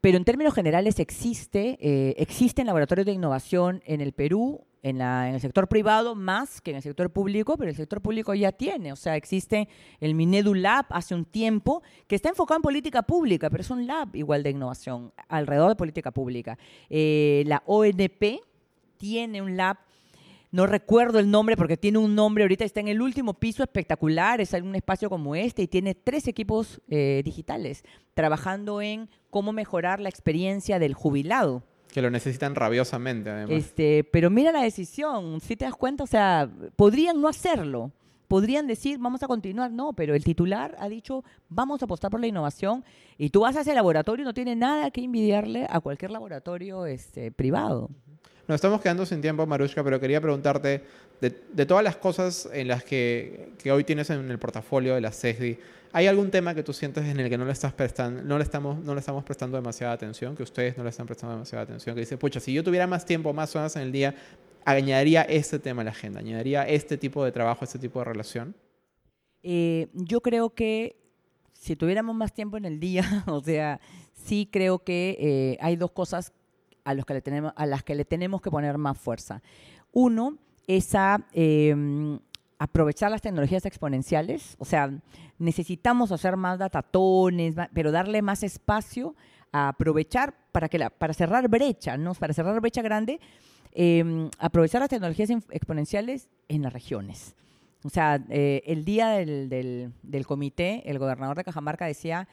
Pero 0.00 0.16
en 0.16 0.24
términos 0.24 0.54
generales 0.54 0.98
existe, 0.98 1.78
eh, 1.80 2.16
existen 2.18 2.66
laboratorios 2.66 3.06
de 3.06 3.12
innovación 3.12 3.80
en 3.86 4.00
el 4.00 4.12
Perú, 4.12 4.64
en, 4.82 4.98
la, 4.98 5.30
el 5.30 5.40
sector 5.40 5.68
privado 5.68 6.14
más 6.14 6.60
que 6.60 6.70
en 6.70 6.76
el 6.76 6.82
sector 6.82 7.10
público, 7.10 7.56
pero 7.56 7.70
el 7.70 7.76
sector 7.76 8.00
público 8.00 8.34
ya 8.34 8.52
tiene. 8.52 8.92
O 8.92 8.96
sea, 8.96 9.16
existe 9.16 9.68
el 10.00 10.14
Minedu 10.14 10.54
Lab 10.54 10.86
hace 10.90 11.14
un 11.14 11.24
tiempo 11.24 11.82
que 12.06 12.14
está 12.14 12.28
enfocado 12.28 12.58
en 12.58 12.62
política 12.62 13.02
pública, 13.02 13.50
pero 13.50 13.62
es 13.62 13.70
un 13.70 13.86
lab 13.86 14.14
igual 14.14 14.42
de 14.42 14.50
innovación 14.50 15.12
alrededor 15.28 15.70
de 15.70 15.76
política 15.76 16.10
pública. 16.10 16.58
Eh, 16.88 17.44
la 17.46 17.62
ONP 17.66 18.40
tiene 18.96 19.42
un 19.42 19.56
lab 19.56 19.78
no 20.50 20.66
recuerdo 20.66 21.18
el 21.18 21.30
nombre 21.30 21.56
porque 21.56 21.76
tiene 21.76 21.98
un 21.98 22.14
nombre, 22.14 22.44
ahorita 22.44 22.64
está 22.64 22.80
en 22.80 22.88
el 22.88 23.02
último 23.02 23.34
piso 23.34 23.62
espectacular, 23.62 24.40
es 24.40 24.54
un 24.54 24.74
espacio 24.74 25.10
como 25.10 25.34
este 25.34 25.62
y 25.62 25.68
tiene 25.68 25.94
tres 25.94 26.26
equipos 26.26 26.80
eh, 26.88 27.20
digitales 27.22 27.84
trabajando 28.14 28.80
en 28.80 29.10
cómo 29.28 29.52
mejorar 29.52 30.00
la 30.00 30.08
experiencia 30.08 30.78
del 30.78 30.94
jubilado. 30.94 31.64
Que 31.92 32.02
lo 32.02 32.10
necesitan 32.10 32.54
rabiosamente, 32.54 33.30
además. 33.30 33.56
Este, 33.56 34.04
pero 34.04 34.30
mira 34.30 34.52
la 34.52 34.62
decisión, 34.62 35.40
si 35.40 35.56
te 35.56 35.64
das 35.64 35.74
cuenta, 35.74 36.04
o 36.04 36.06
sea, 36.06 36.50
podrían 36.76 37.20
no 37.20 37.28
hacerlo. 37.28 37.92
Podrían 38.28 38.66
decir, 38.66 38.98
vamos 38.98 39.22
a 39.22 39.26
continuar, 39.26 39.70
no, 39.70 39.94
pero 39.94 40.14
el 40.14 40.22
titular 40.22 40.76
ha 40.78 40.90
dicho, 40.90 41.24
vamos 41.48 41.80
a 41.80 41.86
apostar 41.86 42.10
por 42.10 42.20
la 42.20 42.26
innovación 42.26 42.84
y 43.16 43.30
tú 43.30 43.40
vas 43.40 43.56
a 43.56 43.62
ese 43.62 43.74
laboratorio 43.74 44.22
y 44.22 44.26
no 44.26 44.34
tiene 44.34 44.54
nada 44.54 44.90
que 44.90 45.02
envidiarle 45.02 45.66
a 45.68 45.80
cualquier 45.80 46.10
laboratorio 46.10 46.84
este, 46.84 47.32
privado. 47.32 47.88
Nos 48.48 48.54
estamos 48.54 48.80
quedando 48.80 49.04
sin 49.04 49.20
tiempo, 49.20 49.46
Marushka, 49.46 49.84
pero 49.84 50.00
quería 50.00 50.22
preguntarte, 50.22 50.82
de, 51.20 51.66
todas 51.66 51.84
las 51.84 51.96
cosas 51.96 52.48
en 52.50 52.68
las 52.68 52.82
que, 52.82 53.50
que 53.58 53.70
hoy 53.70 53.84
tienes 53.84 54.08
en 54.08 54.30
el 54.30 54.38
portafolio 54.38 54.94
de 54.94 55.02
la 55.02 55.12
CESDI, 55.12 55.58
¿hay 55.92 56.06
algún 56.06 56.30
tema 56.30 56.54
que 56.54 56.62
tú 56.62 56.72
sientes 56.72 57.04
en 57.04 57.20
el 57.20 57.28
que 57.28 57.36
no 57.36 57.44
le, 57.44 57.52
estás 57.52 57.74
prestando, 57.74 58.22
no 58.22 58.38
le, 58.38 58.44
estamos, 58.44 58.82
no 58.82 58.94
le 58.94 59.00
estamos 59.00 59.22
prestando 59.22 59.58
demasiada 59.58 59.92
atención, 59.92 60.34
que 60.34 60.42
ustedes 60.42 60.78
no 60.78 60.82
le 60.82 60.88
están 60.88 61.04
prestando 61.04 61.34
demasiada 61.34 61.64
atención, 61.64 61.94
que 61.94 62.00
dice, 62.00 62.16
pucha, 62.16 62.40
si 62.40 62.54
yo 62.54 62.64
tuviera 62.64 62.86
más 62.86 63.04
tiempo, 63.04 63.34
más 63.34 63.54
horas 63.54 63.76
en 63.76 63.82
el 63.82 63.92
día, 63.92 64.14
añadiría 64.64 65.22
este 65.24 65.58
tema 65.58 65.82
a 65.82 65.84
la 65.84 65.90
agenda, 65.90 66.20
añadiría 66.20 66.66
este 66.66 66.96
tipo 66.96 67.22
de 67.26 67.32
trabajo, 67.32 67.66
este 67.66 67.78
tipo 67.78 67.98
de 67.98 68.06
relación? 68.06 68.56
Eh, 69.42 69.88
yo 69.92 70.22
creo 70.22 70.54
que 70.54 70.96
si 71.52 71.76
tuviéramos 71.76 72.16
más 72.16 72.32
tiempo 72.32 72.56
en 72.56 72.64
el 72.64 72.80
día, 72.80 73.02
o 73.26 73.42
sea, 73.42 73.78
sí 74.14 74.48
creo 74.50 74.78
que 74.78 75.18
eh, 75.20 75.58
hay 75.60 75.76
dos 75.76 75.90
cosas 75.90 76.32
a, 76.88 76.94
los 76.94 77.04
que 77.04 77.14
le 77.14 77.20
tenemos, 77.22 77.52
a 77.56 77.66
las 77.66 77.82
que 77.82 77.94
le 77.94 78.04
tenemos 78.04 78.40
que 78.40 78.50
poner 78.50 78.78
más 78.78 78.96
fuerza. 78.98 79.42
Uno 79.92 80.36
es 80.66 80.94
a 80.94 81.26
eh, 81.32 82.18
aprovechar 82.58 83.10
las 83.10 83.22
tecnologías 83.22 83.64
exponenciales, 83.66 84.56
o 84.58 84.64
sea, 84.64 84.90
necesitamos 85.38 86.10
hacer 86.12 86.36
más 86.36 86.58
datatones, 86.58 87.54
pero 87.72 87.92
darle 87.92 88.22
más 88.22 88.42
espacio 88.42 89.14
a 89.52 89.68
aprovechar 89.68 90.34
para, 90.52 90.68
que 90.68 90.78
la, 90.78 90.90
para 90.90 91.14
cerrar 91.14 91.48
brecha, 91.48 91.96
¿no? 91.96 92.14
para 92.14 92.34
cerrar 92.34 92.60
brecha 92.60 92.82
grande, 92.82 93.20
eh, 93.72 94.28
aprovechar 94.38 94.80
las 94.80 94.90
tecnologías 94.90 95.30
exponenciales 95.50 96.28
en 96.48 96.62
las 96.62 96.72
regiones. 96.72 97.34
O 97.84 97.90
sea, 97.90 98.20
eh, 98.28 98.62
el 98.66 98.84
día 98.84 99.08
del, 99.10 99.48
del- 99.48 99.92
del 100.02 100.26
comité, 100.26 100.82
el 100.90 100.98
gobernador 100.98 101.36
de 101.36 101.44
Cajamarca 101.44 101.86
decía, 101.86 102.26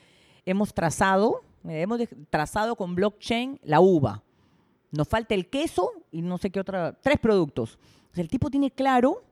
hemos 0.45 0.73
trazado, 0.73 1.41
eh, 1.67 1.81
hemos 1.81 2.01
trazado 2.31 2.75
con 2.75 2.95
blockchain 2.95 3.59
la 3.63 3.79
uva. 3.79 4.23
Nos 4.91 5.07
falta 5.07 5.35
el 5.35 5.47
queso 5.49 5.91
y 6.11 6.21
no 6.21 6.37
sé 6.37 6.49
qué 6.49 6.59
otra, 6.59 6.97
tres 7.01 7.19
productos. 7.19 7.77
El 8.15 8.29
tipo 8.29 8.49
tiene 8.49 8.71
claro 8.71 9.23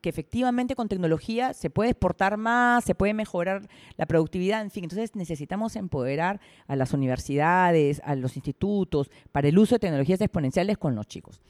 que 0.00 0.10
efectivamente 0.10 0.74
con 0.74 0.88
tecnología 0.88 1.54
se 1.54 1.70
puede 1.70 1.90
exportar 1.90 2.36
más, 2.36 2.84
se 2.84 2.94
puede 2.94 3.14
mejorar 3.14 3.68
la 3.96 4.04
productividad, 4.04 4.60
en 4.60 4.70
fin. 4.70 4.84
Entonces 4.84 5.16
necesitamos 5.16 5.76
empoderar 5.76 6.40
a 6.66 6.76
las 6.76 6.92
universidades, 6.92 8.02
a 8.04 8.14
los 8.14 8.36
institutos, 8.36 9.10
para 9.32 9.48
el 9.48 9.58
uso 9.58 9.76
de 9.76 9.78
tecnologías 9.78 10.20
exponenciales 10.20 10.76
con 10.76 10.94
los 10.94 11.06
chicos. 11.06 11.40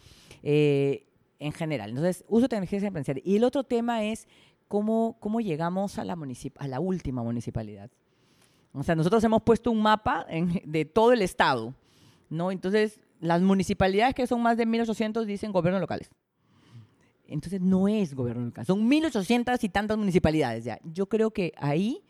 Eh, 0.42 1.06
en 1.40 1.52
general. 1.52 1.90
Entonces, 1.90 2.24
uso 2.28 2.42
de 2.42 2.48
tecnologías 2.48 2.82
exponenciales. 2.82 3.22
Y 3.26 3.36
el 3.36 3.44
otro 3.44 3.64
tema 3.64 4.04
es 4.04 4.28
cómo, 4.68 5.16
cómo 5.20 5.40
llegamos 5.40 5.98
a 5.98 6.04
la, 6.04 6.16
a 6.58 6.68
la 6.68 6.80
última 6.80 7.22
municipalidad. 7.22 7.90
O 8.72 8.82
sea, 8.82 8.94
nosotros 8.94 9.22
hemos 9.24 9.42
puesto 9.42 9.70
un 9.70 9.82
mapa 9.82 10.26
de 10.64 10.84
todo 10.84 11.12
el 11.12 11.22
estado, 11.22 11.74
¿no? 12.28 12.50
Entonces, 12.50 13.00
las 13.20 13.40
municipalidades 13.42 14.14
que 14.14 14.26
son 14.26 14.42
más 14.42 14.56
de 14.56 14.66
1.800 14.66 15.24
dicen 15.24 15.52
gobiernos 15.52 15.80
locales. 15.80 16.10
Entonces 17.26 17.60
no 17.60 17.88
es 17.88 18.14
gobierno 18.14 18.44
local, 18.44 18.66
son 18.66 18.88
1.800 18.88 19.58
y 19.62 19.68
tantas 19.68 19.96
municipalidades 19.96 20.64
ya. 20.64 20.78
Yo 20.84 21.06
creo 21.06 21.30
que 21.30 21.52
ahí 21.56 22.02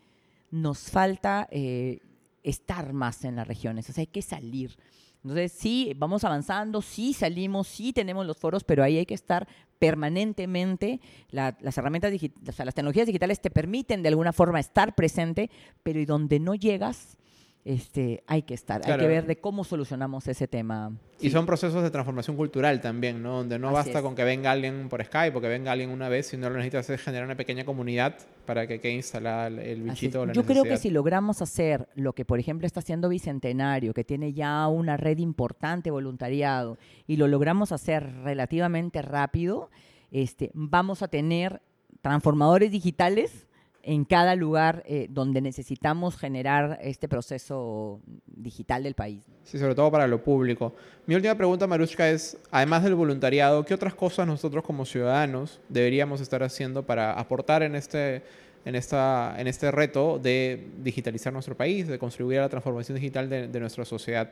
nos 0.51 0.89
falta 0.91 1.47
eh, 1.51 1.99
estar 2.43 2.93
más 2.93 3.23
en 3.23 3.37
las 3.37 3.47
regiones, 3.47 3.89
o 3.89 3.93
sea, 3.93 4.01
hay 4.01 4.07
que 4.07 4.21
salir. 4.21 4.77
Entonces, 5.23 5.53
sí, 5.53 5.93
vamos 5.97 6.23
avanzando, 6.23 6.83
sí 6.83 7.11
salimos, 7.11 7.67
sí 7.67 7.93
tenemos 7.93 8.27
los 8.27 8.37
foros, 8.37 8.63
pero 8.63 8.83
ahí 8.83 8.99
hay 8.99 9.07
que 9.07 9.15
estar 9.15 9.47
permanentemente. 9.79 11.01
las 11.31 11.77
herramientas 11.79 12.11
digitales, 12.11 12.49
o 12.49 12.51
sea, 12.51 12.65
las 12.65 12.75
tecnologías 12.75 13.07
digitales 13.07 13.41
te 13.41 13.49
permiten 13.49 14.03
de 14.03 14.09
alguna 14.09 14.33
forma 14.33 14.59
estar 14.59 14.93
presente, 14.93 15.49
pero 15.81 15.99
y 15.99 16.05
donde 16.05 16.39
no 16.39 16.53
llegas, 16.53 17.17
este, 17.65 18.23
hay 18.27 18.43
que 18.43 18.53
estar, 18.53 18.79
hay 18.85 18.99
que 18.99 19.07
ver 19.07 19.25
de 19.25 19.37
cómo 19.37 19.63
solucionamos 19.63 20.27
ese 20.27 20.47
tema. 20.47 20.95
Y 21.19 21.31
son 21.31 21.47
procesos 21.47 21.81
de 21.81 21.89
transformación 21.89 22.37
cultural 22.37 22.79
también, 22.79 23.23
¿no? 23.23 23.37
Donde 23.37 23.57
no 23.57 23.71
basta 23.71 24.03
con 24.03 24.13
que 24.13 24.23
venga 24.23 24.51
alguien 24.51 24.87
por 24.87 25.03
Skype 25.03 25.35
o 25.35 25.41
que 25.41 25.47
venga 25.47 25.71
alguien 25.71 25.89
una 25.89 26.07
vez, 26.07 26.27
sino 26.27 26.47
lo 26.47 26.57
necesitas 26.57 26.87
es 26.91 27.01
generar 27.01 27.25
una 27.25 27.35
pequeña 27.35 27.65
comunidad 27.65 28.19
para 28.45 28.67
que 28.67 28.79
quede 28.79 28.93
instalada 28.93 29.47
el 29.47 29.81
bichito. 29.81 30.31
Yo 30.31 30.45
creo 30.45 30.63
que 30.63 30.77
si 30.77 30.91
logramos 30.91 31.41
hacer 31.41 31.89
lo 31.95 32.13
que, 32.13 32.23
por 32.23 32.39
ejemplo, 32.39 32.67
está 32.67 32.81
haciendo 32.81 33.09
Bicentenario, 33.09 33.95
que 33.95 34.03
tiene 34.03 34.33
ya 34.33 34.67
una 34.67 34.95
red 34.95 35.17
importante 35.17 35.89
voluntariado, 35.89 36.77
y 37.07 37.17
lo 37.17 37.27
logramos 37.27 37.71
hacer 37.71 38.21
relativamente 38.23 39.01
rápido, 39.01 39.71
este, 40.11 40.51
vamos 40.53 41.01
a 41.01 41.07
tener 41.07 41.63
transformadores 42.01 42.69
digitales 42.69 43.47
en 43.85 44.03
cada 44.03 44.35
lugar 44.35 44.83
eh, 44.87 45.05
donde 45.09 45.41
necesitamos 45.41 46.17
generar 46.17 46.79
este 46.81 47.07
proceso 47.07 48.01
digital 48.25 48.81
del 48.81 48.95
país. 48.95 49.23
Sí, 49.43 49.59
sobre 49.59 49.75
todo 49.75 49.91
para 49.91 50.07
lo 50.07 50.23
público. 50.23 50.73
Mi 51.05 51.13
última 51.13 51.35
pregunta, 51.35 51.67
Marushka, 51.67 52.09
es, 52.09 52.35
además 52.49 52.83
del 52.83 52.95
voluntariado, 52.95 53.63
¿qué 53.63 53.75
otras 53.75 53.93
cosas 53.93 54.25
nosotros 54.25 54.63
como 54.63 54.85
ciudadanos 54.85 55.61
deberíamos 55.69 56.19
estar 56.19 56.41
haciendo 56.41 56.83
para 56.83 57.13
aportar 57.13 57.61
en 57.61 57.75
este, 57.75 58.23
en 58.65 58.73
esta, 58.73 59.35
en 59.37 59.45
este 59.45 59.69
reto 59.69 60.17
de 60.17 60.67
digitalizar 60.81 61.31
nuestro 61.31 61.55
país, 61.55 61.87
de 61.87 61.99
contribuir 61.99 62.39
a 62.39 62.43
la 62.43 62.49
transformación 62.49 62.95
digital 62.95 63.29
de, 63.29 63.47
de 63.47 63.59
nuestra 63.59 63.85
sociedad? 63.85 64.31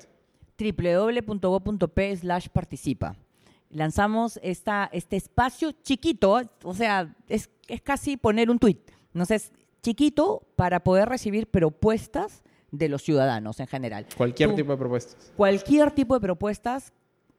www.go.p 0.58 2.18
slash 2.18 2.48
participa. 2.50 3.16
Lanzamos 3.70 4.40
esta, 4.42 4.90
este 4.92 5.16
espacio 5.16 5.72
chiquito, 5.84 6.42
o 6.64 6.74
sea, 6.74 7.16
es, 7.28 7.52
es 7.68 7.82
casi 7.82 8.18
poner 8.18 8.50
un 8.50 8.58
tuit 8.58 8.93
entonces, 9.14 9.52
chiquito 9.82 10.48
para 10.56 10.84
poder 10.84 11.10
recibir 11.10 11.48
propuestas 11.48 12.44
de 12.72 12.90
los 12.90 13.04
ciudadanos 13.04 13.60
en 13.60 13.68
general. 13.68 14.08
Cualquier 14.18 14.56
tipo 14.56 14.72
de 14.72 14.78
propuestas. 14.78 15.32
Cualquier 15.38 15.92
tipo 15.92 16.16
de 16.16 16.22
propuestas. 16.22 16.92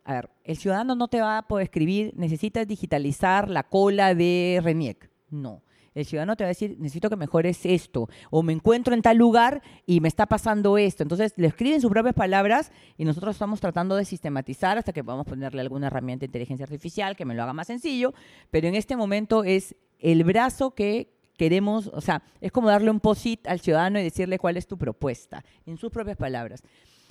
A 0.04 0.12
ver, 0.14 0.30
el 0.44 0.56
ciudadano 0.56 0.94
no 0.94 1.08
te 1.08 1.20
va 1.20 1.38
a 1.38 1.48
poder 1.48 1.64
escribir, 1.64 2.12
necesitas 2.16 2.68
digitalizar 2.68 3.48
la 3.48 3.64
cola 3.64 4.14
de 4.14 4.60
RENIEC. 4.62 5.10
No. 5.30 5.62
El 5.94 6.04
ciudadano 6.04 6.36
te 6.36 6.44
va 6.44 6.48
a 6.48 6.48
decir, 6.48 6.76
necesito 6.78 7.08
que 7.08 7.16
mejores 7.16 7.64
esto, 7.64 8.08
o 8.30 8.42
me 8.42 8.52
encuentro 8.52 8.94
en 8.94 9.02
tal 9.02 9.16
lugar 9.16 9.62
y 9.86 10.00
me 10.00 10.08
está 10.08 10.26
pasando 10.26 10.76
esto. 10.76 11.04
Entonces, 11.04 11.32
le 11.36 11.46
escriben 11.46 11.80
sus 11.80 11.90
propias 11.90 12.14
palabras 12.14 12.72
y 12.96 13.04
nosotros 13.04 13.36
estamos 13.36 13.60
tratando 13.60 13.94
de 13.94 14.04
sistematizar 14.04 14.76
hasta 14.76 14.92
que 14.92 15.04
podamos 15.04 15.26
ponerle 15.26 15.60
alguna 15.60 15.86
herramienta 15.86 16.22
de 16.22 16.26
inteligencia 16.26 16.64
artificial 16.64 17.16
que 17.16 17.24
me 17.24 17.34
lo 17.34 17.42
haga 17.44 17.52
más 17.52 17.68
sencillo, 17.68 18.12
pero 18.50 18.66
en 18.66 18.74
este 18.74 18.96
momento 18.96 19.44
es 19.44 19.76
el 20.00 20.24
brazo 20.24 20.72
que 20.72 21.13
queremos, 21.36 21.88
o 21.92 22.00
sea, 22.00 22.22
es 22.40 22.52
como 22.52 22.68
darle 22.68 22.90
un 22.90 23.00
posit 23.00 23.46
al 23.46 23.60
ciudadano 23.60 23.98
y 23.98 24.02
decirle 24.02 24.38
cuál 24.38 24.56
es 24.56 24.66
tu 24.66 24.78
propuesta, 24.78 25.44
en 25.66 25.76
sus 25.76 25.90
propias 25.90 26.16
palabras. 26.16 26.62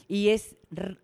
Y 0.08 0.30
es 0.30 0.56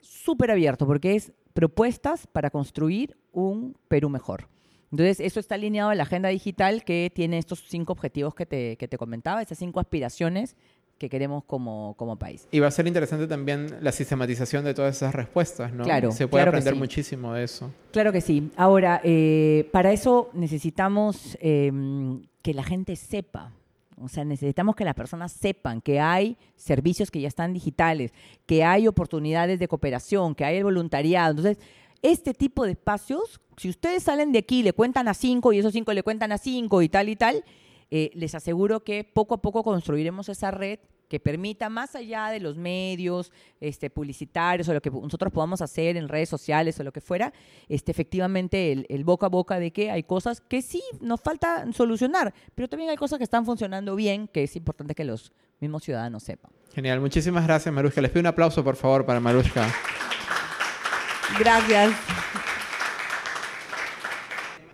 súper 0.02 0.52
abierto 0.52 0.86
porque 0.86 1.16
es 1.16 1.32
propuestas 1.54 2.28
para 2.28 2.50
construir 2.50 3.18
un 3.32 3.76
Perú 3.88 4.10
mejor. 4.10 4.48
Entonces, 4.92 5.20
eso 5.20 5.40
está 5.40 5.56
alineado 5.56 5.92
a 5.92 5.96
la 5.96 6.04
agenda 6.04 6.30
digital 6.30 6.84
que 6.84 7.12
tiene 7.14 7.38
estos 7.38 7.64
cinco 7.68 7.94
objetivos 7.94 8.34
que 8.34 8.46
te, 8.46 8.76
que 8.78 8.88
te 8.88 8.98
comentaba, 8.98 9.42
esas 9.42 9.60
cinco 9.60 9.80
aspiraciones 9.80 10.56
que 11.00 11.10
queremos 11.10 11.44
como, 11.46 11.96
como 11.98 12.18
país. 12.18 12.48
Y 12.52 12.60
va 12.60 12.68
a 12.68 12.72
ser 12.72 12.86
interesante 12.86 13.26
también 13.26 13.78
la 13.82 13.92
sistematización 13.92 14.66
de 14.66 14.74
todas 14.74 14.98
esas 14.98 15.16
respuestas, 15.16 15.74
¿no? 15.74 15.86
Claro. 15.86 16.12
Se 16.12 16.28
puede 16.28 16.44
aprender 16.44 16.76
muchísimo 16.76 17.34
de 17.34 17.46
eso. 17.46 17.72
Claro 17.92 18.12
que 18.12 18.22
sí. 18.22 18.52
Ahora, 18.58 19.00
eh, 19.04 19.68
para 19.72 19.94
eso 19.94 20.30
necesitamos 20.34 21.38
em, 21.42 22.22
que 22.42 22.54
la 22.54 22.64
gente 22.64 22.98
sepa. 22.98 23.54
O 24.02 24.10
sea, 24.10 24.26
necesitamos 24.26 24.76
que 24.76 24.86
las 24.86 24.94
personas 24.94 25.32
sepan 25.32 25.82
que 25.82 26.00
hay 26.00 26.38
servicios 26.56 27.10
que 27.12 27.22
ya 27.22 27.28
están 27.28 27.54
digitales, 27.54 28.12
que 28.46 28.64
hay 28.64 28.88
oportunidades 28.88 29.58
de 29.60 29.68
cooperación, 29.68 30.36
que 30.36 30.46
hay 30.46 30.58
el 30.58 30.64
voluntariado. 30.66 31.32
Entonces, 31.32 31.58
este 32.02 32.34
tipo 32.34 32.66
de 32.66 32.72
espacios, 32.72 33.40
si 33.58 33.70
ustedes 33.70 34.04
salen 34.04 34.32
de 34.32 34.40
aquí, 34.40 34.64
le 34.64 34.74
cuentan 34.74 35.08
a 35.08 35.14
cinco 35.14 35.54
y 35.54 35.60
esos 35.60 35.74
cinco 35.74 35.94
le 35.94 36.04
cuentan 36.04 36.32
a 36.34 36.38
cinco 36.38 36.82
y 36.82 36.90
tal 36.90 37.10
y 37.10 37.16
tal, 37.16 37.44
eh, 37.92 38.12
les 38.14 38.36
aseguro 38.36 38.84
que 38.84 39.04
poco 39.04 39.36
a 39.36 39.42
poco 39.42 39.64
construiremos 39.64 40.30
esa 40.30 40.52
red 40.52 40.80
que 41.10 41.20
permita, 41.20 41.70
más 41.70 41.96
allá 41.96 42.30
de 42.30 42.40
los 42.40 42.56
medios 42.56 43.32
este, 43.60 43.90
publicitarios 43.90 44.70
o 44.70 44.74
lo 44.74 44.82
que 44.82 44.92
nosotros 44.92 45.34
podamos 45.34 45.62
hacer 45.62 45.98
en 45.98 46.08
redes 46.08 46.30
sociales 46.30 46.80
o 46.80 46.84
lo 46.84 46.94
que 46.94 47.02
fuera, 47.02 47.34
este, 47.68 47.92
efectivamente 47.92 48.86
el, 48.88 49.04
boca 49.04 49.26
a 49.26 49.30
boca 49.30 49.60
de 49.60 49.72
que 49.72 49.90
hay 49.90 50.04
cosas 50.04 50.40
que 50.40 50.62
sí 50.62 50.84
nos 51.02 51.20
falta 51.20 51.66
solucionar, 51.74 52.34
pero 52.54 52.70
también 52.70 52.92
hay 52.92 52.96
cosas 52.96 53.18
que 53.18 53.24
están 53.24 53.44
funcionando 53.44 53.96
bien, 53.96 54.28
que 54.28 54.44
es 54.44 54.56
importante 54.56 54.94
que 54.94 55.04
los 55.04 55.34
mismos 55.60 55.84
ciudadanos 55.84 56.22
sepan. 56.22 56.52
Genial, 56.76 57.02
muchísimas 57.02 57.44
gracias 57.44 57.74
Marushka. 57.74 58.02
Les 58.02 58.12
pido 58.12 58.22
un 58.22 58.28
aplauso 58.28 58.64
por 58.64 58.76
favor 58.76 59.06
para 59.06 59.20
Marushka. 59.20 59.68
Gracias. 61.40 61.92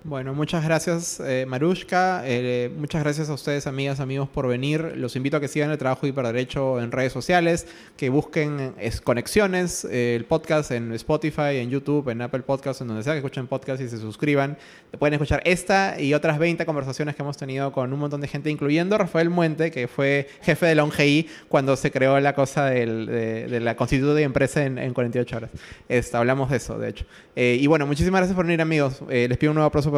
Bueno, 0.07 0.35
muchas 0.35 0.63
gracias 0.63 1.19
eh, 1.19 1.47
Marushka, 1.47 2.21
eh, 2.25 2.71
muchas 2.77 3.01
gracias 3.01 3.27
a 3.31 3.33
ustedes 3.33 3.65
amigas, 3.65 3.99
amigos 3.99 4.29
por 4.29 4.47
venir. 4.47 4.93
Los 4.97 5.15
invito 5.15 5.37
a 5.37 5.39
que 5.39 5.47
sigan 5.47 5.71
el 5.71 5.79
trabajo 5.79 6.01
de 6.03 6.09
Hiperderecho 6.09 6.79
en 6.79 6.91
redes 6.91 7.11
sociales, 7.11 7.65
que 7.97 8.09
busquen 8.09 8.75
es, 8.79 9.01
conexiones, 9.01 9.83
eh, 9.85 10.15
el 10.15 10.25
podcast 10.25 10.69
en 10.69 10.93
Spotify, 10.93 11.57
en 11.57 11.71
YouTube, 11.71 12.07
en 12.09 12.21
Apple 12.21 12.41
Podcasts, 12.41 12.81
en 12.81 12.89
donde 12.89 13.01
sea 13.01 13.13
que 13.13 13.17
escuchen 13.17 13.47
podcast 13.47 13.81
y 13.81 13.89
se 13.89 13.97
suscriban. 13.97 14.59
Pueden 14.99 15.15
escuchar 15.15 15.41
esta 15.43 15.99
y 15.99 16.13
otras 16.13 16.37
20 16.37 16.67
conversaciones 16.67 17.15
que 17.15 17.23
hemos 17.23 17.37
tenido 17.37 17.71
con 17.71 17.91
un 17.91 17.99
montón 17.99 18.21
de 18.21 18.27
gente, 18.27 18.51
incluyendo 18.51 18.99
Rafael 18.99 19.31
Muente, 19.31 19.71
que 19.71 19.87
fue 19.87 20.29
jefe 20.43 20.67
de 20.67 20.75
la 20.75 20.83
ONGI 20.83 21.27
cuando 21.49 21.75
se 21.75 21.89
creó 21.89 22.19
la 22.19 22.35
cosa 22.35 22.65
de, 22.65 23.59
la 23.59 23.75
constitución 23.75 24.15
de 24.15 24.21
empresa 24.21 24.63
en, 24.63 24.93
48 24.93 25.35
horas. 25.35 25.49
Esta, 25.89 26.19
hablamos 26.19 26.51
de 26.51 26.57
eso, 26.57 26.77
de 26.77 26.89
hecho. 26.89 27.05
y 27.35 27.65
bueno, 27.65 27.87
muchísimas 27.87 28.19
gracias 28.19 28.35
por 28.35 28.45
venir 28.45 28.61
amigos. 28.61 29.01
les 29.09 29.35
pido 29.39 29.51
un 29.51 29.55
nuevo 29.55 29.67
aplauso 29.67 29.94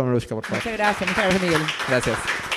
Muchas 0.56 0.74
gracias, 0.74 1.10
muchas 1.10 1.24
gracias, 1.26 1.42
Miguel. 1.42 1.62
Gracias. 1.88 2.57